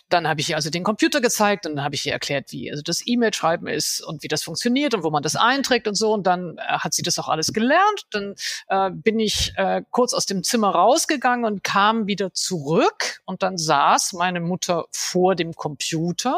dann 0.08 0.28
habe 0.28 0.40
ich 0.40 0.50
ihr 0.50 0.56
also 0.56 0.70
den 0.70 0.84
Computer 0.84 1.20
gezeigt 1.20 1.66
und 1.66 1.76
dann 1.76 1.84
habe 1.84 1.94
ich 1.94 2.06
ihr 2.06 2.12
erklärt, 2.12 2.52
wie 2.52 2.70
also 2.70 2.82
das 2.82 3.02
E-Mail-Schreiben 3.04 3.66
ist 3.66 4.00
und 4.00 4.22
wie 4.22 4.28
das 4.28 4.44
funktioniert 4.44 4.94
und 4.94 5.02
wo 5.02 5.10
man 5.10 5.22
das 5.22 5.36
einträgt 5.36 5.88
und 5.88 5.96
so. 5.96 6.12
Und 6.12 6.26
dann 6.26 6.58
äh, 6.58 6.62
hat 6.62 6.94
sie 6.94 7.02
das 7.02 7.18
auch 7.18 7.28
alles 7.28 7.52
gelernt. 7.52 8.04
Dann 8.10 8.34
äh, 8.68 8.90
bin 8.90 9.18
ich 9.18 9.52
äh, 9.56 9.82
kurz 9.90 10.14
aus 10.14 10.26
dem 10.26 10.42
Zimmer 10.44 10.70
rausgegangen 10.70 11.44
und 11.44 11.64
kam 11.64 12.06
wieder 12.06 12.32
zurück. 12.32 13.20
Und 13.24 13.42
dann 13.42 13.58
saß 13.58 14.12
meine 14.12 14.40
Mutter 14.40 14.84
vor 14.92 15.34
dem 15.34 15.54
Computer 15.54 16.36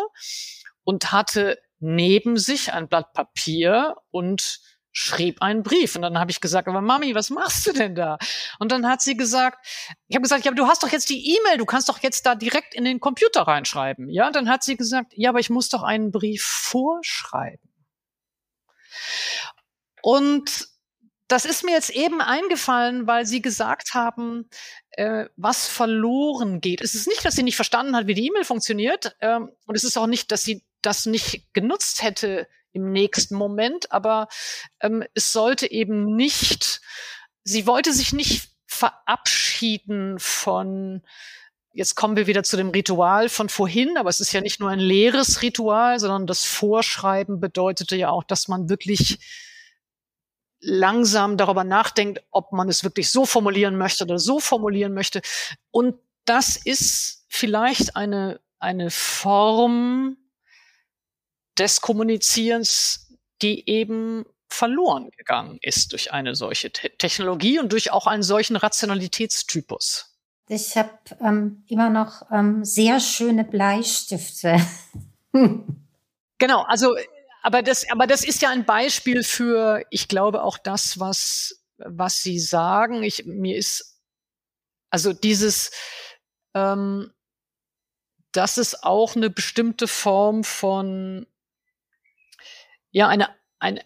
und 0.84 1.12
hatte 1.12 1.59
neben 1.79 2.37
sich 2.37 2.72
ein 2.72 2.89
Blatt 2.89 3.12
Papier 3.12 3.97
und 4.11 4.61
schrieb 4.93 5.43
einen 5.43 5.62
Brief. 5.62 5.95
Und 5.95 6.03
dann 6.03 6.18
habe 6.18 6.31
ich 6.31 6.41
gesagt, 6.41 6.68
aber 6.68 6.81
Mami, 6.81 7.14
was 7.14 7.29
machst 7.29 7.66
du 7.66 7.72
denn 7.72 7.95
da? 7.95 8.16
Und 8.59 8.72
dann 8.72 8.89
hat 8.89 9.03
sie 9.03 9.14
gesagt, 9.14 9.59
ich 10.09 10.16
habe 10.16 10.22
gesagt, 10.22 10.45
ja, 10.47 10.51
aber 10.51 10.57
du 10.57 10.66
hast 10.66 10.83
doch 10.83 10.89
jetzt 10.91 11.11
die 11.11 11.37
E-Mail, 11.37 11.59
du 11.59 11.66
kannst 11.66 11.91
doch 11.91 11.99
jetzt 11.99 12.24
da 12.24 12.35
direkt 12.35 12.74
in 12.74 12.85
den 12.85 12.99
Computer 12.99 13.43
reinschreiben. 13.43 14.09
Ja, 14.09 14.29
und 14.29 14.37
dann 14.37 14.49
hat 14.49 14.64
sie 14.64 14.77
gesagt, 14.77 15.12
ja, 15.14 15.31
aber 15.31 15.41
ich 15.41 15.51
muss 15.51 15.68
doch 15.68 15.83
einen 15.83 16.12
Brief 16.12 16.43
vorschreiben. 16.43 17.70
Und 20.03 20.68
das 21.29 21.45
ist 21.45 21.64
mir 21.64 21.72
jetzt 21.72 21.91
eben 21.91 22.20
eingefallen, 22.20 23.07
weil 23.07 23.27
Sie 23.27 23.43
gesagt 23.43 23.95
haben, 23.95 24.49
äh, 24.91 25.27
was 25.37 25.66
verloren 25.66 26.61
geht. 26.61 26.81
Es 26.81 26.95
ist 26.95 27.09
nicht, 27.09 27.24
dass 27.24 27.35
sie 27.35 27.43
nicht 27.43 27.57
verstanden 27.57 27.97
hat, 27.97 28.07
wie 28.07 28.14
die 28.14 28.27
E-Mail 28.27 28.45
funktioniert. 28.45 29.16
Ähm, 29.20 29.51
und 29.66 29.74
es 29.74 29.85
ist 29.85 29.97
auch 29.99 30.07
nicht, 30.07 30.31
dass 30.31 30.43
sie 30.43 30.64
das 30.87 31.07
nicht 31.07 31.53
genutzt 31.53 32.03
hätte 32.03 32.49
im 32.72 32.93
nächsten 32.93 33.34
Moment, 33.34 33.91
aber 33.93 34.28
ähm, 34.80 35.05
es 35.14 35.32
sollte 35.32 35.70
eben 35.70 36.14
nicht, 36.14 36.80
sie 37.43 37.66
wollte 37.66 37.93
sich 37.93 38.12
nicht 38.12 38.49
verabschieden 38.66 40.18
von 40.18 41.03
Jetzt 41.72 41.95
kommen 41.95 42.16
wir 42.16 42.26
wieder 42.26 42.43
zu 42.43 42.57
dem 42.57 42.70
Ritual 42.70 43.28
von 43.28 43.51
vorhin, 43.51 43.99
aber 43.99 44.09
es 44.09 44.20
ist 44.20 44.32
ja 44.32 44.41
nicht 44.41 44.61
nur 44.61 44.70
ein 44.70 44.78
leeres 44.78 45.43
Ritual, 45.43 46.01
sondern 46.01 46.26
das 46.26 46.43
Vorschreiben 46.43 47.39
bedeutete 47.39 47.97
ja 47.97 48.09
auch, 48.09 48.24
dass 48.24 48.49
man 48.49 48.70
wirklich 48.70 49.18
langsam 50.59 51.37
darüber 51.37 51.64
nachdenkt, 51.64 52.24
ob 52.30 52.53
man 52.53 52.70
es 52.70 52.82
wirklich 52.82 53.11
so 53.11 53.26
formulieren 53.26 53.76
möchte 53.76 54.05
oder 54.05 54.18
so 54.18 54.41
formulieren 54.41 54.95
möchte. 54.95 55.20
Und 55.70 55.97
das 56.24 56.57
ist 56.57 57.26
vielleicht 57.28 57.95
eine, 57.95 58.41
eine 58.59 58.91
Form 58.91 60.16
des 61.59 61.80
Kommunizierens, 61.80 63.09
die 63.42 63.68
eben 63.68 64.24
verloren 64.48 65.11
gegangen 65.11 65.59
ist 65.61 65.92
durch 65.92 66.12
eine 66.12 66.34
solche 66.34 66.70
Te 66.70 66.90
Technologie 66.96 67.59
und 67.59 67.72
durch 67.72 67.90
auch 67.90 68.07
einen 68.07 68.22
solchen 68.22 68.57
Rationalitätstypus. 68.57 70.16
Ich 70.48 70.76
habe 70.76 70.90
ähm, 71.20 71.64
immer 71.66 71.90
noch 71.90 72.30
ähm, 72.30 72.64
sehr 72.64 73.00
schöne 73.00 73.44
Bleistifte. 73.44 74.61
genau, 76.38 76.62
also 76.62 76.96
aber 77.42 77.62
das, 77.62 77.88
aber 77.90 78.07
das 78.07 78.24
ist 78.24 78.42
ja 78.42 78.50
ein 78.50 78.64
Beispiel 78.64 79.22
für, 79.22 79.84
ich 79.90 80.09
glaube 80.09 80.42
auch 80.42 80.59
das, 80.59 81.00
was 81.00 81.62
was 81.78 82.22
Sie 82.22 82.38
sagen. 82.38 83.02
Ich 83.02 83.26
mir 83.26 83.57
ist 83.57 84.00
also 84.90 85.12
dieses 85.12 85.70
ähm, 86.54 87.12
das 88.32 88.59
ist 88.59 88.84
auch 88.84 89.16
eine 89.16 89.30
bestimmte 89.30 89.88
Form 89.88 90.44
von 90.44 91.26
ja, 92.97 93.09
eine, 93.09 93.28
eine, 93.59 93.82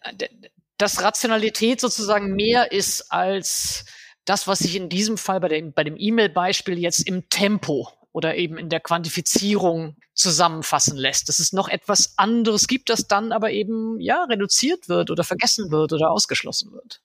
dass 0.78 1.02
Rationalität 1.02 1.80
sozusagen 1.80 2.36
mehr 2.36 2.70
ist 2.70 3.10
als 3.10 3.84
das, 4.24 4.46
was 4.46 4.60
sich 4.60 4.76
in 4.76 4.88
diesem 4.88 5.18
Fall 5.18 5.40
bei 5.40 5.48
dem, 5.48 5.72
bei 5.72 5.82
dem 5.82 5.96
E-Mail-Beispiel 5.98 6.78
jetzt 6.78 7.08
im 7.08 7.28
Tempo 7.28 7.88
oder 8.12 8.36
eben 8.36 8.56
in 8.56 8.68
der 8.68 8.78
Quantifizierung 8.78 9.96
zusammenfassen 10.14 10.96
lässt. 10.96 11.28
Dass 11.28 11.40
es 11.40 11.52
noch 11.52 11.68
etwas 11.68 12.14
anderes 12.18 12.68
gibt, 12.68 12.88
das 12.88 13.08
dann 13.08 13.32
aber 13.32 13.50
eben, 13.50 13.98
ja, 13.98 14.22
reduziert 14.22 14.88
wird 14.88 15.10
oder 15.10 15.24
vergessen 15.24 15.72
wird 15.72 15.92
oder 15.92 16.12
ausgeschlossen 16.12 16.70
wird. 16.70 17.02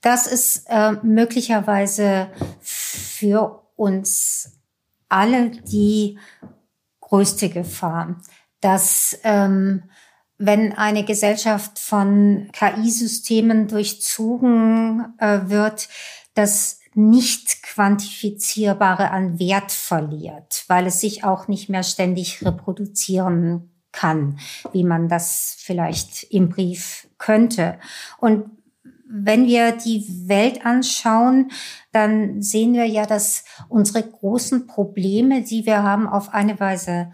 Das 0.00 0.26
ist 0.26 0.64
äh, 0.68 0.92
möglicherweise 1.02 2.30
für 2.62 3.68
uns 3.76 4.50
alle 5.10 5.50
die 5.50 6.18
größte 7.00 7.50
Gefahr, 7.50 8.22
dass 8.62 9.18
ähm, 9.24 9.90
wenn 10.38 10.72
eine 10.72 11.04
Gesellschaft 11.04 11.78
von 11.78 12.48
KI-Systemen 12.52 13.68
durchzogen 13.68 15.14
äh, 15.18 15.40
wird, 15.46 15.88
das 16.34 16.80
nicht 16.94 17.62
quantifizierbare 17.62 19.10
an 19.10 19.38
Wert 19.38 19.72
verliert, 19.72 20.64
weil 20.68 20.86
es 20.86 21.00
sich 21.00 21.24
auch 21.24 21.48
nicht 21.48 21.68
mehr 21.68 21.82
ständig 21.82 22.44
reproduzieren 22.44 23.70
kann, 23.92 24.38
wie 24.72 24.84
man 24.84 25.08
das 25.08 25.56
vielleicht 25.58 26.24
im 26.24 26.48
Brief 26.48 27.08
könnte. 27.18 27.78
Und 28.18 28.50
wenn 29.06 29.46
wir 29.46 29.72
die 29.72 30.28
Welt 30.28 30.66
anschauen, 30.66 31.52
dann 31.92 32.42
sehen 32.42 32.74
wir 32.74 32.86
ja, 32.86 33.06
dass 33.06 33.44
unsere 33.68 34.02
großen 34.02 34.66
Probleme, 34.66 35.42
die 35.42 35.66
wir 35.66 35.82
haben, 35.82 36.08
auf 36.08 36.34
eine 36.34 36.58
Weise 36.58 37.12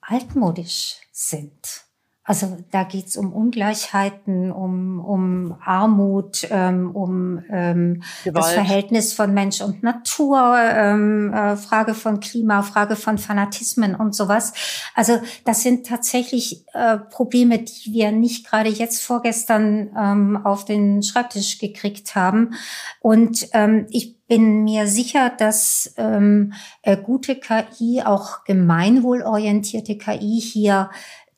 altmodisch 0.00 0.96
sind. 1.10 1.83
Also 2.26 2.56
da 2.70 2.84
geht's 2.84 3.18
um 3.18 3.34
Ungleichheiten, 3.34 4.50
um, 4.50 4.98
um 4.98 5.56
Armut, 5.62 6.48
ähm, 6.50 6.90
um 6.96 7.44
ähm, 7.50 8.02
das 8.24 8.52
Verhältnis 8.52 9.12
von 9.12 9.34
Mensch 9.34 9.60
und 9.60 9.82
Natur, 9.82 10.56
ähm, 10.58 11.34
äh, 11.34 11.56
Frage 11.56 11.92
von 11.92 12.20
Klima, 12.20 12.62
Frage 12.62 12.96
von 12.96 13.18
Fanatismen 13.18 13.94
und 13.94 14.14
sowas. 14.14 14.54
Also 14.94 15.20
das 15.44 15.62
sind 15.62 15.86
tatsächlich 15.86 16.64
äh, 16.72 16.96
Probleme, 16.96 17.58
die 17.58 17.92
wir 17.92 18.10
nicht 18.10 18.46
gerade 18.48 18.70
jetzt 18.70 19.02
vorgestern 19.02 19.90
ähm, 19.94 20.40
auf 20.44 20.64
den 20.64 21.02
Schreibtisch 21.02 21.58
gekriegt 21.58 22.14
haben. 22.14 22.54
Und 23.00 23.48
ähm, 23.52 23.86
ich 23.90 24.14
bin 24.26 24.64
mir 24.64 24.86
sicher, 24.86 25.30
dass 25.30 25.92
ähm, 25.98 26.54
äh, 26.82 26.96
gute 26.96 27.36
KI, 27.36 28.02
auch 28.02 28.44
gemeinwohlorientierte 28.44 29.98
KI 29.98 30.40
hier 30.40 30.90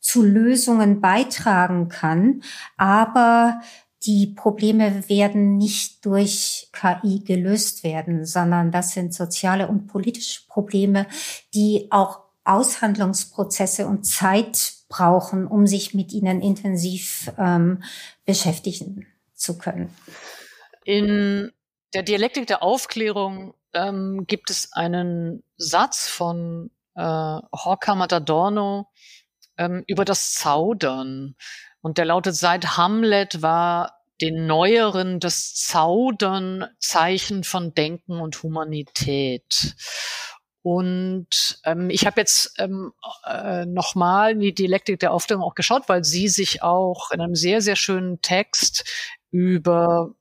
zu 0.06 0.22
Lösungen 0.22 1.00
beitragen 1.00 1.88
kann. 1.88 2.42
Aber 2.76 3.60
die 4.04 4.28
Probleme 4.28 5.08
werden 5.08 5.56
nicht 5.56 6.06
durch 6.06 6.70
KI 6.72 7.24
gelöst 7.24 7.82
werden, 7.82 8.24
sondern 8.24 8.70
das 8.70 8.92
sind 8.92 9.12
soziale 9.12 9.66
und 9.66 9.88
politische 9.88 10.42
Probleme, 10.46 11.08
die 11.54 11.88
auch 11.90 12.20
Aushandlungsprozesse 12.44 13.88
und 13.88 14.04
Zeit 14.04 14.74
brauchen, 14.88 15.48
um 15.48 15.66
sich 15.66 15.92
mit 15.92 16.12
ihnen 16.12 16.40
intensiv 16.40 17.32
ähm, 17.36 17.82
beschäftigen 18.24 19.08
zu 19.34 19.58
können. 19.58 19.90
In 20.84 21.50
der 21.94 22.04
Dialektik 22.04 22.46
der 22.46 22.62
Aufklärung 22.62 23.54
ähm, 23.72 24.24
gibt 24.28 24.50
es 24.50 24.72
einen 24.72 25.42
Satz 25.56 26.06
von 26.06 26.70
äh, 26.94 27.02
Horkheimer 27.02 28.12
Adorno 28.12 28.86
ähm, 29.58 29.84
über 29.86 30.04
das 30.04 30.34
Zaudern. 30.34 31.36
Und 31.80 31.98
der 31.98 32.06
lautet, 32.06 32.34
seit 32.34 32.76
Hamlet 32.76 33.42
war 33.42 33.96
den 34.20 34.46
Neueren 34.46 35.20
das 35.20 35.54
Zaudern 35.54 36.66
Zeichen 36.78 37.44
von 37.44 37.74
Denken 37.74 38.20
und 38.20 38.42
Humanität. 38.42 39.74
Und 40.62 41.60
ähm, 41.64 41.90
ich 41.90 42.06
habe 42.06 42.20
jetzt 42.20 42.58
ähm, 42.58 42.92
äh, 43.24 43.66
nochmal 43.66 44.32
in 44.32 44.40
die 44.40 44.54
Dialektik 44.54 44.98
der 44.98 45.12
Aufklärung 45.12 45.44
auch 45.44 45.54
geschaut, 45.54 45.88
weil 45.88 46.02
sie 46.02 46.26
sich 46.26 46.62
auch 46.62 47.12
in 47.12 47.20
einem 47.20 47.36
sehr, 47.36 47.60
sehr 47.60 47.76
schönen 47.76 48.20
Text 48.20 48.84
über 49.30 50.14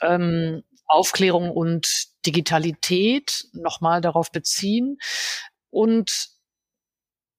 ähm, 0.00 0.64
Aufklärung 0.86 1.50
und 1.50 1.88
Digitalität 2.26 3.44
nochmal 3.52 4.00
darauf 4.00 4.32
beziehen. 4.32 4.98
Und 5.70 6.31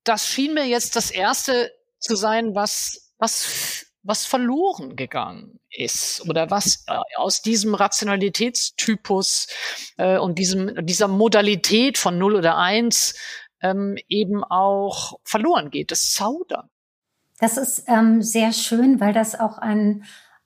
das 0.04 0.28
schien 0.28 0.54
mir 0.54 0.66
jetzt 0.66 0.96
das 0.96 1.12
erste 1.12 1.72
zu 2.00 2.16
sein, 2.16 2.56
was, 2.56 3.14
was 3.18 3.86
was 4.04 4.26
verloren 4.26 4.96
gegangen 4.96 5.60
ist 5.70 6.28
oder 6.30 6.52
was 6.52 6.84
äh, 6.88 7.00
aus 7.16 7.42
diesem 7.42 7.74
Rationalitätstypus 7.74 9.48
äh, 9.98 10.18
und 10.18 10.38
diesem, 10.38 10.86
dieser 10.86 11.08
Modalität 11.08 11.98
von 11.98 12.18
0 12.18 12.36
oder 12.36 12.58
1 12.58 13.16
ähm, 13.62 13.98
eben 14.10 14.44
auch 14.44 15.20
verloren 15.24 15.72
geht, 15.72 15.92
das 15.92 16.12
Zaudern. 16.12 16.70
Das 17.40 17.58
ist 17.58 17.86
ähm, 17.88 18.22
sehr 18.22 18.52
schön, 18.52 19.00
weil 19.00 19.14
das 19.14 19.40
auch 19.40 19.58
ein, 19.58 20.04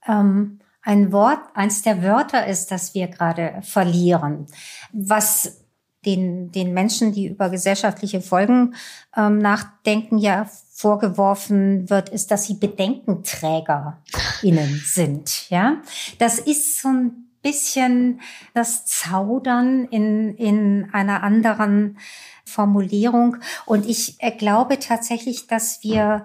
ähm, 0.08 0.60
ein 0.82 1.12
Wort, 1.12 1.40
eins 1.56 1.82
der 1.82 2.04
Wörter 2.04 2.46
ist, 2.48 2.72
das 2.72 2.94
wir 2.94 3.08
gerade 3.08 3.60
verlieren. 3.64 4.48
Was 4.94 5.66
den, 6.08 6.52
den 6.52 6.74
Menschen, 6.74 7.12
die 7.12 7.28
über 7.28 7.50
gesellschaftliche 7.50 8.22
Folgen 8.22 8.74
ähm, 9.16 9.38
nachdenken, 9.38 10.18
ja 10.18 10.50
vorgeworfen 10.72 11.88
wird, 11.90 12.10
ist, 12.10 12.32
dass 12.32 12.46
sie 12.46 12.56
BedenkenträgerInnen 12.56 14.82
sind. 14.86 15.50
Ja, 15.50 15.82
das 16.18 16.40
ist 16.40 16.82
so 16.82 16.88
ein 16.88 17.28
bisschen 17.42 18.22
das 18.54 18.86
Zaudern 18.86 19.84
in, 19.86 20.36
in 20.36 20.90
einer 20.94 21.24
anderen 21.24 21.98
Formulierung. 22.46 23.38
Und 23.66 23.86
ich 23.86 24.16
äh, 24.20 24.32
glaube 24.32 24.80
tatsächlich, 24.80 25.48
dass 25.48 25.84
wir 25.84 26.24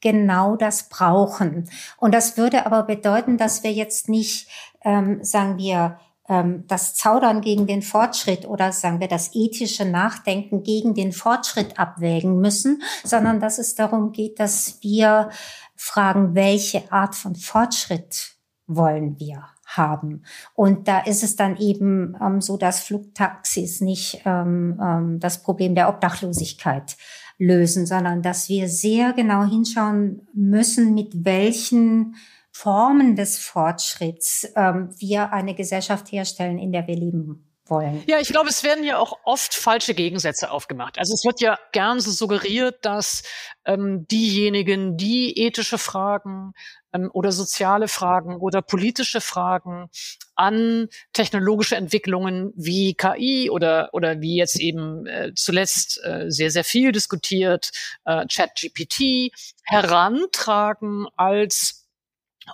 genau 0.00 0.54
das 0.54 0.88
brauchen. 0.88 1.68
Und 1.96 2.14
das 2.14 2.36
würde 2.36 2.66
aber 2.66 2.84
bedeuten, 2.84 3.38
dass 3.38 3.64
wir 3.64 3.72
jetzt 3.72 4.08
nicht, 4.08 4.48
ähm, 4.84 5.24
sagen 5.24 5.58
wir, 5.58 5.98
das 6.26 6.94
Zaudern 6.94 7.42
gegen 7.42 7.66
den 7.66 7.82
Fortschritt 7.82 8.46
oder 8.48 8.72
sagen 8.72 8.98
wir 8.98 9.08
das 9.08 9.34
ethische 9.34 9.84
Nachdenken 9.84 10.62
gegen 10.62 10.94
den 10.94 11.12
Fortschritt 11.12 11.78
abwägen 11.78 12.40
müssen, 12.40 12.82
sondern 13.02 13.40
dass 13.40 13.58
es 13.58 13.74
darum 13.74 14.12
geht, 14.12 14.40
dass 14.40 14.78
wir 14.80 15.28
fragen, 15.76 16.34
welche 16.34 16.90
Art 16.90 17.14
von 17.14 17.34
Fortschritt 17.34 18.36
wollen 18.66 19.18
wir 19.20 19.44
haben. 19.66 20.22
Und 20.54 20.88
da 20.88 21.00
ist 21.00 21.22
es 21.22 21.36
dann 21.36 21.56
eben 21.56 22.16
ähm, 22.20 22.40
so, 22.40 22.56
dass 22.56 22.80
Flugtaxis 22.80 23.80
nicht 23.80 24.22
ähm, 24.24 24.80
ähm, 24.82 25.20
das 25.20 25.42
Problem 25.42 25.74
der 25.74 25.88
Obdachlosigkeit 25.88 26.96
lösen, 27.38 27.86
sondern 27.86 28.22
dass 28.22 28.48
wir 28.48 28.68
sehr 28.68 29.12
genau 29.12 29.44
hinschauen 29.44 30.26
müssen, 30.32 30.94
mit 30.94 31.24
welchen 31.24 32.14
Formen 32.56 33.16
des 33.16 33.38
Fortschritts 33.40 34.48
ähm, 34.54 34.94
wir 34.98 35.32
eine 35.32 35.56
Gesellschaft 35.56 36.12
herstellen, 36.12 36.58
in 36.58 36.70
der 36.70 36.86
wir 36.86 36.94
leben 36.94 37.50
wollen. 37.66 38.04
Ja, 38.06 38.20
ich 38.20 38.28
glaube, 38.28 38.48
es 38.48 38.62
werden 38.62 38.84
ja 38.84 38.98
auch 38.98 39.18
oft 39.24 39.54
falsche 39.54 39.92
Gegensätze 39.92 40.52
aufgemacht. 40.52 40.98
Also 40.98 41.14
es 41.14 41.24
wird 41.24 41.40
ja 41.40 41.58
gern 41.72 41.98
so 41.98 42.12
suggeriert, 42.12 42.84
dass 42.84 43.24
ähm, 43.64 44.06
diejenigen, 44.06 44.96
die 44.96 45.36
ethische 45.36 45.78
Fragen 45.78 46.52
ähm, 46.92 47.10
oder 47.12 47.32
soziale 47.32 47.88
Fragen 47.88 48.36
oder 48.36 48.62
politische 48.62 49.20
Fragen 49.20 49.88
an 50.36 50.88
technologische 51.12 51.74
Entwicklungen 51.74 52.52
wie 52.54 52.94
KI 52.94 53.50
oder 53.50 53.88
oder 53.92 54.20
wie 54.20 54.36
jetzt 54.36 54.60
eben 54.60 55.06
äh, 55.06 55.32
zuletzt 55.34 56.00
äh, 56.04 56.26
sehr 56.28 56.50
sehr 56.50 56.64
viel 56.64 56.92
diskutiert 56.92 57.72
äh, 58.04 58.26
ChatGPT 58.26 59.32
herantragen 59.64 61.06
als 61.16 61.83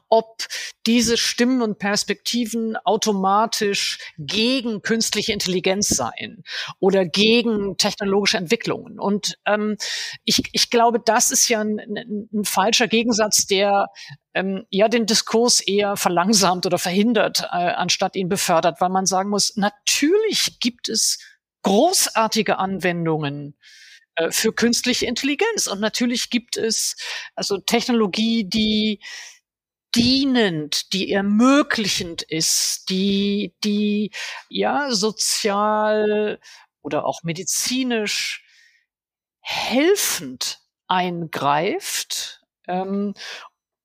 ob 0.09 0.47
diese 0.86 1.16
Stimmen 1.16 1.62
und 1.62 1.78
Perspektiven 1.78 2.76
automatisch 2.76 3.99
gegen 4.18 4.82
künstliche 4.82 5.32
Intelligenz 5.32 5.88
seien 5.88 6.45
oder 6.78 7.05
gegen 7.05 7.76
technologische 7.76 8.38
Entwicklungen. 8.38 8.99
Und 8.99 9.38
ähm, 9.47 9.76
ich, 10.24 10.43
ich 10.53 10.70
glaube, 10.70 11.01
das 11.05 11.30
ist 11.30 11.49
ja 11.49 11.61
ein, 11.61 11.78
ein, 11.78 12.28
ein 12.32 12.45
falscher 12.45 12.88
Gegensatz, 12.88 13.47
der 13.47 13.88
ähm, 14.34 14.64
ja 14.70 14.88
den 14.88 15.07
Diskurs 15.07 15.61
eher 15.61 15.97
verlangsamt 15.97 16.66
oder 16.66 16.78
verhindert, 16.78 17.43
äh, 17.51 17.57
anstatt 17.57 18.16
ihn 18.16 18.28
befördert, 18.28 18.80
weil 18.80 18.91
man 18.91 19.07
sagen 19.07 19.30
muss, 19.30 19.57
natürlich 19.57 20.59
gibt 20.61 20.88
es 20.88 21.18
großartige 21.62 22.59
Anwendungen 22.59 23.57
äh, 24.16 24.30
für 24.30 24.53
künstliche 24.53 25.07
Intelligenz. 25.07 25.66
Und 25.66 25.80
natürlich 25.80 26.30
gibt 26.30 26.57
es 26.57 26.97
also 27.34 27.59
Technologie, 27.59 28.45
die 28.45 29.01
dienend, 29.95 30.93
die 30.93 31.12
ermöglichend 31.12 32.22
ist, 32.22 32.88
die, 32.91 33.55
die, 33.64 34.11
ja, 34.49 34.91
sozial 34.93 36.41
oder 36.82 37.05
auch 37.05 37.22
medizinisch 37.22 38.45
helfend 39.41 40.61
eingreift. 40.86 42.43
Ähm, 42.68 43.14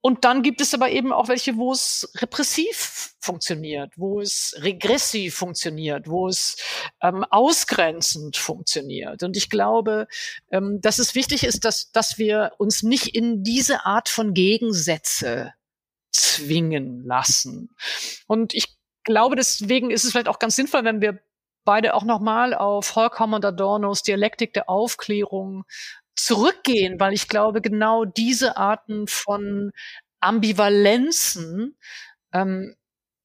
und 0.02 0.24
dann 0.24 0.44
gibt 0.44 0.62
es 0.62 0.76
aber 0.76 0.92
eben 0.92 1.12
auch 1.12 1.30
welche, 1.30 1.58
wo 1.58 1.72
es 1.72 2.12
repressiv 2.18 3.16
funktioniert, 3.20 3.94
wo 3.98 4.22
es 4.22 4.56
regressiv 4.60 5.34
funktioniert, 5.34 6.08
wo 6.08 6.28
es 6.28 6.58
ähm, 7.02 7.24
ausgrenzend 7.24 8.38
funktioniert. 8.38 9.24
Und 9.24 9.36
ich 9.36 9.50
glaube, 9.50 10.08
ähm, 10.52 10.80
dass 10.80 11.00
es 11.00 11.16
wichtig 11.16 11.44
ist, 11.44 11.66
dass, 11.66 11.92
dass 11.92 12.20
wir 12.20 12.52
uns 12.60 12.84
nicht 12.84 13.16
in 13.16 13.44
diese 13.44 13.88
Art 13.88 14.08
von 14.08 14.36
Gegensätze 14.36 15.54
zwingen 16.36 17.04
lassen. 17.06 17.76
Und 18.28 18.54
ich 18.54 18.76
glaube, 19.04 19.36
deswegen 19.36 19.92
ist 19.92 20.04
es 20.04 20.12
vielleicht 20.12 20.28
auch 20.28 20.40
ganz 20.40 20.56
sinnvoll, 20.56 20.84
wenn 20.84 21.02
wir 21.02 21.20
beide 21.64 21.94
auch 21.96 22.04
nochmal 22.04 22.54
auf 22.54 22.96
Horkheimer 22.96 23.38
und 23.38 23.46
Adornos 23.46 24.04
Dialektik 24.04 24.54
der 24.54 24.70
Aufklärung 24.70 25.66
zurückgehen, 26.16 27.00
weil 27.00 27.14
ich 27.14 27.28
glaube, 27.28 27.62
genau 27.62 28.06
diese 28.06 28.58
Arten 28.58 29.08
von 29.08 29.72
Ambivalenzen 30.22 31.78
ähm, 32.34 32.76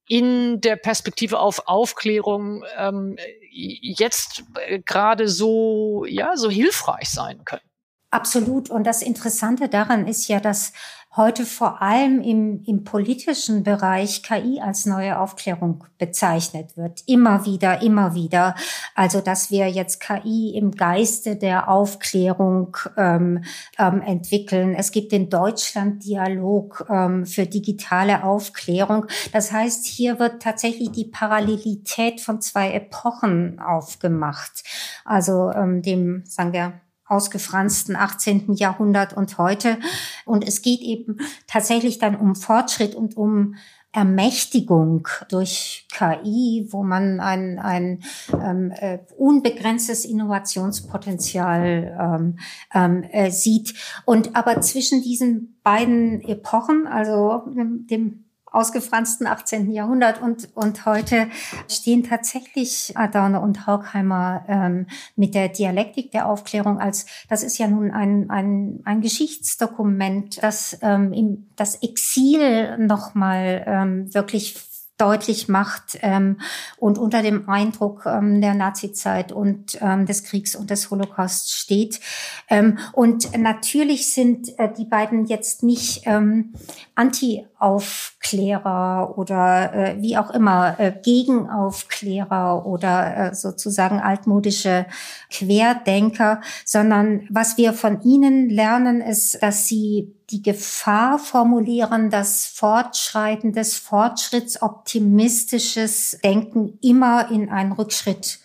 in 0.09 0.61
der 0.61 0.77
Perspektive 0.77 1.39
auf 1.39 1.69
Aufklärung 1.69 2.65
ähm, 2.77 3.17
jetzt 3.53 4.43
äh, 4.57 4.81
gerade 4.81 5.29
so 5.29 6.05
ja 6.05 6.37
so 6.37 6.51
hilfreich 6.51 7.09
sein 7.09 7.45
können. 7.45 7.70
Absolut. 8.11 8.71
Und 8.71 8.87
das 8.87 9.03
Interessante 9.03 9.69
daran 9.69 10.09
ist 10.09 10.27
ja, 10.27 10.41
dass 10.41 10.73
heute 11.17 11.45
vor 11.45 11.83
allem 11.83 12.21
im, 12.21 12.63
im 12.65 12.85
politischen 12.85 13.65
Bereich 13.65 14.23
KI 14.23 14.61
als 14.61 14.87
neue 14.87 15.19
Aufklärung 15.19 15.85
bezeichnet 15.99 16.77
wird. 16.77 17.03
Immer 17.07 17.47
wieder, 17.47 17.83
immer 17.83 18.15
wieder. 18.15 18.55
Also, 18.95 19.21
dass 19.21 19.51
wir 19.51 19.69
jetzt 19.69 20.01
KI 20.01 20.55
im 20.57 20.71
Geiste 20.71 21.37
der 21.37 21.69
Aufklärung 21.69 22.77
ähm, 22.97 23.45
ähm, 23.79 24.01
entwickeln. 24.03 24.75
Es 24.75 24.93
gibt 24.93 25.11
den 25.11 25.31
Deutschland-Dialog 25.31 26.87
ähm, 26.89 27.27
für 27.27 27.47
digitale 27.47 28.23
Aufklärung. 28.23 29.07
Das 29.33 29.51
heißt, 29.51 29.87
hier 29.87 30.21
wird 30.21 30.43
tatsächlich 30.43 30.93
die 30.93 31.07
Parallelität 31.07 32.21
von 32.21 32.41
zwei 32.41 32.73
Epochen 32.73 33.61
aufgemacht. 33.61 34.63
Also 35.05 35.51
ähm, 35.51 35.83
dem, 35.83 36.25
sagen 36.27 36.53
wir, 36.53 36.81
ausgefransten 37.11 37.97
18. 37.97 38.55
Jahrhundert 38.55 39.13
und 39.17 39.39
heute. 39.39 39.79
Und 40.25 40.47
es 40.47 40.63
geht 40.63 40.81
eben 40.81 41.19
tatsächlich 41.47 41.99
dann 41.99 42.17
um 42.17 42.35
Fortschritt 42.35 42.95
und 42.95 43.17
um 43.17 43.57
Ermächtigung 43.93 45.09
durch 45.29 45.89
KI, 45.93 46.69
wo 46.71 46.85
man 46.85 47.19
ein, 47.19 47.59
ein 47.59 48.05
ähm, 48.33 48.71
äh, 48.71 48.99
unbegrenztes 49.19 50.05
Innovationspotenzial 50.05 51.99
ähm, 52.01 52.39
ähm, 52.73 53.03
äh, 53.11 53.33
sieht. 53.33 53.75
Und 54.05 54.37
aber 54.37 54.61
zwischen 54.61 55.03
diesen 55.03 55.59
beiden 55.65 56.21
Epochen, 56.23 56.87
also 56.87 57.43
dem 57.47 58.30
ausgefransten 58.53 59.27
18. 59.27 59.71
Jahrhundert 59.71 60.21
und, 60.21 60.49
und 60.55 60.87
heute 60.87 61.29
stehen 61.69 62.05
tatsächlich 62.05 62.93
Adorno 62.97 63.43
und 63.43 63.67
Horkheimer 63.67 64.45
ähm, 64.49 64.87
mit 65.17 65.35
der 65.35 65.49
Dialektik 65.49 66.11
der 66.13 66.27
Aufklärung 66.27 66.79
als, 66.79 67.07
das 67.29 67.43
ist 67.43 67.59
ja 67.59 67.69
nun 67.69 67.91
ein, 67.91 68.31
ein, 68.31 68.81
ein 68.85 69.01
Geschichtsdokument, 69.01 70.43
das 70.43 70.79
ähm, 70.83 71.13
im, 71.13 71.51
das 71.57 71.83
Exil 71.83 72.79
nochmal 72.79 73.65
ähm, 73.67 74.13
wirklich 74.15 74.70
deutlich 75.01 75.49
macht 75.49 75.99
ähm, 76.03 76.41
und 76.77 76.99
unter 76.99 77.23
dem 77.23 77.49
Eindruck 77.49 78.05
ähm, 78.07 78.41
der 78.41 78.55
Nazizeit 78.55 79.33
und 79.33 79.79
ähm, 79.81 80.07
des 80.07 80.23
Kriegs 80.25 80.55
und 80.55 80.71
des 80.71 80.91
Holocaust 80.91 81.53
steht. 81.53 82.01
Ähm, 82.49 82.79
und 82.93 83.37
natürlich 83.39 84.13
sind 84.13 84.59
äh, 84.59 84.69
die 84.73 84.85
beiden 84.85 85.27
jetzt 85.27 85.63
nicht 85.63 86.03
ähm, 86.05 86.53
Anti-Aufklärer 86.95 89.17
oder 89.17 89.75
äh, 89.75 90.03
wie 90.03 90.19
auch 90.19 90.31
immer 90.31 90.79
äh, 90.79 90.93
Gegenaufklärer 91.03 92.67
oder 92.67 93.17
äh, 93.17 93.35
sozusagen 93.35 94.01
altmodische 94.01 94.85
Querdenker, 95.31 96.43
sondern 96.65 97.27
was 97.31 97.57
wir 97.57 97.73
von 97.73 98.03
ihnen 98.03 98.51
lernen, 98.51 99.01
ist, 99.01 99.43
dass 99.43 99.67
sie 99.67 100.15
die 100.31 100.43
Gefahr 100.43 101.19
formulieren, 101.19 102.11
dass 102.11 102.47
fortschreitendes, 102.47 103.79
fortschrittsoptimistisches 103.79 106.19
Denken 106.23 106.79
immer 106.81 107.31
in 107.31 107.49
einen 107.51 107.73
Rückschritt 107.73 108.39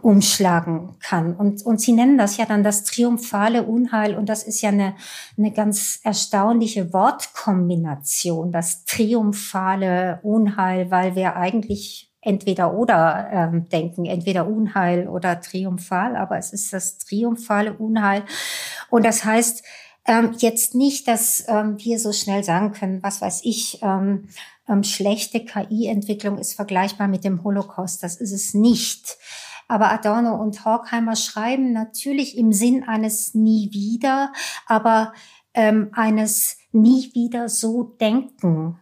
umschlagen 0.00 0.96
kann. 1.00 1.36
Und, 1.36 1.64
und 1.64 1.80
Sie 1.80 1.92
nennen 1.92 2.18
das 2.18 2.36
ja 2.36 2.44
dann 2.44 2.64
das 2.64 2.84
triumphale 2.84 3.62
Unheil. 3.62 4.16
Und 4.16 4.28
das 4.28 4.42
ist 4.42 4.60
ja 4.60 4.70
eine, 4.70 4.96
eine 5.38 5.52
ganz 5.52 6.00
erstaunliche 6.02 6.92
Wortkombination, 6.92 8.50
das 8.52 8.84
triumphale 8.84 10.18
Unheil, 10.22 10.90
weil 10.90 11.14
wir 11.14 11.36
eigentlich 11.36 12.10
entweder 12.20 12.74
oder 12.74 13.28
ähm, 13.32 13.68
denken, 13.68 14.06
entweder 14.06 14.46
Unheil 14.46 15.08
oder 15.08 15.40
triumphal, 15.40 16.16
aber 16.16 16.38
es 16.38 16.52
ist 16.52 16.72
das 16.72 16.98
triumphale 16.98 17.74
Unheil. 17.74 18.24
Und 18.90 19.04
das 19.04 19.24
heißt, 19.24 19.64
ähm, 20.04 20.34
jetzt 20.38 20.74
nicht, 20.74 21.06
dass 21.06 21.44
ähm, 21.48 21.76
wir 21.78 21.98
so 21.98 22.12
schnell 22.12 22.42
sagen 22.42 22.72
können, 22.72 23.02
was 23.02 23.20
weiß 23.20 23.42
ich, 23.44 23.80
ähm, 23.82 24.28
ähm, 24.68 24.82
schlechte 24.82 25.44
KI-Entwicklung 25.44 26.38
ist 26.38 26.54
vergleichbar 26.54 27.08
mit 27.08 27.24
dem 27.24 27.44
Holocaust. 27.44 28.02
Das 28.02 28.16
ist 28.16 28.32
es 28.32 28.54
nicht. 28.54 29.16
Aber 29.68 29.92
Adorno 29.92 30.34
und 30.34 30.64
Horkheimer 30.64 31.16
schreiben 31.16 31.72
natürlich 31.72 32.36
im 32.36 32.52
Sinn 32.52 32.84
eines 32.84 33.34
nie 33.34 33.70
wieder, 33.72 34.32
aber 34.66 35.12
ähm, 35.54 35.90
eines 35.92 36.58
nie 36.72 37.10
wieder 37.14 37.48
so 37.48 37.82
denken, 37.82 38.78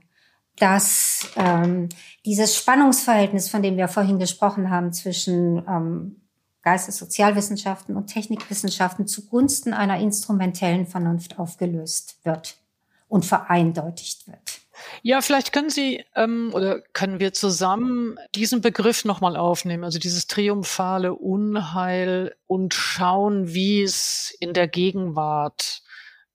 dass 0.57 1.29
ähm, 1.37 1.89
dieses 2.25 2.57
Spannungsverhältnis, 2.57 3.49
von 3.49 3.63
dem 3.63 3.77
wir 3.77 3.89
vorhin 3.89 4.19
gesprochen 4.19 4.71
haben, 4.71 4.93
zwischen 4.93 5.63
Geistessozialwissenschaften 6.63 7.97
und 7.97 8.09
Technikwissenschaften 8.09 9.07
zugunsten 9.07 9.73
einer 9.73 9.99
instrumentellen 9.99 10.87
Vernunft 10.87 11.39
aufgelöst 11.39 12.19
wird 12.25 12.57
und 13.09 13.25
vereindeutigt 13.25 14.27
wird. 14.29 14.61
Ja, 15.03 15.21
vielleicht 15.21 15.53
können 15.53 15.71
Sie 15.71 16.05
ähm, 16.15 16.51
oder 16.55 16.81
können 16.81 17.21
wir 17.21 17.33
zusammen 17.33 18.19
diesen 18.35 18.61
Begriff 18.61 19.05
nochmal 19.05 19.37
aufnehmen, 19.37 19.85
also 19.85 19.99
dieses 19.99 20.27
triumphale 20.27 21.15
Unheil 21.15 22.35
und 22.47 22.75
schauen, 22.75 23.53
wie 23.53 23.83
es 23.83 24.35
in 24.41 24.53
der 24.53 24.69
Gegenwart 24.69 25.83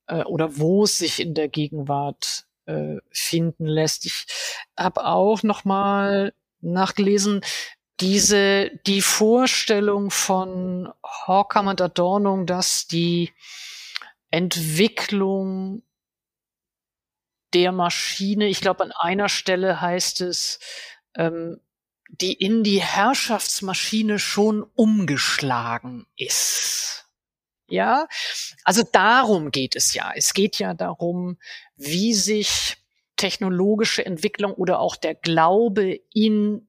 äh, 0.07 0.23
oder 0.23 0.57
wo 0.57 0.83
es 0.83 0.97
sich 0.97 1.19
in 1.19 1.33
der 1.33 1.47
Gegenwart 1.47 2.45
äh, 2.65 2.97
finden 3.11 3.65
lässt. 3.65 4.05
Ich 4.05 4.25
habe 4.77 5.05
auch 5.05 5.43
nochmal 5.43 6.33
nachgelesen, 6.61 7.41
diese, 7.99 8.71
die 8.87 9.01
Vorstellung 9.01 10.11
von 10.11 10.91
Horkham 11.03 11.67
und 11.67 11.81
Adorno, 11.81 12.43
dass 12.43 12.87
die 12.87 13.31
Entwicklung 14.31 15.83
der 17.53 17.71
Maschine, 17.71 18.47
ich 18.47 18.59
glaube 18.59 18.83
an 18.83 18.91
einer 18.91 19.29
Stelle 19.29 19.79
heißt 19.79 20.21
es, 20.21 20.59
ähm, 21.15 21.61
die 22.09 22.33
in 22.33 22.63
die 22.63 22.81
Herrschaftsmaschine 22.81 24.19
schon 24.19 24.63
umgeschlagen 24.75 26.05
ist. 26.17 27.05
Ja, 27.67 28.07
also 28.63 28.83
darum 28.83 29.51
geht 29.51 29.75
es 29.75 29.93
ja. 29.93 30.11
Es 30.13 30.33
geht 30.33 30.59
ja 30.59 30.73
darum, 30.73 31.37
wie 31.77 32.13
sich 32.13 32.77
technologische 33.15 34.05
Entwicklung 34.05 34.53
oder 34.53 34.79
auch 34.79 34.95
der 34.95 35.15
Glaube 35.15 35.99
in 36.13 36.67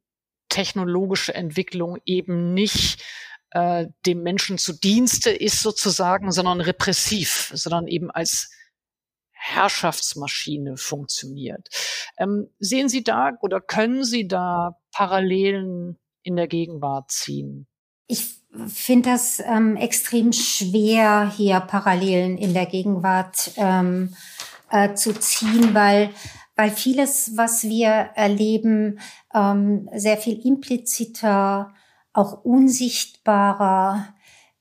technologische 0.49 1.35
Entwicklung 1.35 1.99
eben 2.05 2.55
nicht 2.55 3.03
äh, 3.51 3.87
dem 4.05 4.23
Menschen 4.23 4.59
zu 4.59 4.73
Dienste 4.73 5.31
ist 5.31 5.61
sozusagen, 5.63 6.33
sondern 6.33 6.61
repressiv, 6.61 7.51
sondern 7.55 7.87
eben 7.87 8.11
als 8.11 8.51
Herrschaftsmaschine 9.33 10.77
funktioniert. 10.77 11.69
Ähm, 12.19 12.49
sehen 12.59 12.89
Sie 12.89 13.05
da 13.05 13.33
oder 13.41 13.61
können 13.61 14.05
Sie 14.05 14.27
da 14.27 14.77
Parallelen 14.93 15.99
in 16.23 16.37
der 16.37 16.49
Gegenwart 16.49 17.11
ziehen? 17.11 17.67
Ich 18.09 18.41
finde 18.67 19.11
das 19.11 19.41
ähm, 19.41 19.77
extrem 19.77 20.33
schwer, 20.33 21.33
hier 21.37 21.61
Parallelen 21.61 22.39
in 22.39 22.55
der 22.55 22.67
Gegenwart 22.67 23.53
ähm, 23.57 24.17
äh, 24.71 24.95
zu 24.95 25.13
ziehen, 25.13 25.75
weil 25.75 26.11
weil 26.57 26.71
vieles, 26.71 27.37
was 27.37 27.65
wir 27.65 27.89
erleben, 27.89 28.99
ähm, 29.35 29.89
sehr 29.95 30.17
viel 30.17 30.45
impliziter, 30.45 31.75
auch 32.13 32.45
unsichtbarer 32.45 34.15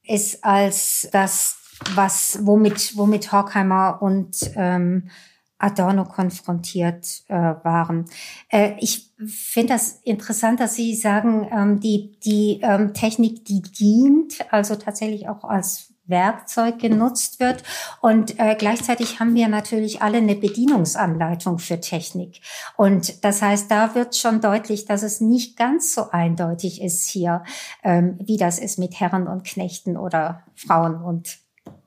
ist 0.03 0.43
als 0.43 1.07
das, 1.11 1.57
was 1.95 2.39
womit 2.41 2.95
womit 2.97 3.31
Horkheimer 3.31 4.01
und 4.01 4.51
ähm, 4.55 5.09
Adorno 5.57 6.03
konfrontiert 6.03 7.23
äh, 7.27 7.33
waren. 7.33 8.05
Äh, 8.49 8.73
ich 8.79 9.13
finde 9.25 9.73
das 9.73 10.01
interessant, 10.03 10.59
dass 10.59 10.75
Sie 10.75 10.93
sagen, 10.95 11.47
ähm, 11.51 11.79
die 11.79 12.19
die 12.19 12.59
ähm, 12.61 12.93
Technik, 12.93 13.45
die 13.45 13.61
dient, 13.61 14.45
also 14.51 14.75
tatsächlich 14.75 15.29
auch 15.29 15.45
als 15.45 15.94
Werkzeug 16.07 16.79
genutzt 16.79 17.39
wird. 17.39 17.63
Und 18.01 18.39
äh, 18.39 18.55
gleichzeitig 18.57 19.19
haben 19.19 19.35
wir 19.35 19.47
natürlich 19.47 20.01
alle 20.01 20.17
eine 20.17 20.35
Bedienungsanleitung 20.35 21.59
für 21.59 21.79
Technik. 21.79 22.41
Und 22.77 23.23
das 23.23 23.41
heißt, 23.41 23.69
da 23.69 23.95
wird 23.95 24.15
schon 24.15 24.41
deutlich, 24.41 24.85
dass 24.85 25.03
es 25.03 25.21
nicht 25.21 25.57
ganz 25.57 25.93
so 25.93 26.09
eindeutig 26.11 26.81
ist 26.81 27.09
hier, 27.09 27.43
ähm, 27.83 28.17
wie 28.21 28.37
das 28.37 28.59
ist 28.59 28.79
mit 28.79 28.99
Herren 28.99 29.27
und 29.27 29.43
Knechten 29.43 29.97
oder 29.97 30.43
Frauen 30.55 30.95
und 30.95 31.39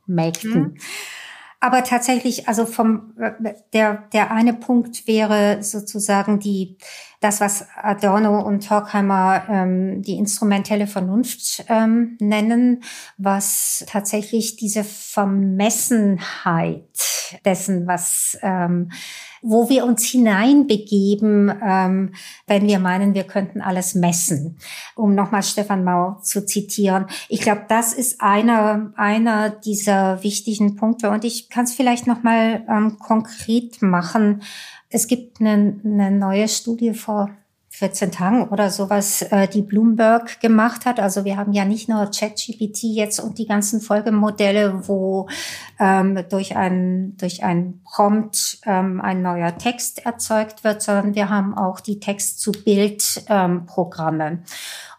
Mägden. 0.06 0.52
Mhm. 0.52 0.76
Aber 1.60 1.82
tatsächlich, 1.82 2.46
also 2.46 2.66
vom 2.66 3.14
äh, 3.18 3.54
der 3.72 4.04
der 4.12 4.30
eine 4.30 4.54
Punkt 4.54 5.08
wäre 5.08 5.62
sozusagen 5.62 6.38
die 6.38 6.78
das, 7.20 7.40
was 7.40 7.66
Adorno 7.74 8.40
und 8.40 8.68
Horkheimer 8.70 9.44
ähm, 9.48 10.02
die 10.02 10.16
instrumentelle 10.16 10.86
Vernunft 10.86 11.64
ähm, 11.68 12.16
nennen, 12.20 12.82
was 13.16 13.84
tatsächlich 13.88 14.56
diese 14.56 14.84
Vermessenheit 14.84 16.84
dessen, 17.44 17.86
was 17.86 18.36
ähm, 18.42 18.90
wo 19.42 19.68
wir 19.68 19.84
uns 19.84 20.04
hineinbegeben, 20.04 21.52
ähm, 21.64 22.14
wenn 22.46 22.66
wir 22.66 22.78
meinen, 22.78 23.14
wir 23.14 23.24
könnten 23.24 23.60
alles 23.60 23.94
messen. 23.94 24.58
Um 24.96 25.14
nochmal 25.14 25.42
Stefan 25.42 25.84
Mau 25.84 26.18
zu 26.22 26.44
zitieren. 26.44 27.06
Ich 27.28 27.40
glaube, 27.40 27.64
das 27.68 27.92
ist 27.92 28.20
einer, 28.20 28.92
einer 28.96 29.50
dieser 29.50 30.22
wichtigen 30.22 30.76
Punkte. 30.76 31.10
Und 31.10 31.24
ich 31.24 31.48
kann 31.48 31.64
es 31.64 31.74
vielleicht 31.74 32.06
nochmal 32.06 32.64
ähm, 32.68 32.98
konkret 32.98 33.82
machen. 33.82 34.42
Es 34.90 35.06
gibt 35.06 35.40
eine, 35.40 35.78
eine 35.84 36.10
neue 36.10 36.48
Studie 36.48 36.94
vor 36.94 37.30
14 37.70 38.10
Tagen 38.10 38.48
oder 38.48 38.70
sowas, 38.70 39.22
äh, 39.22 39.46
die 39.46 39.62
Bloomberg 39.62 40.40
gemacht 40.40 40.84
hat. 40.84 40.98
Also 40.98 41.24
wir 41.24 41.36
haben 41.36 41.52
ja 41.52 41.64
nicht 41.64 41.88
nur 41.88 42.10
ChatGPT 42.10 42.82
jetzt 42.84 43.20
und 43.20 43.38
die 43.38 43.46
ganzen 43.46 43.80
Folgemodelle, 43.80 44.88
wo 44.88 45.28
ähm, 45.78 46.18
durch 46.28 46.56
ein 46.56 47.16
durch 47.18 47.44
ein 47.44 47.80
Prompt 47.84 48.58
ähm, 48.66 49.00
ein 49.00 49.22
neuer 49.22 49.56
Text 49.58 50.04
erzeugt 50.04 50.64
wird, 50.64 50.82
sondern 50.82 51.14
wir 51.14 51.28
haben 51.28 51.56
auch 51.56 51.78
die 51.78 52.00
Text-zu-Bild-Programme. 52.00 54.26
Ähm, 54.26 54.42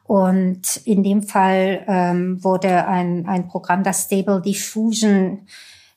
und 0.03 0.77
in 0.85 1.03
dem 1.03 1.21
Fall 1.21 1.83
ähm, 1.87 2.41
wurde 2.43 2.87
ein, 2.87 3.27
ein 3.27 3.47
Programm, 3.47 3.83
das 3.83 4.05
Stable 4.05 4.41
Diffusion 4.41 5.41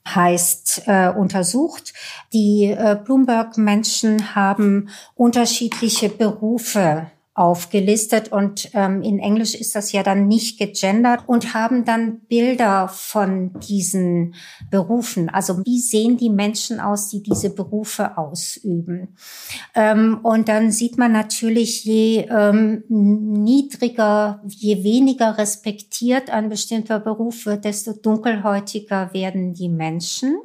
heißt, 0.09 0.83
äh, 0.87 1.09
untersucht. 1.09 1.93
Die 2.33 2.65
äh, 2.65 2.99
Bloomberg-Menschen 3.03 4.35
haben 4.35 4.89
unterschiedliche 5.15 6.09
Berufe 6.09 7.12
aufgelistet 7.35 8.31
und 8.31 8.69
ähm, 8.75 9.01
in 9.01 9.19
Englisch 9.19 9.55
ist 9.55 9.75
das 9.75 9.91
ja 9.93 10.03
dann 10.03 10.29
nicht 10.29 10.59
gegendert 10.59 11.23
und 11.27 11.55
haben 11.55 11.87
dann 11.87 12.21
Bilder 12.21 12.89
von 12.89 13.59
diesen 13.61 14.35
Berufen. 14.71 15.31
Also 15.31 15.65
wie 15.65 15.81
sehen 15.81 16.19
die 16.19 16.29
Menschen 16.29 16.79
aus, 16.79 17.09
die 17.09 17.23
diese 17.23 17.49
Berufe 17.49 18.19
ausüben? 18.19 19.17
Ähm, 19.75 20.21
und 20.23 20.49
dann 20.49 20.71
sieht 20.71 20.99
man 20.99 21.13
natürlich, 21.13 21.87
je 21.87 22.27
ähm, 22.29 22.85
niedriger, 22.89 24.43
je 24.47 24.85
weniger 24.85 25.39
respektiert 25.39 26.29
ein 26.29 26.51
bestimmter 26.51 27.01
Beruf 27.01 27.47
wird, 27.47 27.65
desto 27.65 27.95
dunkelhäutiger 27.95 29.15
werden 29.15 29.55
die 29.55 29.71
Menschen. 29.71 30.37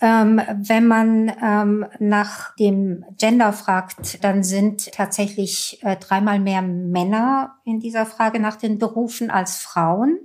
Ähm, 0.00 0.42
wenn 0.54 0.86
man 0.86 1.32
ähm, 1.42 1.86
nach 1.98 2.54
dem 2.56 3.04
Gender 3.16 3.52
fragt, 3.54 4.22
dann 4.22 4.42
sind 4.42 4.92
tatsächlich 4.92 5.78
äh, 5.82 5.96
dreimal 5.96 6.38
mehr 6.38 6.60
Männer 6.60 7.56
in 7.64 7.80
dieser 7.80 8.04
Frage 8.04 8.38
nach 8.38 8.56
den 8.56 8.78
Berufen 8.78 9.30
als 9.30 9.56
Frauen. 9.56 10.18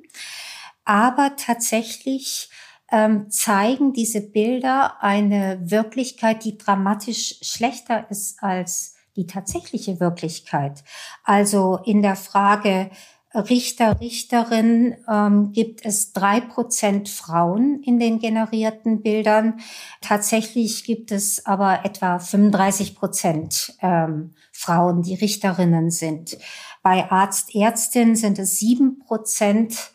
Aber 0.84 1.38
tatsächlich 1.38 2.49
ähm, 2.91 3.30
zeigen 3.30 3.93
diese 3.93 4.19
Bilder 4.22 5.01
eine 5.01 5.59
Wirklichkeit, 5.63 6.43
die 6.43 6.57
dramatisch 6.57 7.39
schlechter 7.41 8.09
ist 8.09 8.43
als 8.43 8.95
die 9.15 9.26
tatsächliche 9.26 9.99
Wirklichkeit. 9.99 10.84
Also 11.24 11.80
in 11.86 12.01
der 12.01 12.15
Frage, 12.15 12.91
Richter, 13.34 14.01
Richterin 14.01 14.97
ähm, 15.09 15.51
gibt 15.53 15.86
es 15.86 16.11
drei 16.11 16.41
Prozent 16.41 17.07
Frauen 17.07 17.82
in 17.82 17.97
den 17.97 18.19
generierten 18.19 19.01
Bildern. 19.01 19.59
Tatsächlich 20.01 20.84
gibt 20.84 21.11
es 21.11 21.45
aber 21.45 21.86
etwa 21.86 22.19
35 22.19 22.95
Prozent 22.95 23.73
ähm, 23.82 24.34
Frauen, 24.51 25.01
die 25.01 25.15
Richterinnen 25.15 25.91
sind. 25.91 26.38
Bei 26.84 27.09
Arzt, 27.09 27.55
Ärztin 27.55 28.15
sind 28.15 28.38
es 28.38 28.59
sieben 28.59 28.99
Prozent 28.99 29.91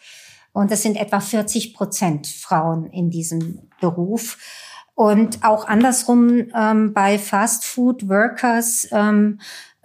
und 0.53 0.72
es 0.72 0.82
sind 0.82 0.97
etwa 0.97 1.20
40 1.20 1.74
Prozent 1.74 2.26
Frauen 2.26 2.87
in 2.87 3.11
diesem 3.11 3.68
Beruf. 3.80 4.39
Und 4.95 5.45
auch 5.45 5.68
andersrum 5.68 6.49
ähm, 6.55 6.95
bei 6.95 7.18
Fast 7.18 7.66
Food 7.66 8.09
Workers 8.09 8.89
ähm, 8.93 9.41
äh, 9.41 9.43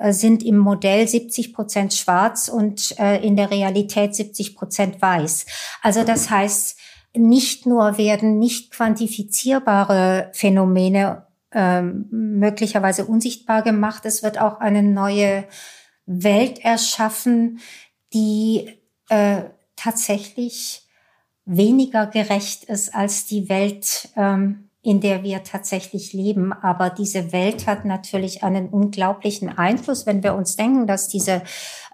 sind 0.10 0.44
im 0.44 0.58
Modell 0.58 1.08
70 1.08 1.54
Prozent 1.54 1.94
schwarz 1.94 2.48
und 2.48 2.98
äh, 3.00 3.18
in 3.26 3.36
der 3.36 3.52
Realität 3.52 4.16
70 4.16 4.56
Prozent 4.56 5.02
weiß. 5.02 5.46
Also 5.82 6.04
das 6.04 6.30
heißt, 6.30 6.78
nicht 7.14 7.66
nur 7.66 7.98
werden 7.98 8.40
nicht 8.40 8.72
quantifizierbare 8.72 10.30
Phänomene 10.34 11.28
ähm, 11.54 12.08
möglicherweise 12.10 13.06
unsichtbar 13.06 13.62
gemacht, 13.62 14.06
es 14.06 14.24
wird 14.24 14.40
auch 14.40 14.60
eine 14.60 14.84
neue 14.84 15.46
Welt 16.06 16.60
erschaffen, 16.60 17.60
die 18.14 18.70
äh, 19.10 19.44
tatsächlich 19.76 20.88
weniger 21.46 22.08
gerecht 22.08 22.64
ist 22.66 22.96
als 22.96 23.26
die 23.26 23.50
Welt, 23.50 24.10
ähm, 24.16 24.70
in 24.84 25.00
der 25.00 25.24
wir 25.24 25.44
tatsächlich 25.44 26.14
leben. 26.14 26.54
Aber 26.54 26.90
diese 26.90 27.32
Welt 27.32 27.68
hat 27.68 27.86
natürlich 27.86 28.44
einen 28.44 28.70
unglaublichen 28.70 29.50
Einfluss, 29.50 30.06
wenn 30.06 30.24
wir 30.24 30.34
uns 30.34 30.56
denken, 30.56 30.88
dass 30.88 31.08
diese 31.08 31.44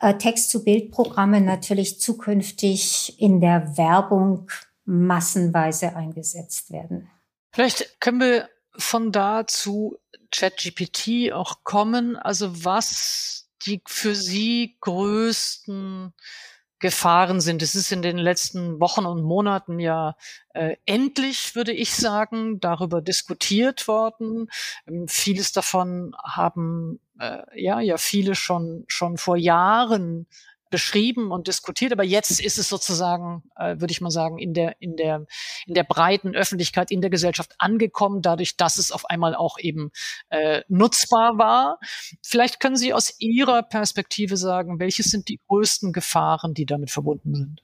äh, 0.02 0.14
Text-zu-Bild-Programme 0.14 1.42
natürlich 1.42 2.00
zukünftig 2.00 3.20
in 3.20 3.42
der 3.42 3.78
Werbung 3.78 4.50
massenweise 4.86 5.96
eingesetzt 5.96 6.72
werden. 6.72 7.10
Vielleicht 7.52 8.00
können 8.00 8.22
wir 8.22 8.50
von 8.78 9.12
da 9.12 9.46
zu 9.48 9.98
ChatGPT 10.32 11.34
auch 11.34 11.64
kommen. 11.64 12.16
Also 12.16 12.64
was 12.64 13.50
die 13.66 13.82
für 13.86 14.16
Sie 14.16 14.78
größten 14.80 16.14
Gefahren 16.80 17.42
sind. 17.42 17.62
Es 17.62 17.76
ist 17.76 17.92
in 17.92 18.02
den 18.02 18.18
letzten 18.18 18.80
Wochen 18.80 19.06
und 19.06 19.24
Monaten 19.24 19.80
ja 19.80 20.16
äh, 20.54 20.76
endlich, 20.86 21.56
würde 21.56 21.72
ich 21.72 21.96
sagen, 21.96 22.60
darüber 22.60 23.02
diskutiert 23.02 23.88
worden. 23.88 24.48
Ähm, 24.88 25.08
vieles 25.08 25.52
davon 25.52 26.16
haben 26.24 27.00
äh, 27.20 27.44
ja 27.56 27.80
ja 27.80 27.98
viele 27.98 28.36
schon 28.36 28.84
schon 28.88 29.18
vor 29.18 29.38
Jahren 29.38 30.28
beschrieben 30.70 31.32
und 31.32 31.48
diskutiert, 31.48 31.92
aber 31.92 32.04
jetzt 32.04 32.40
ist 32.40 32.58
es 32.58 32.70
sozusagen, 32.70 33.44
äh, 33.56 33.80
würde 33.80 33.92
ich 33.92 34.02
mal 34.02 34.12
sagen, 34.12 34.38
in 34.38 34.54
der 34.54 34.76
in 34.80 34.96
der 34.96 35.26
in 35.66 35.74
der 35.74 35.84
breiten 35.84 36.36
Öffentlichkeit 36.36 36.92
in 36.92 37.02
der 37.02 37.10
Gesellschaft 37.10 37.56
angekommen, 37.58 38.22
dadurch, 38.22 38.58
dass 38.58 38.78
es 38.78 38.92
auf 38.92 39.06
einmal 39.06 39.36
auch 39.36 39.58
eben 39.60 39.92
äh, 40.30 40.62
nutzbar 40.68 41.38
war. 41.38 41.80
Vielleicht 42.24 42.60
können 42.60 42.78
Sie 42.78 42.94
aus 42.94 43.16
Ihrer 43.20 43.64
Perspektive 43.64 44.38
sagen, 44.38 44.80
welche 44.80 45.04
sind 45.04 45.30
die 45.30 45.40
größten 45.48 45.94
Gefahren, 45.94 46.54
die 46.54 46.66
damit 46.66 46.92
verbunden 46.92 47.36
sind? 47.36 47.62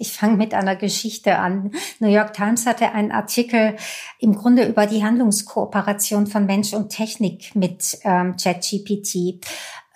Ich 0.00 0.12
fange 0.12 0.36
mit 0.36 0.54
einer 0.54 0.76
Geschichte 0.76 1.38
an. 1.38 1.72
New 1.98 2.08
York 2.08 2.32
Times 2.32 2.66
hatte 2.66 2.92
einen 2.92 3.10
Artikel 3.10 3.74
im 4.20 4.36
Grunde 4.36 4.64
über 4.64 4.86
die 4.86 5.02
Handlungskooperation 5.02 6.28
von 6.28 6.46
Mensch 6.46 6.72
und 6.72 6.90
Technik 6.90 7.56
mit 7.56 7.98
ähm, 8.04 8.36
ChatGPT. 8.36 9.44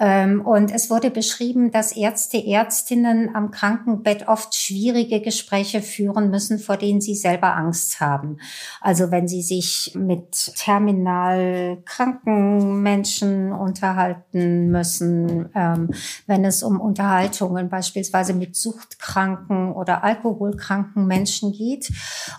Ähm, 0.03 0.40
und 0.44 0.72
es 0.72 0.90
wurde 0.90 1.12
beschrieben, 1.12 1.70
dass 1.70 1.96
Ärzte, 1.96 2.44
Ärztinnen 2.44 3.36
am 3.36 3.53
Krankenbett 3.53 4.26
oft 4.26 4.53
schwierige 4.53 5.20
Gespräche 5.20 5.80
führen 5.80 6.28
müssen, 6.28 6.59
vor 6.59 6.76
denen 6.76 7.00
sie 7.00 7.14
selber 7.14 7.55
Angst 7.55 8.00
haben. 8.00 8.38
Also 8.80 9.12
wenn 9.12 9.28
sie 9.28 9.42
sich 9.42 9.92
mit 9.94 10.57
terminal 10.57 11.78
kranken 11.84 12.82
Menschen 12.82 13.53
unterhalten 13.53 14.72
müssen, 14.72 15.50
ähm, 15.55 15.90
wenn 16.26 16.44
es 16.44 16.64
um 16.64 16.80
Unterhaltungen 16.80 17.68
beispielsweise 17.68 18.34
mit 18.34 18.57
suchtkranken 18.57 19.72
oder 19.72 20.03
alkoholkranken 20.03 21.07
Menschen 21.07 21.53
geht. 21.53 21.92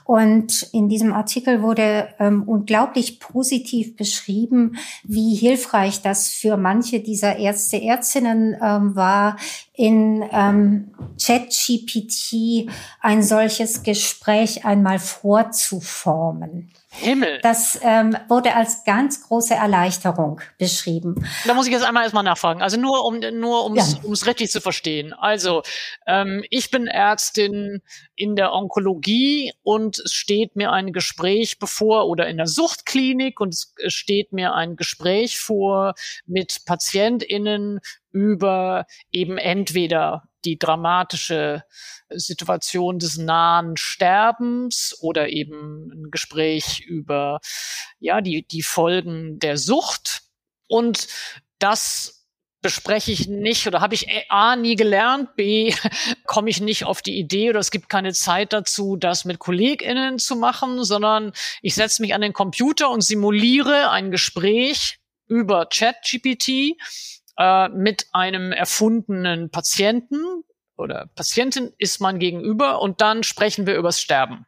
Und 0.03 0.63
in 0.73 0.89
diesem 0.89 1.13
Artikel 1.13 1.61
wurde 1.61 2.09
ähm, 2.19 2.43
unglaublich 2.43 3.21
positiv 3.21 3.95
beschrieben, 3.95 4.75
wie 5.05 5.35
hilfreich 5.35 6.01
das 6.01 6.27
für 6.27 6.57
manche 6.57 6.99
dieser 6.99 7.37
Ärzte 7.37 7.52
Ärzte, 7.53 7.77
Ärztinnen 7.77 8.57
ähm, 8.59 8.95
war, 8.95 9.37
in 9.75 10.23
ähm, 10.31 10.93
ChatGPT 11.19 12.69
ein 13.01 13.23
solches 13.23 13.81
Gespräch 13.81 14.65
einmal 14.65 14.99
vorzuformen. 14.99 16.71
Himmel. 16.95 17.39
Das 17.41 17.79
ähm, 17.81 18.15
wurde 18.27 18.55
als 18.55 18.83
ganz 18.83 19.23
große 19.23 19.55
Erleichterung 19.55 20.41
beschrieben. 20.59 21.27
Da 21.47 21.55
muss 21.55 21.65
ich 21.65 21.73
jetzt 21.73 21.83
einmal 21.83 22.03
erstmal 22.03 22.23
nachfragen. 22.23 22.61
Also 22.61 22.79
nur 22.79 23.03
um 23.05 23.19
nur 23.19 23.63
ums, 23.63 23.93
ja. 23.93 24.03
ums 24.03 24.27
richtig 24.27 24.51
zu 24.51 24.61
verstehen. 24.61 25.11
Also 25.11 25.63
ähm, 26.05 26.43
ich 26.51 26.69
bin 26.69 26.85
Ärztin 26.85 27.81
in 28.15 28.35
der 28.35 28.53
Onkologie 28.53 29.53
und 29.63 29.97
es 29.97 30.13
steht 30.13 30.55
mir 30.55 30.71
ein 30.71 30.93
Gespräch 30.93 31.57
bevor 31.57 32.07
oder 32.07 32.27
in 32.27 32.37
der 32.37 32.47
Suchtklinik 32.47 33.39
und 33.39 33.55
es 33.55 33.73
steht 33.87 34.31
mir 34.31 34.53
ein 34.53 34.75
Gespräch 34.75 35.39
vor 35.39 35.95
mit 36.27 36.63
PatientInnen 36.65 37.79
über 38.13 38.85
eben 39.11 39.37
entweder 39.37 40.23
die 40.45 40.57
dramatische 40.57 41.63
Situation 42.09 42.99
des 42.99 43.17
nahen 43.17 43.75
Sterbens 43.75 44.95
oder 45.01 45.29
eben 45.29 45.91
ein 45.91 46.11
Gespräch 46.11 46.79
über 46.81 47.39
ja 47.99 48.21
die 48.21 48.47
die 48.47 48.63
Folgen 48.63 49.39
der 49.39 49.57
Sucht. 49.57 50.23
Und 50.67 51.07
das 51.59 52.23
bespreche 52.63 53.11
ich 53.11 53.27
nicht 53.27 53.67
oder 53.67 53.81
habe 53.81 53.93
ich 53.93 54.07
A 54.29 54.55
nie 54.55 54.75
gelernt, 54.75 55.35
B 55.35 55.75
komme 56.25 56.49
ich 56.49 56.61
nicht 56.61 56.85
auf 56.85 57.01
die 57.01 57.19
Idee 57.19 57.49
oder 57.49 57.59
es 57.59 57.69
gibt 57.69 57.89
keine 57.89 58.13
Zeit 58.13 58.53
dazu, 58.53 58.95
das 58.95 59.25
mit 59.25 59.37
KollegInnen 59.37 60.17
zu 60.17 60.35
machen, 60.35 60.83
sondern 60.83 61.33
ich 61.61 61.75
setze 61.75 62.01
mich 62.01 62.15
an 62.15 62.21
den 62.21 62.33
Computer 62.33 62.89
und 62.89 63.01
simuliere 63.01 63.91
ein 63.91 64.09
Gespräch 64.09 64.99
über 65.27 65.65
ChatGPT 65.65 66.77
äh, 67.37 67.69
mit 67.69 68.07
einem 68.11 68.51
erfundenen 68.51 69.49
Patienten 69.49 70.43
oder 70.77 71.09
Patientin 71.15 71.71
ist 71.77 72.01
man 72.01 72.19
gegenüber 72.19 72.81
und 72.81 73.01
dann 73.01 73.23
sprechen 73.23 73.67
wir 73.67 73.75
übers 73.75 74.01
Sterben. 74.01 74.45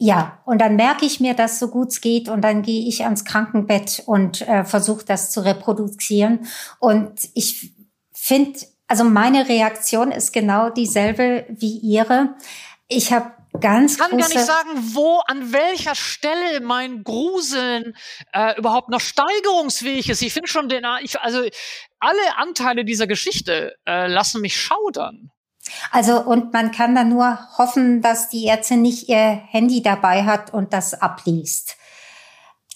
Ja, 0.00 0.40
und 0.44 0.60
dann 0.60 0.76
merke 0.76 1.04
ich 1.04 1.18
mir 1.18 1.34
das 1.34 1.58
so 1.58 1.68
gut 1.68 1.88
es 1.88 2.00
geht 2.00 2.28
und 2.28 2.42
dann 2.42 2.62
gehe 2.62 2.86
ich 2.88 3.04
ans 3.04 3.24
Krankenbett 3.24 4.02
und 4.06 4.46
äh, 4.46 4.64
versuche 4.64 5.04
das 5.04 5.32
zu 5.32 5.40
reproduzieren. 5.40 6.46
Und 6.78 7.28
ich 7.34 7.74
finde, 8.12 8.60
also 8.86 9.02
meine 9.02 9.48
Reaktion 9.48 10.12
ist 10.12 10.32
genau 10.32 10.70
dieselbe 10.70 11.46
wie 11.48 11.78
ihre. 11.78 12.34
Ich 12.86 13.12
habe 13.12 13.32
ganz 13.60 13.92
Ich 13.92 13.98
kann 13.98 14.16
gar 14.16 14.28
nicht 14.28 14.40
sagen, 14.40 14.70
wo, 14.94 15.20
an 15.26 15.52
welcher 15.52 15.94
Stelle 15.94 16.60
mein 16.60 17.02
Gruseln 17.04 17.96
äh, 18.32 18.58
überhaupt 18.58 18.88
noch 18.88 19.00
steigerungsfähig 19.00 20.08
ist. 20.10 20.22
Ich 20.22 20.32
finde 20.32 20.48
schon 20.48 20.68
den, 20.68 20.84
ich, 21.02 21.20
also 21.20 21.42
alle 21.98 22.36
Anteile 22.36 22.84
dieser 22.84 23.06
Geschichte 23.06 23.76
äh, 23.86 24.06
lassen 24.06 24.40
mich 24.40 24.60
schaudern. 24.60 25.30
Also 25.90 26.20
und 26.20 26.52
man 26.52 26.72
kann 26.72 26.94
dann 26.94 27.10
nur 27.10 27.38
hoffen, 27.58 28.00
dass 28.00 28.28
die 28.28 28.46
Ärztin 28.46 28.82
nicht 28.82 29.08
ihr 29.08 29.42
Handy 29.50 29.82
dabei 29.82 30.24
hat 30.24 30.52
und 30.52 30.72
das 30.72 30.94
abliest 30.94 31.76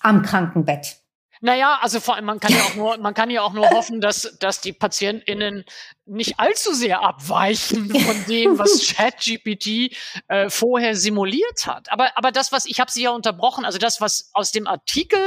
am 0.00 0.22
Krankenbett. 0.22 0.96
Naja, 1.44 1.80
also 1.82 1.98
vor 1.98 2.14
allem, 2.14 2.26
man 2.26 2.38
kann 2.38 2.52
ja 2.52 2.60
auch 2.60 2.74
nur, 2.76 2.98
man 2.98 3.14
kann 3.14 3.28
ja 3.28 3.42
auch 3.42 3.52
nur 3.52 3.68
hoffen, 3.70 4.00
dass, 4.00 4.36
dass 4.38 4.60
die 4.60 4.72
PatientInnen 4.72 5.64
nicht 6.06 6.40
allzu 6.40 6.74
sehr 6.74 7.02
abweichen 7.02 7.88
von 7.88 8.24
dem, 8.28 8.58
was 8.58 8.86
ChatGPT 8.96 9.96
äh, 10.28 10.50
vorher 10.50 10.96
simuliert 10.96 11.66
hat. 11.66 11.92
Aber, 11.92 12.16
aber 12.16 12.32
das, 12.32 12.52
was, 12.52 12.66
ich 12.66 12.80
habe 12.80 12.90
Sie 12.90 13.02
ja 13.02 13.10
unterbrochen, 13.10 13.64
also 13.64 13.78
das, 13.78 14.00
was 14.00 14.30
aus 14.32 14.50
dem 14.50 14.66
Artikel 14.66 15.20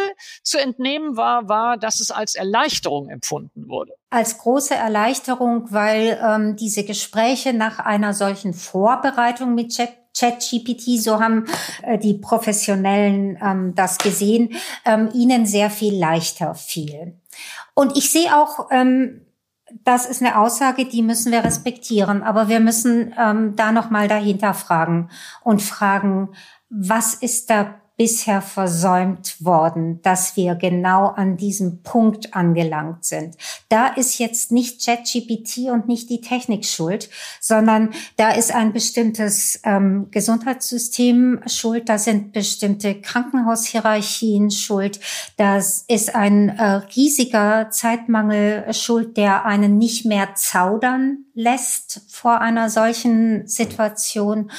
zu 0.44 0.60
entnehmen 0.60 1.18
war, 1.18 1.48
war, 1.48 1.78
dass 1.78 2.00
es 2.00 2.12
als 2.12 2.36
Erleichterung 2.36 3.10
empfunden 3.10 3.70
wurde. 3.70 3.94
Als 4.10 4.38
große 4.38 4.76
Erleichterung, 4.76 5.72
weil 5.72 6.20
ähm, 6.22 6.56
diese 6.56 6.84
Gespräche 6.84 7.54
nach 7.54 7.80
einer 7.80 8.14
solchen 8.14 8.54
Vorbereitung 8.54 9.56
mit 9.56 9.76
Chat 9.76 9.94
ChatGPT, 10.18 11.02
so 11.02 11.20
haben 11.20 11.46
äh, 11.84 11.98
die 11.98 12.14
Professionellen 12.14 13.38
ähm, 13.42 13.76
das 13.76 13.98
gesehen, 13.98 14.56
ähm, 14.86 15.10
ihnen 15.14 15.46
sehr 15.46 15.70
viel 15.70 15.94
leichter 15.94 16.56
fiel. 16.56 17.20
Und 17.74 17.98
ich 17.98 18.10
sehe 18.10 18.34
auch, 18.38 18.68
ähm, 18.72 19.26
das 19.84 20.06
ist 20.06 20.22
eine 20.22 20.38
Aussage, 20.38 20.86
die 20.86 21.02
müssen 21.02 21.32
wir 21.32 21.44
respektieren, 21.44 22.24
aber 22.24 22.48
wir 22.48 22.60
müssen 22.60 23.14
ähm, 23.18 23.56
da 23.56 23.72
noch 23.72 23.90
mal 23.90 24.08
dahinter 24.08 24.54
fragen 24.54 25.10
und 25.44 25.62
fragen, 25.62 26.30
was 26.70 27.16
ist 27.16 27.50
da 27.50 27.76
bisher 27.98 28.42
versäumt 28.42 29.44
worden, 29.44 30.02
dass 30.02 30.36
wir 30.36 30.56
genau 30.56 31.08
an 31.08 31.38
diesem 31.38 31.82
Punkt 31.82 32.36
angelangt 32.36 33.06
sind. 33.06 33.36
Da 33.70 33.88
ist 33.88 34.20
jetzt 34.20 34.52
nicht 34.52 34.84
ChatGPT 34.84 35.70
und 35.72 35.88
nicht 35.88 36.10
die 36.10 36.20
Technik 36.20 36.66
schuld, 36.66 37.10
sondern 37.40 37.92
da 38.18 38.32
ist 38.32 38.54
ein 38.54 38.74
bestimmtes 38.74 39.62
ähm, 39.64 40.08
Gesundheitssystem 40.12 41.42
schuld, 41.48 41.88
da 41.88 41.98
sind 41.98 42.34
bestimmte 42.34 43.00
Krankenhaushierarchien 43.00 44.52
schuld, 44.52 45.00
das 45.38 45.86
ist 45.88 46.16
ein 46.16 46.50
äh, 46.50 46.64
riesiger 46.96 47.70
Zeitmangel 47.72 48.74
schuld, 48.74 49.16
der 49.16 49.46
einen 49.46 49.78
nicht 49.78 50.06
mehr 50.06 50.36
zaudern 50.36 51.26
lässt 51.36 52.02
vor 52.08 52.40
einer 52.40 52.70
solchen 52.70 53.48
Situation. 53.48 54.50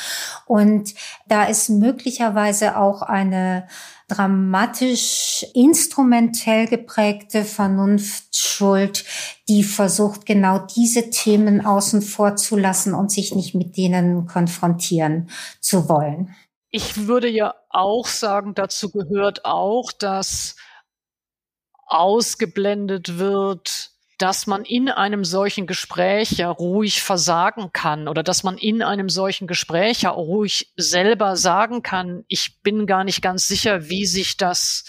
Und 0.44 0.94
da 1.26 1.44
ist 1.44 1.70
möglicherweise 1.70 2.76
auch 2.76 3.02
eine 3.26 3.68
dramatisch 4.08 5.44
instrumentell 5.54 6.66
geprägte 6.66 7.44
Vernunft 7.44 8.36
schuld, 8.36 9.04
die 9.48 9.64
versucht, 9.64 10.26
genau 10.26 10.58
diese 10.58 11.10
Themen 11.10 11.64
außen 11.64 12.02
vor 12.02 12.36
zu 12.36 12.56
lassen 12.56 12.94
und 12.94 13.10
sich 13.10 13.34
nicht 13.34 13.54
mit 13.54 13.76
denen 13.76 14.26
konfrontieren 14.26 15.30
zu 15.60 15.88
wollen. 15.88 16.34
Ich 16.70 17.06
würde 17.06 17.28
ja 17.28 17.54
auch 17.70 18.06
sagen, 18.06 18.54
dazu 18.54 18.90
gehört 18.90 19.44
auch, 19.44 19.92
dass 19.92 20.56
ausgeblendet 21.86 23.18
wird, 23.18 23.92
dass 24.18 24.46
man 24.46 24.64
in 24.64 24.88
einem 24.88 25.24
solchen 25.24 25.66
Gespräch 25.66 26.32
ja 26.32 26.50
ruhig 26.50 27.02
versagen 27.02 27.70
kann 27.72 28.08
oder 28.08 28.22
dass 28.22 28.42
man 28.42 28.56
in 28.56 28.82
einem 28.82 29.08
solchen 29.08 29.46
Gespräch 29.46 30.02
ja 30.02 30.10
ruhig 30.10 30.72
selber 30.76 31.36
sagen 31.36 31.82
kann, 31.82 32.24
ich 32.28 32.62
bin 32.62 32.86
gar 32.86 33.04
nicht 33.04 33.20
ganz 33.20 33.46
sicher, 33.46 33.88
wie 33.88 34.06
sich 34.06 34.36
das 34.36 34.84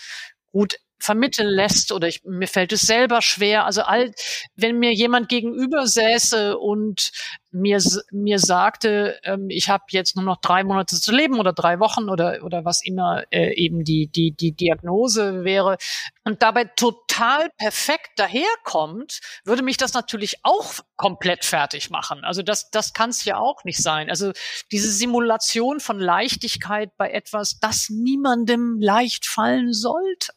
gut 0.52 0.80
vermitteln 1.00 1.48
lässt 1.48 1.92
oder 1.92 2.08
ich, 2.08 2.24
mir 2.24 2.48
fällt 2.48 2.74
es 2.74 2.82
selber 2.82 3.22
schwer. 3.22 3.66
Also 3.66 3.82
all, 3.84 4.12
wenn 4.56 4.80
mir 4.80 4.94
jemand 4.94 5.30
gegenüber 5.30 5.88
säße 5.88 6.58
und 6.58 7.12
mir, 7.52 7.82
mir 8.12 8.40
sagte, 8.40 9.20
ähm, 9.24 9.50
ich 9.50 9.70
habe 9.70 9.86
jetzt 9.90 10.16
nur 10.16 10.26
noch 10.26 10.38
drei 10.42 10.64
Monate 10.64 11.00
zu 11.00 11.12
leben 11.12 11.40
oder 11.40 11.54
drei 11.54 11.80
Wochen 11.80 12.10
oder, 12.10 12.44
oder 12.44 12.66
was 12.66 12.84
immer 12.84 13.24
äh, 13.32 13.54
eben 13.54 13.84
die, 13.84 14.08
die, 14.08 14.32
die 14.32 14.52
Diagnose 14.52 15.44
wäre 15.44 15.78
und 16.24 16.42
dabei 16.42 16.66
total 16.66 17.50
perfekt 17.58 18.12
daherkommt, 18.18 19.22
würde 19.46 19.64
mich 19.64 19.78
das 19.78 19.94
natürlich 19.94 20.38
auch 20.44 20.74
komplett 20.96 21.46
fertig 21.46 21.90
machen. 21.90 22.24
Also 22.24 22.42
das, 22.42 22.70
das 22.70 22.94
kann 22.94 23.12
es 23.12 23.24
ja 23.26 23.38
auch 23.38 23.64
nicht 23.64 23.82
sein. 23.82 24.10
Also 24.10 24.34
diese 24.72 24.92
Simulation 24.92 25.80
von 25.80 26.00
Leichtigkeit 26.00 26.92
bei 26.98 27.12
etwas, 27.12 27.60
das 27.60 27.90
niemandem 27.90 28.78
leicht 28.80 29.26
fallen 29.26 29.74
sollte. 29.74 30.34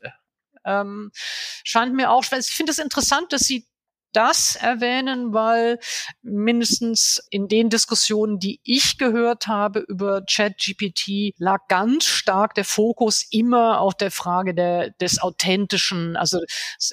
Ähm, 0.64 1.10
scheint 1.14 1.94
mir 1.94 2.10
auch, 2.10 2.24
ich 2.24 2.46
finde 2.46 2.72
es 2.72 2.78
interessant, 2.78 3.32
dass 3.32 3.42
Sie 3.42 3.66
das 4.12 4.56
erwähnen, 4.56 5.32
weil 5.32 5.78
mindestens 6.22 7.20
in 7.30 7.48
den 7.48 7.70
Diskussionen, 7.70 8.38
die 8.38 8.60
ich 8.64 8.98
gehört 8.98 9.46
habe 9.46 9.80
über 9.80 10.22
ChatGPT, 10.22 11.34
lag 11.38 11.68
ganz 11.68 12.04
stark 12.04 12.54
der 12.54 12.64
Fokus 12.64 13.24
immer 13.30 13.80
auf 13.80 13.94
der 13.94 14.10
Frage 14.10 14.54
der, 14.54 14.90
des 14.90 15.20
Authentischen, 15.20 16.16
also 16.16 16.40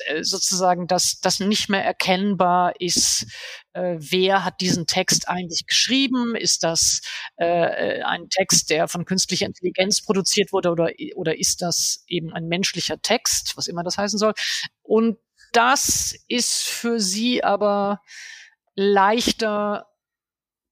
äh, 0.08 0.24
sozusagen, 0.24 0.88
dass 0.88 1.20
das 1.20 1.40
nicht 1.40 1.70
mehr 1.70 1.84
erkennbar 1.84 2.74
ist, 2.80 3.26
äh, 3.78 3.98
wer 4.00 4.44
hat 4.44 4.60
diesen 4.62 4.88
Text 4.88 5.30
eigentlich 5.30 5.68
geschrieben? 5.68 6.36
Ist 6.36 6.64
das 6.64 7.02
äh, 7.36 8.02
ein 8.02 8.28
Text, 8.30 8.70
der 8.72 8.88
von 8.88 9.06
künstlicher 9.06 9.46
Intelligenz 9.46 10.02
produziert 10.02 10.52
wurde 10.52 10.70
oder, 10.70 10.90
oder 11.16 11.38
ist 11.38 11.62
das 11.62 12.04
eben 12.08 12.34
ein 12.34 12.48
menschlicher 12.48 13.00
Text, 13.02 13.56
was 13.56 13.68
immer 13.68 13.84
das 13.84 13.98
heißen 13.98 14.18
soll? 14.18 14.34
Und 14.82 15.18
das 15.54 16.16
ist 16.28 16.64
für 16.64 17.00
sie 17.00 17.44
aber 17.44 18.02
leichter 18.76 19.88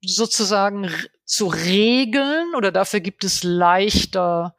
sozusagen 0.01 0.89
zu 1.25 1.47
regeln 1.47 2.53
oder 2.55 2.71
dafür 2.71 2.99
gibt 2.99 3.23
es 3.23 3.43
leichter 3.43 4.55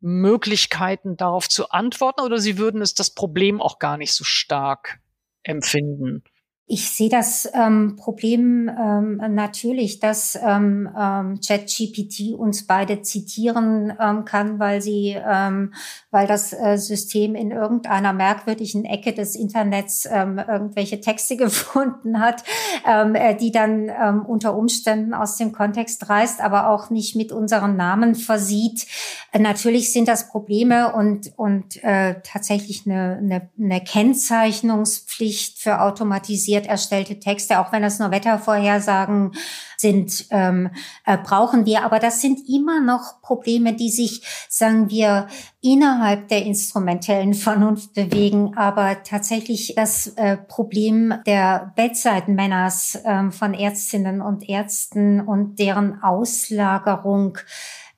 Möglichkeiten 0.00 1.16
darauf 1.16 1.48
zu 1.48 1.70
antworten 1.70 2.20
oder 2.20 2.38
sie 2.38 2.58
würden 2.58 2.82
es 2.82 2.94
das 2.94 3.10
Problem 3.10 3.60
auch 3.60 3.78
gar 3.78 3.96
nicht 3.96 4.12
so 4.12 4.22
stark 4.22 5.00
empfinden. 5.42 6.22
Ich 6.66 6.90
sehe 6.92 7.10
das 7.10 7.46
ähm, 7.52 7.96
Problem 7.96 8.70
ähm, 8.70 9.20
natürlich, 9.34 10.00
dass 10.00 10.34
ähm, 10.34 10.88
ähm, 10.98 11.38
ChatGPT 11.46 12.32
uns 12.34 12.66
beide 12.66 13.02
zitieren 13.02 13.92
ähm, 14.00 14.24
kann, 14.24 14.58
weil 14.58 14.80
sie, 14.80 15.14
ähm, 15.14 15.74
weil 16.10 16.26
das 16.26 16.54
äh, 16.54 16.78
System 16.78 17.34
in 17.34 17.50
irgendeiner 17.50 18.14
merkwürdigen 18.14 18.86
Ecke 18.86 19.12
des 19.12 19.36
Internets 19.36 20.08
ähm, 20.10 20.38
irgendwelche 20.38 21.02
Texte 21.02 21.36
gefunden 21.36 22.18
hat, 22.18 22.44
ähm, 22.86 23.14
äh, 23.14 23.36
die 23.36 23.52
dann 23.52 23.90
ähm, 23.90 24.24
unter 24.24 24.56
Umständen 24.56 25.12
aus 25.12 25.36
dem 25.36 25.52
Kontext 25.52 26.08
reißt, 26.08 26.40
aber 26.40 26.70
auch 26.70 26.88
nicht 26.88 27.14
mit 27.14 27.30
unseren 27.30 27.76
Namen 27.76 28.14
versieht. 28.14 28.86
Äh, 29.32 29.38
natürlich 29.38 29.92
sind 29.92 30.08
das 30.08 30.30
Probleme 30.30 30.94
und 30.94 31.30
und 31.36 31.84
äh, 31.84 32.14
tatsächlich 32.24 32.86
eine, 32.86 33.18
eine, 33.18 33.50
eine 33.58 33.84
Kennzeichnungspflicht 33.84 35.58
für 35.58 35.82
automatisierte 35.82 36.53
automatisiert 36.54 36.66
erstellte 36.66 37.18
Texte, 37.18 37.58
auch 37.58 37.72
wenn 37.72 37.82
das 37.82 37.98
nur 37.98 38.10
Wettervorhersagen 38.10 39.32
sind, 39.76 40.26
ähm, 40.30 40.70
äh, 41.04 41.18
brauchen 41.18 41.66
wir. 41.66 41.84
Aber 41.84 41.98
das 41.98 42.20
sind 42.20 42.48
immer 42.48 42.80
noch 42.80 43.20
Probleme, 43.22 43.74
die 43.74 43.90
sich, 43.90 44.22
sagen 44.48 44.90
wir, 44.90 45.26
innerhalb 45.60 46.28
der 46.28 46.44
instrumentellen 46.44 47.34
Vernunft 47.34 47.94
bewegen. 47.94 48.56
Aber 48.56 49.02
tatsächlich 49.02 49.74
das 49.76 50.08
äh, 50.16 50.36
Problem 50.36 51.14
der 51.26 51.72
Bedside-Männers 51.76 52.96
äh, 53.04 53.30
von 53.30 53.54
Ärztinnen 53.54 54.20
und 54.20 54.48
Ärzten 54.48 55.20
und 55.20 55.58
deren 55.58 56.02
Auslagerung 56.02 57.38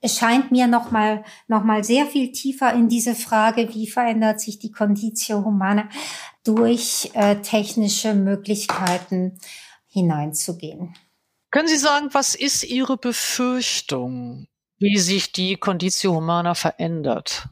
es 0.01 0.19
scheint 0.19 0.51
mir 0.51 0.67
noch 0.67 0.91
mal, 0.91 1.25
noch 1.49 1.65
mal 1.65 1.83
sehr 1.85 2.07
viel 2.07 2.33
tiefer 2.33 2.73
in 2.73 2.89
diese 2.89 3.15
Frage, 3.15 3.75
wie 3.75 3.89
verändert 3.89 4.41
sich 4.41 4.59
die 4.59 4.71
Conditio 4.71 5.45
Humana, 5.45 5.89
durch 6.45 7.11
äh, 7.15 7.37
technische 7.37 8.15
Möglichkeiten 8.15 9.39
hineinzugehen. 9.89 10.95
Können 11.51 11.69
Sie 11.69 11.77
sagen, 11.77 12.09
was 12.13 12.35
ist 12.35 12.65
Ihre 12.65 12.97
Befürchtung, 12.97 14.47
wie 14.79 14.99
sich 14.99 15.33
die 15.33 15.57
Conditio 15.57 16.15
Humana 16.15 16.55
verändert? 16.55 17.49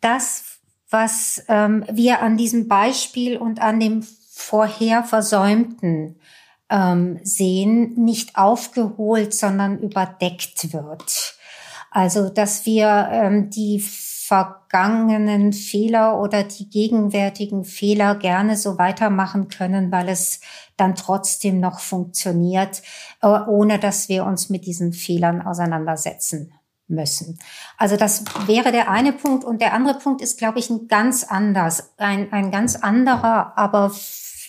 Das, 0.00 0.58
was 0.90 1.42
ähm, 1.48 1.84
wir 1.90 2.20
an 2.20 2.36
diesem 2.36 2.68
Beispiel 2.68 3.38
und 3.38 3.60
an 3.60 3.80
dem 3.80 4.02
vorher 4.02 5.04
Versäumten 5.04 6.20
ähm, 6.72 7.20
sehen, 7.22 7.94
nicht 7.96 8.36
aufgeholt, 8.36 9.34
sondern 9.34 9.78
überdeckt 9.78 10.72
wird. 10.72 11.36
Also, 11.90 12.30
dass 12.30 12.64
wir 12.64 13.08
ähm, 13.12 13.50
die 13.50 13.80
vergangenen 13.80 15.52
Fehler 15.52 16.18
oder 16.18 16.42
die 16.42 16.70
gegenwärtigen 16.70 17.66
Fehler 17.66 18.14
gerne 18.14 18.56
so 18.56 18.78
weitermachen 18.78 19.48
können, 19.48 19.92
weil 19.92 20.08
es 20.08 20.40
dann 20.78 20.94
trotzdem 20.94 21.60
noch 21.60 21.80
funktioniert, 21.80 22.80
äh, 23.20 23.26
ohne 23.26 23.78
dass 23.78 24.08
wir 24.08 24.24
uns 24.24 24.48
mit 24.48 24.64
diesen 24.64 24.94
Fehlern 24.94 25.42
auseinandersetzen 25.42 26.54
müssen. 26.88 27.38
Also 27.76 27.96
das 27.96 28.24
wäre 28.46 28.72
der 28.72 28.90
eine 28.90 29.12
Punkt. 29.12 29.44
Und 29.44 29.60
der 29.60 29.74
andere 29.74 29.98
Punkt 29.98 30.22
ist, 30.22 30.38
glaube 30.38 30.58
ich, 30.58 30.70
ein 30.70 30.88
ganz 30.88 31.24
anders, 31.24 31.92
ein, 31.98 32.32
ein 32.32 32.50
ganz 32.50 32.76
anderer, 32.76 33.52
aber 33.58 33.92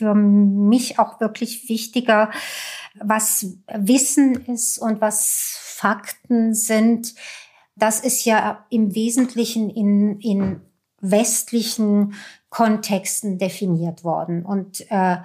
für 0.03 0.15
mich 0.15 0.99
auch 0.99 1.21
wirklich 1.21 1.69
wichtiger, 1.69 2.29
was 2.99 3.57
Wissen 3.73 4.35
ist 4.45 4.77
und 4.77 4.99
was 4.99 5.57
Fakten 5.61 6.53
sind. 6.53 7.15
Das 7.75 8.01
ist 8.01 8.25
ja 8.25 8.65
im 8.69 8.93
Wesentlichen 8.93 9.69
in, 9.69 10.19
in 10.19 10.61
westlichen 10.99 12.15
Kontexten 12.49 13.37
definiert 13.37 14.03
worden. 14.03 14.45
Und 14.45 14.81
äh, 14.91 15.17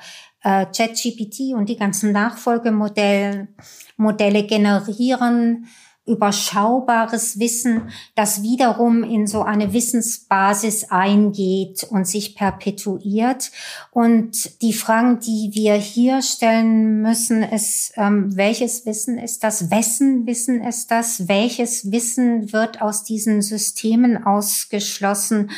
äh, 0.43 0.67
ChatGPT 0.67 1.55
und 1.55 1.69
die 1.69 1.77
ganzen 1.77 2.13
Nachfolgemodelle 2.13 3.49
Modelle 3.97 4.45
generieren 4.45 5.67
überschaubares 6.09 7.39
Wissen, 7.39 7.91
das 8.15 8.43
wiederum 8.43 9.05
in 9.05 9.27
so 9.27 9.43
eine 9.43 9.73
Wissensbasis 9.73 10.91
eingeht 10.91 11.87
und 11.91 12.07
sich 12.07 12.35
perpetuiert. 12.35 13.51
Und 13.91 14.61
die 14.63 14.73
Fragen, 14.73 15.21
die 15.21 15.51
wir 15.53 15.75
hier 15.75 16.23
stellen 16.23 17.03
müssen, 17.03 17.43
ist, 17.43 17.93
ähm, 17.97 18.37
welches 18.37 18.87
Wissen 18.87 19.19
ist 19.19 19.45
das? 19.45 19.71
Wessen 19.71 20.27
Wissen 20.27 20.63
ist 20.63 20.91
das? 20.91 21.29
Welches 21.29 21.93
Wissen 21.93 22.53
wird 22.53 22.81
aus 22.81 23.05
diesen 23.05 23.43
Systemen 23.43 24.25
ausgeschlossen? 24.25 25.51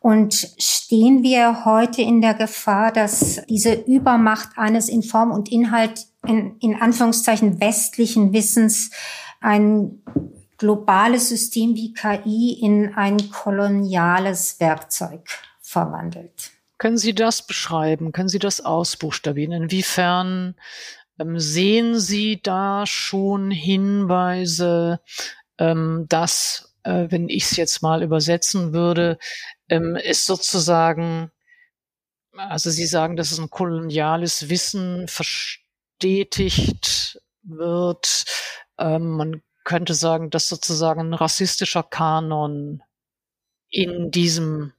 Und 0.00 0.54
stehen 0.58 1.22
wir 1.22 1.64
heute 1.64 2.00
in 2.02 2.20
der 2.20 2.34
Gefahr, 2.34 2.92
dass 2.92 3.40
diese 3.48 3.72
Übermacht 3.72 4.50
eines 4.56 4.88
in 4.88 5.02
Form 5.02 5.32
und 5.32 5.50
Inhalt 5.50 6.06
in, 6.26 6.56
in 6.60 6.74
Anführungszeichen 6.76 7.60
westlichen 7.60 8.32
Wissens 8.32 8.90
ein 9.40 10.02
globales 10.58 11.28
System 11.28 11.74
wie 11.74 11.92
KI 11.92 12.58
in 12.60 12.94
ein 12.94 13.30
koloniales 13.30 14.58
Werkzeug 14.60 15.28
verwandelt. 15.60 16.52
Können 16.78 16.98
Sie 16.98 17.14
das 17.14 17.46
beschreiben? 17.46 18.12
Können 18.12 18.28
Sie 18.28 18.38
das 18.38 18.60
ausbuchstabieren? 18.60 19.52
Inwiefern 19.52 20.54
ähm, 21.18 21.40
sehen 21.40 21.98
Sie 21.98 22.40
da 22.42 22.84
schon 22.86 23.50
Hinweise, 23.50 25.00
ähm, 25.58 26.04
dass, 26.08 26.74
äh, 26.82 27.06
wenn 27.08 27.28
ich 27.28 27.44
es 27.44 27.56
jetzt 27.56 27.82
mal 27.82 28.02
übersetzen 28.02 28.72
würde, 28.74 29.18
ähm, 29.68 29.96
ist 29.96 30.26
sozusagen, 30.26 31.30
also 32.36 32.70
Sie 32.70 32.86
sagen, 32.86 33.16
dass 33.16 33.32
es 33.32 33.38
ein 33.38 33.48
koloniales 33.48 34.50
Wissen 34.50 35.08
verstetigt 35.08 35.62
wird, 37.42 38.24
ähm, 38.78 39.10
man 39.10 39.42
könnte 39.64 39.94
sagen, 39.94 40.30
dass 40.30 40.48
sozusagen 40.48 41.00
ein 41.00 41.14
rassistischer 41.14 41.82
Kanon 41.82 42.82
in 43.68 44.10
diesem 44.10 44.72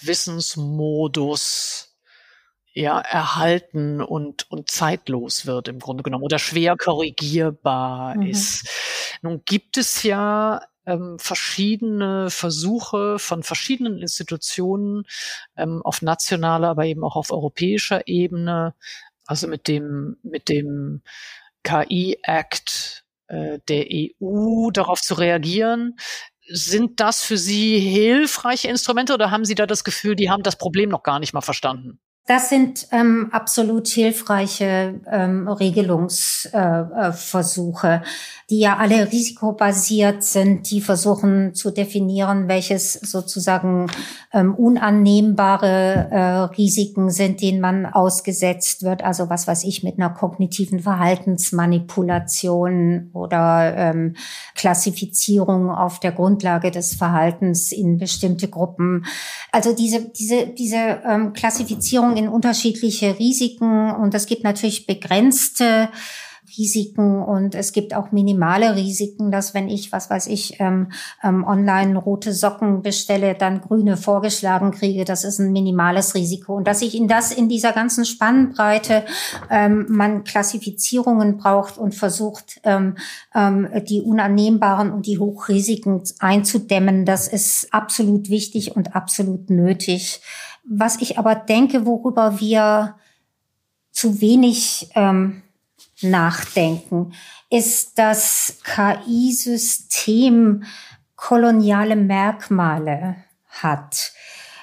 Wissensmodus 0.00 1.96
ja 2.72 3.00
erhalten 3.00 4.00
und 4.00 4.50
und 4.50 4.70
zeitlos 4.70 5.46
wird 5.46 5.68
im 5.68 5.80
Grunde 5.80 6.02
genommen 6.02 6.24
oder 6.24 6.38
schwer 6.38 6.76
korrigierbar 6.76 8.16
mhm. 8.16 8.22
ist. 8.22 8.68
Nun 9.22 9.42
gibt 9.44 9.76
es 9.76 10.02
ja 10.02 10.62
ähm, 10.86 11.18
verschiedene 11.18 12.30
Versuche 12.30 13.18
von 13.18 13.42
verschiedenen 13.42 13.98
Institutionen 13.98 15.04
ähm, 15.56 15.82
auf 15.82 16.02
nationaler, 16.02 16.68
aber 16.68 16.84
eben 16.86 17.04
auch 17.04 17.16
auf 17.16 17.32
europäischer 17.32 18.06
Ebene, 18.06 18.74
also 19.26 19.48
mit 19.48 19.68
dem 19.68 20.16
mit 20.22 20.48
dem 20.48 21.02
KI-Act 21.64 23.04
äh, 23.28 23.58
der 23.68 23.86
EU 23.90 24.70
darauf 24.70 25.00
zu 25.00 25.14
reagieren. 25.14 25.96
Sind 26.48 27.00
das 27.00 27.22
für 27.22 27.38
Sie 27.38 27.78
hilfreiche 27.78 28.68
Instrumente 28.68 29.14
oder 29.14 29.30
haben 29.30 29.44
Sie 29.44 29.54
da 29.54 29.66
das 29.66 29.84
Gefühl, 29.84 30.16
die 30.16 30.30
haben 30.30 30.42
das 30.42 30.56
Problem 30.56 30.90
noch 30.90 31.02
gar 31.02 31.20
nicht 31.20 31.32
mal 31.32 31.40
verstanden? 31.40 32.00
Das 32.30 32.48
sind 32.48 32.86
ähm, 32.92 33.28
absolut 33.32 33.88
hilfreiche 33.88 35.00
ähm, 35.10 35.48
Regelungsversuche, 35.48 37.88
äh, 37.88 37.96
äh 37.96 38.00
die 38.50 38.60
ja 38.60 38.76
alle 38.76 39.10
risikobasiert 39.10 40.22
sind, 40.22 40.70
die 40.70 40.80
versuchen 40.80 41.54
zu 41.54 41.72
definieren, 41.72 42.46
welches 42.46 42.92
sozusagen 42.92 43.88
ähm, 44.32 44.54
unannehmbare 44.54 46.08
äh, 46.10 46.38
Risiken 46.56 47.10
sind, 47.10 47.42
denen 47.42 47.60
man 47.60 47.86
ausgesetzt 47.86 48.84
wird. 48.84 49.02
Also 49.02 49.28
was 49.28 49.48
weiß 49.48 49.64
ich 49.64 49.82
mit 49.82 49.98
einer 49.98 50.10
kognitiven 50.10 50.78
Verhaltensmanipulation 50.78 53.10
oder 53.12 53.74
ähm, 53.76 54.14
Klassifizierung 54.54 55.70
auf 55.70 55.98
der 55.98 56.12
Grundlage 56.12 56.70
des 56.70 56.94
Verhaltens 56.94 57.72
in 57.72 57.98
bestimmte 57.98 58.46
Gruppen. 58.46 59.04
Also 59.50 59.74
diese 59.74 60.08
diese 60.10 60.46
diese 60.46 61.00
ähm, 61.04 61.32
Klassifizierung 61.32 62.19
in 62.20 62.28
unterschiedliche 62.28 63.18
Risiken 63.18 63.90
und 63.94 64.14
es 64.14 64.26
gibt 64.26 64.44
natürlich 64.44 64.86
begrenzte 64.86 65.88
Risiken 66.58 67.22
und 67.22 67.54
es 67.54 67.72
gibt 67.72 67.94
auch 67.94 68.12
minimale 68.12 68.74
Risiken, 68.76 69.30
dass 69.30 69.54
wenn 69.54 69.68
ich, 69.68 69.92
was 69.92 70.10
weiß 70.10 70.26
ich, 70.26 70.58
ähm, 70.60 70.90
ähm, 71.22 71.44
online 71.44 71.96
rote 71.96 72.32
Socken 72.32 72.82
bestelle, 72.82 73.34
dann 73.34 73.60
grüne 73.60 73.96
vorgeschlagen 73.96 74.72
kriege. 74.72 75.04
Das 75.04 75.24
ist 75.24 75.38
ein 75.38 75.52
minimales 75.52 76.14
Risiko. 76.14 76.54
Und 76.56 76.66
dass 76.66 76.82
ich 76.82 76.96
in 76.96 77.08
das 77.08 77.32
in 77.32 77.48
dieser 77.48 77.72
ganzen 77.72 78.04
Spannbreite 78.04 79.04
ähm, 79.48 79.86
man 79.88 80.24
Klassifizierungen 80.24 81.36
braucht 81.36 81.78
und 81.78 81.94
versucht, 81.94 82.60
ähm, 82.64 82.96
ähm, 83.34 83.68
die 83.88 84.02
unannehmbaren 84.02 84.90
und 84.90 85.06
die 85.06 85.18
Hochrisiken 85.18 86.02
einzudämmen, 86.18 87.04
das 87.04 87.28
ist 87.28 87.72
absolut 87.72 88.28
wichtig 88.28 88.76
und 88.76 88.96
absolut 88.96 89.50
nötig. 89.50 90.20
Was 90.64 91.00
ich 91.00 91.18
aber 91.18 91.34
denke, 91.34 91.86
worüber 91.86 92.40
wir 92.40 92.96
zu 93.90 94.20
wenig 94.20 94.90
ähm, 94.94 95.42
nachdenken, 96.02 97.12
ist 97.50 97.98
das 97.98 98.58
KI-System 98.64 100.64
koloniale 101.16 101.96
Merkmale 101.96 103.16
hat. 103.48 104.12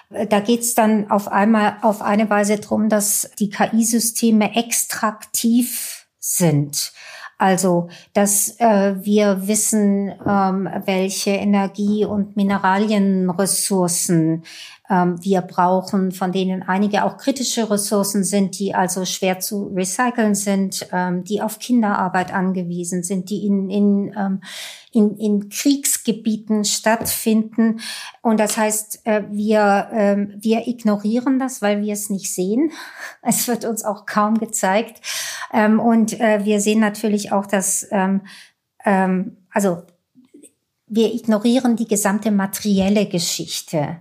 Da 0.10 0.40
geht 0.40 0.62
es 0.62 0.74
dann 0.74 1.12
auf 1.12 1.28
einmal 1.28 1.78
auf 1.82 2.02
eine 2.02 2.30
Weise 2.30 2.58
drum, 2.58 2.88
dass 2.90 3.30
die 3.40 3.50
KI-Systeme 3.50 4.56
extraktiv 4.56 6.08
sind. 6.20 6.94
Also, 7.38 7.90
dass 8.14 8.60
äh, 8.60 8.96
wir 9.04 9.48
wissen, 9.48 10.14
ähm, 10.26 10.70
welche 10.86 11.32
Energie- 11.32 12.06
und 12.06 12.36
Mineralienressourcen 12.36 14.44
wir 14.90 15.42
brauchen, 15.42 16.14
von 16.14 16.32
denen 16.32 16.64
einige 16.64 17.04
auch 17.04 17.18
kritische 17.18 17.70
Ressourcen 17.70 18.24
sind, 18.24 18.58
die 18.58 18.74
also 18.74 19.04
schwer 19.04 19.40
zu 19.40 19.66
recyceln 19.76 20.34
sind, 20.34 20.88
ähm, 20.94 21.26
die 21.26 21.42
auf 21.42 21.60
Kinderarbeit 21.60 22.34
angewiesen 22.34 23.04
sind, 23.04 23.30
die 23.30 23.46
in, 23.46 23.70
in, 23.70 24.16
ähm, 24.18 24.42
in, 24.94 25.18
in 25.18 25.50
Kriegsgebieten 25.50 26.64
stattfinden. 26.64 27.82
Und 28.22 28.40
das 28.40 28.56
heißt, 28.58 29.06
äh, 29.06 29.24
wir, 29.30 29.90
ähm, 29.92 30.34
wir 30.40 30.68
ignorieren 30.68 31.38
das, 31.38 31.62
weil 31.62 31.82
wir 31.82 31.94
es 31.94 32.10
nicht 32.10 32.34
sehen. 32.34 32.72
Es 33.22 33.48
wird 33.50 33.66
uns 33.66 33.84
auch 33.84 34.06
kaum 34.06 34.40
gezeigt. 34.40 35.02
Ähm, 35.52 35.82
und 35.82 36.20
äh, 36.20 36.46
wir 36.46 36.62
sehen 36.62 36.80
natürlich 36.80 37.34
auch, 37.34 37.46
dass, 37.46 37.86
ähm, 37.92 38.22
ähm, 38.86 39.38
also 39.52 39.84
wir 40.88 41.14
ignorieren 41.14 41.76
die 41.76 41.88
gesamte 41.88 42.32
materielle 42.32 43.06
Geschichte 43.06 43.98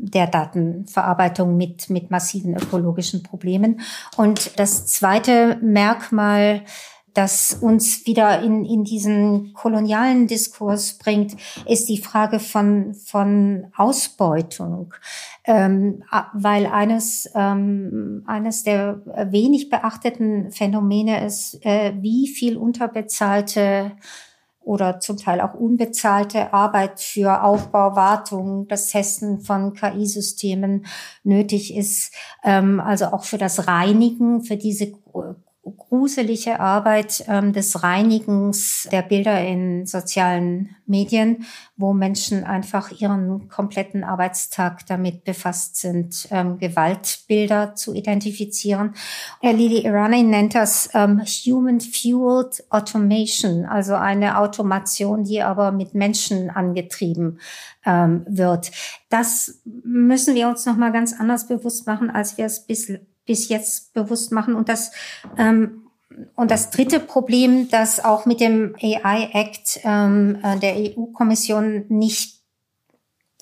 der 0.00 0.26
Datenverarbeitung 0.26 1.56
mit, 1.56 1.90
mit 1.90 2.10
massiven 2.10 2.56
ökologischen 2.56 3.22
Problemen. 3.22 3.80
Und 4.16 4.58
das 4.58 4.86
zweite 4.86 5.58
Merkmal, 5.60 6.62
das 7.14 7.52
uns 7.54 8.06
wieder 8.06 8.42
in, 8.42 8.64
in 8.64 8.84
diesen 8.84 9.52
kolonialen 9.52 10.28
Diskurs 10.28 10.98
bringt, 10.98 11.36
ist 11.66 11.88
die 11.88 11.98
Frage 11.98 12.38
von, 12.38 12.94
von 12.94 13.66
Ausbeutung. 13.76 14.94
Ähm, 15.44 16.04
weil 16.32 16.66
eines, 16.66 17.28
ähm, 17.34 18.22
eines 18.26 18.62
der 18.62 19.00
wenig 19.32 19.68
beachteten 19.68 20.52
Phänomene 20.52 21.24
ist, 21.24 21.64
äh, 21.64 21.92
wie 22.00 22.28
viel 22.28 22.56
unterbezahlte 22.56 23.92
oder 24.68 25.00
zum 25.00 25.16
Teil 25.16 25.40
auch 25.40 25.54
unbezahlte 25.54 26.52
Arbeit 26.52 27.00
für 27.00 27.42
Aufbau, 27.42 27.96
Wartung, 27.96 28.68
das 28.68 28.88
Testen 28.88 29.40
von 29.40 29.72
KI-Systemen 29.72 30.84
nötig 31.24 31.74
ist. 31.74 32.12
Ähm, 32.44 32.78
also 32.78 33.06
auch 33.06 33.24
für 33.24 33.38
das 33.38 33.66
Reinigen, 33.66 34.42
für 34.42 34.58
diese 34.58 34.92
gruselige 35.76 36.60
Arbeit 36.60 37.24
ähm, 37.28 37.52
des 37.52 37.82
Reinigens 37.82 38.88
der 38.90 39.02
Bilder 39.02 39.44
in 39.44 39.86
sozialen 39.86 40.76
Medien, 40.86 41.44
wo 41.76 41.92
Menschen 41.92 42.44
einfach 42.44 42.90
ihren 42.90 43.48
kompletten 43.48 44.04
Arbeitstag 44.04 44.86
damit 44.86 45.24
befasst 45.24 45.76
sind, 45.76 46.28
ähm, 46.30 46.58
Gewaltbilder 46.58 47.74
zu 47.74 47.94
identifizieren. 47.94 48.94
Herr 49.40 49.52
Lili 49.52 49.84
Irani 49.84 50.22
nennt 50.22 50.54
das 50.54 50.90
ähm, 50.94 51.20
Human-Fueled 51.20 52.64
Automation, 52.70 53.64
also 53.66 53.94
eine 53.94 54.38
Automation, 54.38 55.24
die 55.24 55.42
aber 55.42 55.72
mit 55.72 55.94
Menschen 55.94 56.50
angetrieben 56.50 57.38
ähm, 57.84 58.24
wird. 58.28 58.70
Das 59.08 59.60
müssen 59.64 60.34
wir 60.34 60.48
uns 60.48 60.66
noch 60.66 60.76
mal 60.76 60.92
ganz 60.92 61.18
anders 61.18 61.48
bewusst 61.48 61.86
machen, 61.86 62.10
als 62.10 62.38
wir 62.38 62.46
es 62.46 62.66
bis 62.66 62.92
bis 63.28 63.48
jetzt 63.48 63.92
bewusst 63.92 64.32
machen. 64.32 64.56
Und 64.56 64.68
das, 64.68 64.90
ähm, 65.36 65.86
und 66.34 66.50
das 66.50 66.70
dritte 66.70 66.98
Problem, 66.98 67.68
das 67.70 68.04
auch 68.04 68.26
mit 68.26 68.40
dem 68.40 68.74
AI 68.82 69.30
Act 69.32 69.80
ähm, 69.84 70.38
äh, 70.42 70.58
der 70.58 70.74
EU-Kommission 70.74 71.84
nicht 71.88 72.38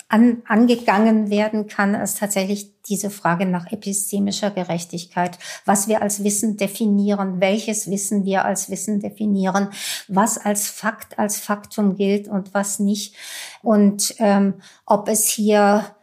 an, 0.09 0.43
angegangen 0.47 1.31
werden 1.31 1.67
kann, 1.67 1.95
ist 1.95 2.19
tatsächlich 2.19 2.81
diese 2.83 3.11
Frage 3.11 3.47
nach 3.47 3.73
epistemischer 3.73 4.51
Gerechtigkeit, 4.51 5.39
was 5.65 5.89
wir 5.89 6.03
als 6.03 6.23
Wissen 6.23 6.57
definieren, 6.57 7.41
welches 7.41 7.91
Wissen 7.91 8.25
wir 8.25 8.45
als 8.45 8.71
Wissen 8.71 9.01
definieren, 9.01 9.71
was 10.07 10.39
als 10.39 10.69
Fakt, 10.69 11.19
als 11.19 11.39
Faktum 11.39 11.97
gilt 11.97 12.29
und 12.29 12.55
was 12.55 12.79
nicht. 12.79 13.17
Und 13.63 14.15
ähm, 14.19 14.55
ob 14.85 15.09
es 15.09 15.29
hier 15.29 15.96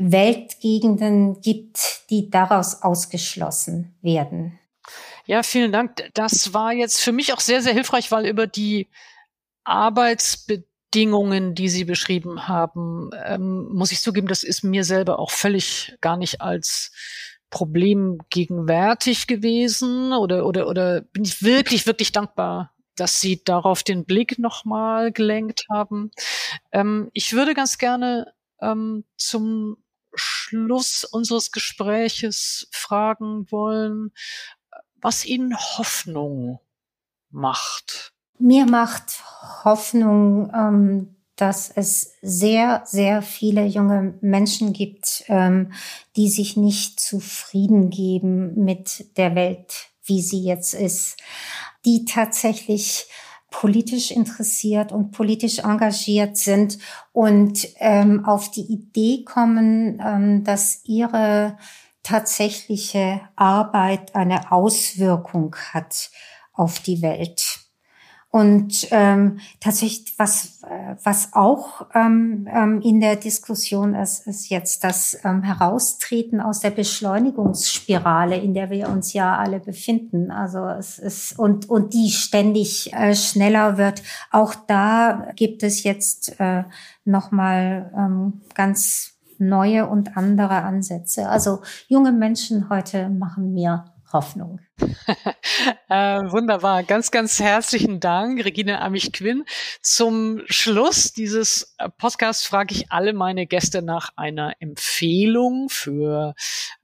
Weltgegenden 0.00 1.40
gibt, 1.40 2.10
die 2.10 2.30
daraus 2.30 2.82
ausgeschlossen 2.82 3.94
werden. 4.02 4.58
Ja, 5.26 5.42
vielen 5.42 5.72
Dank. 5.72 6.10
Das 6.14 6.54
war 6.54 6.72
jetzt 6.72 7.00
für 7.00 7.12
mich 7.12 7.32
auch 7.32 7.40
sehr, 7.40 7.62
sehr 7.62 7.74
hilfreich, 7.74 8.10
weil 8.10 8.26
über 8.26 8.46
die 8.46 8.88
Arbeitsbedingungen 9.64 10.70
Bedingungen, 10.90 11.54
die 11.54 11.68
Sie 11.68 11.84
beschrieben 11.84 12.48
haben, 12.48 13.10
ähm, 13.24 13.68
muss 13.72 13.92
ich 13.92 14.00
zugeben, 14.00 14.26
das 14.26 14.42
ist 14.42 14.64
mir 14.64 14.82
selber 14.82 15.20
auch 15.20 15.30
völlig 15.30 15.96
gar 16.00 16.16
nicht 16.16 16.40
als 16.40 16.90
Problem 17.48 18.18
gegenwärtig 18.30 19.28
gewesen 19.28 20.12
oder, 20.12 20.46
oder, 20.46 20.66
oder 20.66 21.00
bin 21.00 21.24
ich 21.24 21.44
wirklich, 21.44 21.86
wirklich 21.86 22.10
dankbar, 22.10 22.74
dass 22.96 23.20
Sie 23.20 23.42
darauf 23.44 23.84
den 23.84 24.04
Blick 24.04 24.40
nochmal 24.40 25.12
gelenkt 25.12 25.64
haben. 25.70 26.10
Ähm, 26.72 27.08
ich 27.12 27.34
würde 27.34 27.54
ganz 27.54 27.78
gerne 27.78 28.32
ähm, 28.60 29.04
zum 29.16 29.76
Schluss 30.14 31.04
unseres 31.04 31.52
Gespräches 31.52 32.68
fragen 32.72 33.50
wollen, 33.50 34.12
was 35.00 35.24
Ihnen 35.24 35.56
Hoffnung 35.56 36.60
macht. 37.30 38.12
Mir 38.38 38.66
macht 38.66 39.22
Hoffnung, 39.64 40.50
ähm, 40.54 41.16
dass 41.36 41.70
es 41.70 42.14
sehr, 42.20 42.82
sehr 42.84 43.22
viele 43.22 43.64
junge 43.64 44.18
Menschen 44.20 44.72
gibt, 44.72 45.24
ähm, 45.28 45.72
die 46.16 46.28
sich 46.28 46.56
nicht 46.56 47.00
zufrieden 47.00 47.88
geben 47.90 48.62
mit 48.64 49.16
der 49.16 49.34
Welt, 49.34 49.88
wie 50.04 50.20
sie 50.20 50.42
jetzt 50.42 50.74
ist, 50.74 51.16
die 51.84 52.04
tatsächlich 52.04 53.06
politisch 53.50 54.10
interessiert 54.10 54.92
und 54.92 55.10
politisch 55.10 55.58
engagiert 55.58 56.36
sind 56.36 56.78
und 57.12 57.68
ähm, 57.78 58.24
auf 58.24 58.50
die 58.50 58.72
Idee 58.72 59.24
kommen, 59.24 60.00
ähm, 60.04 60.44
dass 60.44 60.80
ihre 60.84 61.58
tatsächliche 62.02 63.20
Arbeit 63.36 64.14
eine 64.14 64.52
Auswirkung 64.52 65.56
hat 65.72 66.10
auf 66.52 66.80
die 66.80 67.02
Welt. 67.02 67.60
Und 68.32 68.86
ähm, 68.92 69.40
tatsächlich, 69.58 70.14
was, 70.16 70.60
was 71.02 71.32
auch 71.32 71.86
ähm, 71.94 72.48
ähm, 72.52 72.80
in 72.80 73.00
der 73.00 73.16
Diskussion 73.16 73.96
ist, 73.96 74.24
ist 74.28 74.50
jetzt 74.50 74.84
das 74.84 75.18
ähm, 75.24 75.42
Heraustreten 75.42 76.40
aus 76.40 76.60
der 76.60 76.70
Beschleunigungsspirale, 76.70 78.36
in 78.36 78.54
der 78.54 78.70
wir 78.70 78.88
uns 78.88 79.12
ja 79.14 79.36
alle 79.36 79.58
befinden. 79.58 80.30
Also 80.30 80.64
es 80.66 81.00
ist 81.00 81.38
und 81.40 81.68
und 81.68 81.92
die 81.92 82.10
ständig 82.10 82.92
äh, 82.92 83.16
schneller 83.16 83.78
wird. 83.78 84.04
Auch 84.30 84.54
da 84.54 85.32
gibt 85.34 85.64
es 85.64 85.82
jetzt 85.82 86.38
äh, 86.38 86.62
noch 87.04 87.32
mal 87.32 87.92
ähm, 87.96 88.42
ganz 88.54 89.14
neue 89.38 89.88
und 89.88 90.16
andere 90.16 90.62
Ansätze. 90.62 91.28
Also 91.28 91.62
junge 91.88 92.12
Menschen 92.12 92.68
heute 92.68 93.08
machen 93.08 93.54
mir 93.54 93.86
Hoffnung. 94.12 94.60
äh, 95.88 95.94
wunderbar. 96.30 96.82
Ganz, 96.82 97.10
ganz 97.10 97.38
herzlichen 97.38 98.00
Dank, 98.00 98.44
Regine 98.44 98.80
Amich-Quinn. 98.80 99.44
Zum 99.82 100.42
Schluss 100.46 101.12
dieses 101.12 101.74
äh, 101.78 101.88
Podcasts 101.88 102.44
frage 102.44 102.74
ich 102.74 102.90
alle 102.90 103.12
meine 103.12 103.46
Gäste 103.46 103.82
nach 103.82 104.10
einer 104.16 104.54
Empfehlung 104.60 105.68
für 105.68 106.34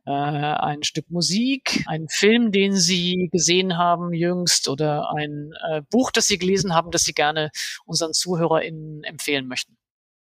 äh, 0.04 0.10
ein 0.10 0.82
Stück 0.82 1.10
Musik, 1.10 1.84
einen 1.86 2.08
Film, 2.08 2.52
den 2.52 2.76
Sie 2.76 3.28
gesehen 3.32 3.76
haben 3.76 4.12
jüngst 4.12 4.68
oder 4.68 5.10
ein 5.16 5.52
äh, 5.68 5.82
Buch, 5.90 6.10
das 6.10 6.26
Sie 6.26 6.38
gelesen 6.38 6.74
haben, 6.74 6.90
das 6.90 7.02
Sie 7.02 7.12
gerne 7.12 7.50
unseren 7.86 8.12
ZuhörerInnen 8.12 9.02
empfehlen 9.04 9.48
möchten. 9.48 9.75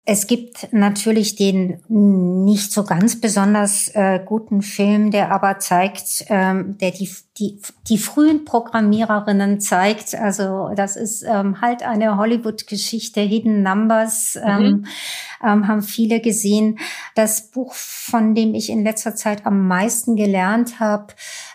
Es 0.06 0.26
gibt 0.26 0.72
natürlich 0.72 1.36
den 1.36 1.82
nicht 1.88 2.72
so 2.72 2.84
ganz 2.84 3.20
besonders 3.20 3.88
äh, 3.94 4.18
guten 4.24 4.62
Film, 4.62 5.10
der 5.10 5.30
aber 5.30 5.58
zeigt, 5.58 6.24
ähm, 6.28 6.78
der 6.78 6.90
die, 6.90 7.10
die, 7.36 7.60
die 7.86 7.98
frühen 7.98 8.46
Programmiererinnen 8.46 9.60
zeigt. 9.60 10.14
Also 10.14 10.70
das 10.74 10.96
ist 10.96 11.22
ähm, 11.22 11.60
halt 11.60 11.82
eine 11.82 12.16
Hollywood-Geschichte, 12.16 13.20
Hidden 13.20 13.62
Numbers, 13.62 14.38
ähm, 14.42 14.62
mhm. 14.62 14.86
ähm, 15.44 15.68
haben 15.68 15.82
viele 15.82 16.20
gesehen. 16.20 16.78
Das 17.14 17.50
Buch, 17.50 17.74
von 17.74 18.34
dem 18.34 18.54
ich 18.54 18.70
in 18.70 18.82
letzter 18.82 19.14
Zeit 19.14 19.44
am 19.44 19.68
meisten 19.68 20.16
gelernt 20.16 20.80
habe, 20.80 21.08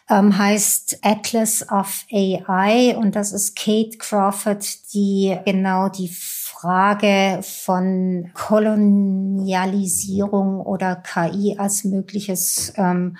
ähm, 0.07 0.37
heißt 0.37 0.99
Atlas 1.01 1.67
of 1.71 2.05
AI 2.11 2.95
und 2.95 3.15
das 3.15 3.31
ist 3.31 3.55
Kate 3.55 3.97
Crawford, 3.97 4.93
die 4.93 5.35
genau 5.45 5.89
die 5.89 6.09
Frage 6.65 7.41
von 7.43 8.31
Kolonialisierung 8.33 10.61
oder 10.61 10.95
KI 10.95 11.57
als 11.59 11.83
mögliches 11.83 12.73
ähm, 12.75 13.17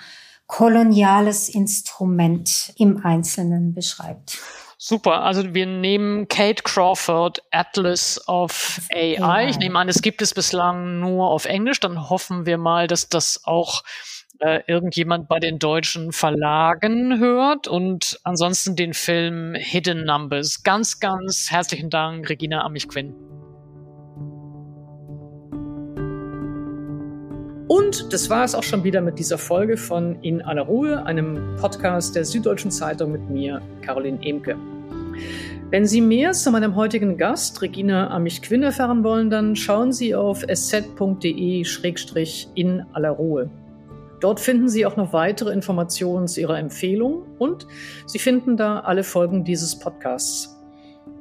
koloniales 0.48 1.48
Instrument 1.48 2.72
im 2.76 3.04
Einzelnen 3.04 3.72
beschreibt. 3.72 4.40
Super, 4.78 5.22
also 5.22 5.54
wir 5.54 5.66
nehmen 5.66 6.26
Kate 6.26 6.64
Crawford, 6.64 7.40
Atlas 7.52 8.20
of 8.26 8.80
AI. 8.92 9.22
AI. 9.22 9.48
Ich 9.48 9.58
nehme 9.58 9.78
an, 9.78 9.88
es 9.88 10.02
gibt 10.02 10.22
es 10.22 10.34
bislang 10.34 10.98
nur 10.98 11.30
auf 11.30 11.44
Englisch. 11.44 11.78
Dann 11.78 12.10
hoffen 12.10 12.46
wir 12.46 12.58
mal, 12.58 12.88
dass 12.88 13.08
das 13.08 13.42
auch 13.44 13.84
äh, 14.40 14.62
irgendjemand 14.66 15.28
bei 15.28 15.38
den 15.38 15.60
deutschen 15.60 16.10
Verlagen 16.10 17.20
hört 17.20 17.68
und 17.68 18.18
ansonsten 18.24 18.74
den 18.74 18.92
Film 18.92 19.54
Hidden 19.54 20.04
Numbers. 20.04 20.64
Ganz, 20.64 20.98
ganz 20.98 21.52
herzlichen 21.52 21.90
Dank, 21.90 22.28
Regina 22.28 22.64
Amich-Quinn. 22.64 23.35
Und 27.68 28.12
das 28.12 28.30
war 28.30 28.44
es 28.44 28.54
auch 28.54 28.62
schon 28.62 28.84
wieder 28.84 29.00
mit 29.00 29.18
dieser 29.18 29.38
Folge 29.38 29.76
von 29.76 30.22
In 30.22 30.40
aller 30.40 30.62
Ruhe, 30.62 31.04
einem 31.04 31.56
Podcast 31.60 32.14
der 32.14 32.24
Süddeutschen 32.24 32.70
Zeitung 32.70 33.10
mit 33.10 33.28
mir, 33.28 33.60
Caroline 33.82 34.18
Emke. 34.22 34.56
Wenn 35.70 35.84
Sie 35.84 36.00
mehr 36.00 36.30
zu 36.30 36.52
meinem 36.52 36.76
heutigen 36.76 37.16
Gast, 37.16 37.60
Regina 37.60 38.10
Amich-Quinn, 38.10 38.62
erfahren 38.62 39.02
wollen, 39.02 39.30
dann 39.30 39.56
schauen 39.56 39.92
Sie 39.92 40.14
auf 40.14 40.44
sz.de-in 40.46 41.64
aller 42.92 43.10
Ruhe. 43.10 43.50
Dort 44.20 44.38
finden 44.38 44.68
Sie 44.68 44.86
auch 44.86 44.96
noch 44.96 45.12
weitere 45.12 45.52
Informationen 45.52 46.28
zu 46.28 46.40
Ihrer 46.40 46.60
Empfehlung 46.60 47.24
und 47.38 47.66
Sie 48.06 48.20
finden 48.20 48.56
da 48.56 48.78
alle 48.80 49.02
Folgen 49.02 49.42
dieses 49.42 49.76
Podcasts. 49.76 50.55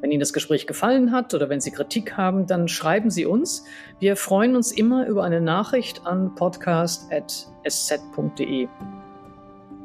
Wenn 0.02 0.12
Ihnen 0.12 0.20
das 0.20 0.34
Gespräch 0.34 0.68
gefallen 0.68 1.12
hat 1.12 1.34
oder 1.34 1.50
wenn 1.50 1.62
Sie 1.62 1.72
Kritik 1.72 2.18
haben, 2.18 2.46
dann 2.48 2.68
schreiben 2.68 3.10
Sie 3.10 3.26
uns. 3.26 3.64
Wir 4.00 4.16
freuen 4.16 4.56
uns 4.56 4.72
immer 4.72 5.08
über 5.08 5.24
eine 5.24 5.42
Nachricht 5.42 6.06
an 6.06 6.36
podcast.sz.de. 6.36 8.68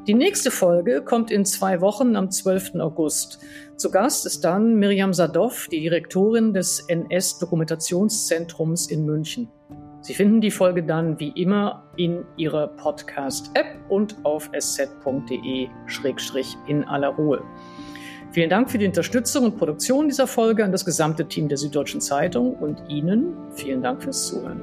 Die 0.07 0.15
nächste 0.15 0.51
Folge 0.51 1.03
kommt 1.03 1.31
in 1.31 1.45
zwei 1.45 1.81
Wochen 1.81 2.16
am 2.16 2.31
12. 2.31 2.77
August. 2.77 3.41
Zu 3.77 3.91
Gast 3.91 4.27
ist 4.27 4.45
dann 4.45 4.77
Miriam 4.77 5.12
Sadov, 5.12 5.69
die 5.70 5.81
Direktorin 5.81 6.55
des 6.55 6.81
NS-Dokumentationszentrums 6.89 8.91
in 8.91 9.05
München. 9.05 9.49
Sie 10.01 10.15
finden 10.15 10.41
die 10.41 10.51
Folge 10.51 10.82
dann 10.82 11.20
wie 11.20 11.28
immer 11.41 11.85
in 11.97 12.24
Ihrer 12.39 12.69
Podcast-App 12.69 13.66
und 13.91 14.16
auf 14.24 14.49
sz.de-in 14.53 15.69
aller 16.85 17.09
Ruhe. 17.09 17.43
Vielen 18.32 18.48
Dank 18.48 18.70
für 18.70 18.78
die 18.78 18.86
Unterstützung 18.86 19.44
und 19.44 19.59
Produktion 19.59 20.07
dieser 20.07 20.28
Folge 20.28 20.65
an 20.65 20.70
das 20.70 20.85
gesamte 20.85 21.27
Team 21.27 21.48
der 21.48 21.59
Süddeutschen 21.59 22.01
Zeitung 22.01 22.55
und 22.55 22.81
Ihnen 22.89 23.35
vielen 23.55 23.82
Dank 23.82 24.02
fürs 24.02 24.28
Zuhören. 24.28 24.61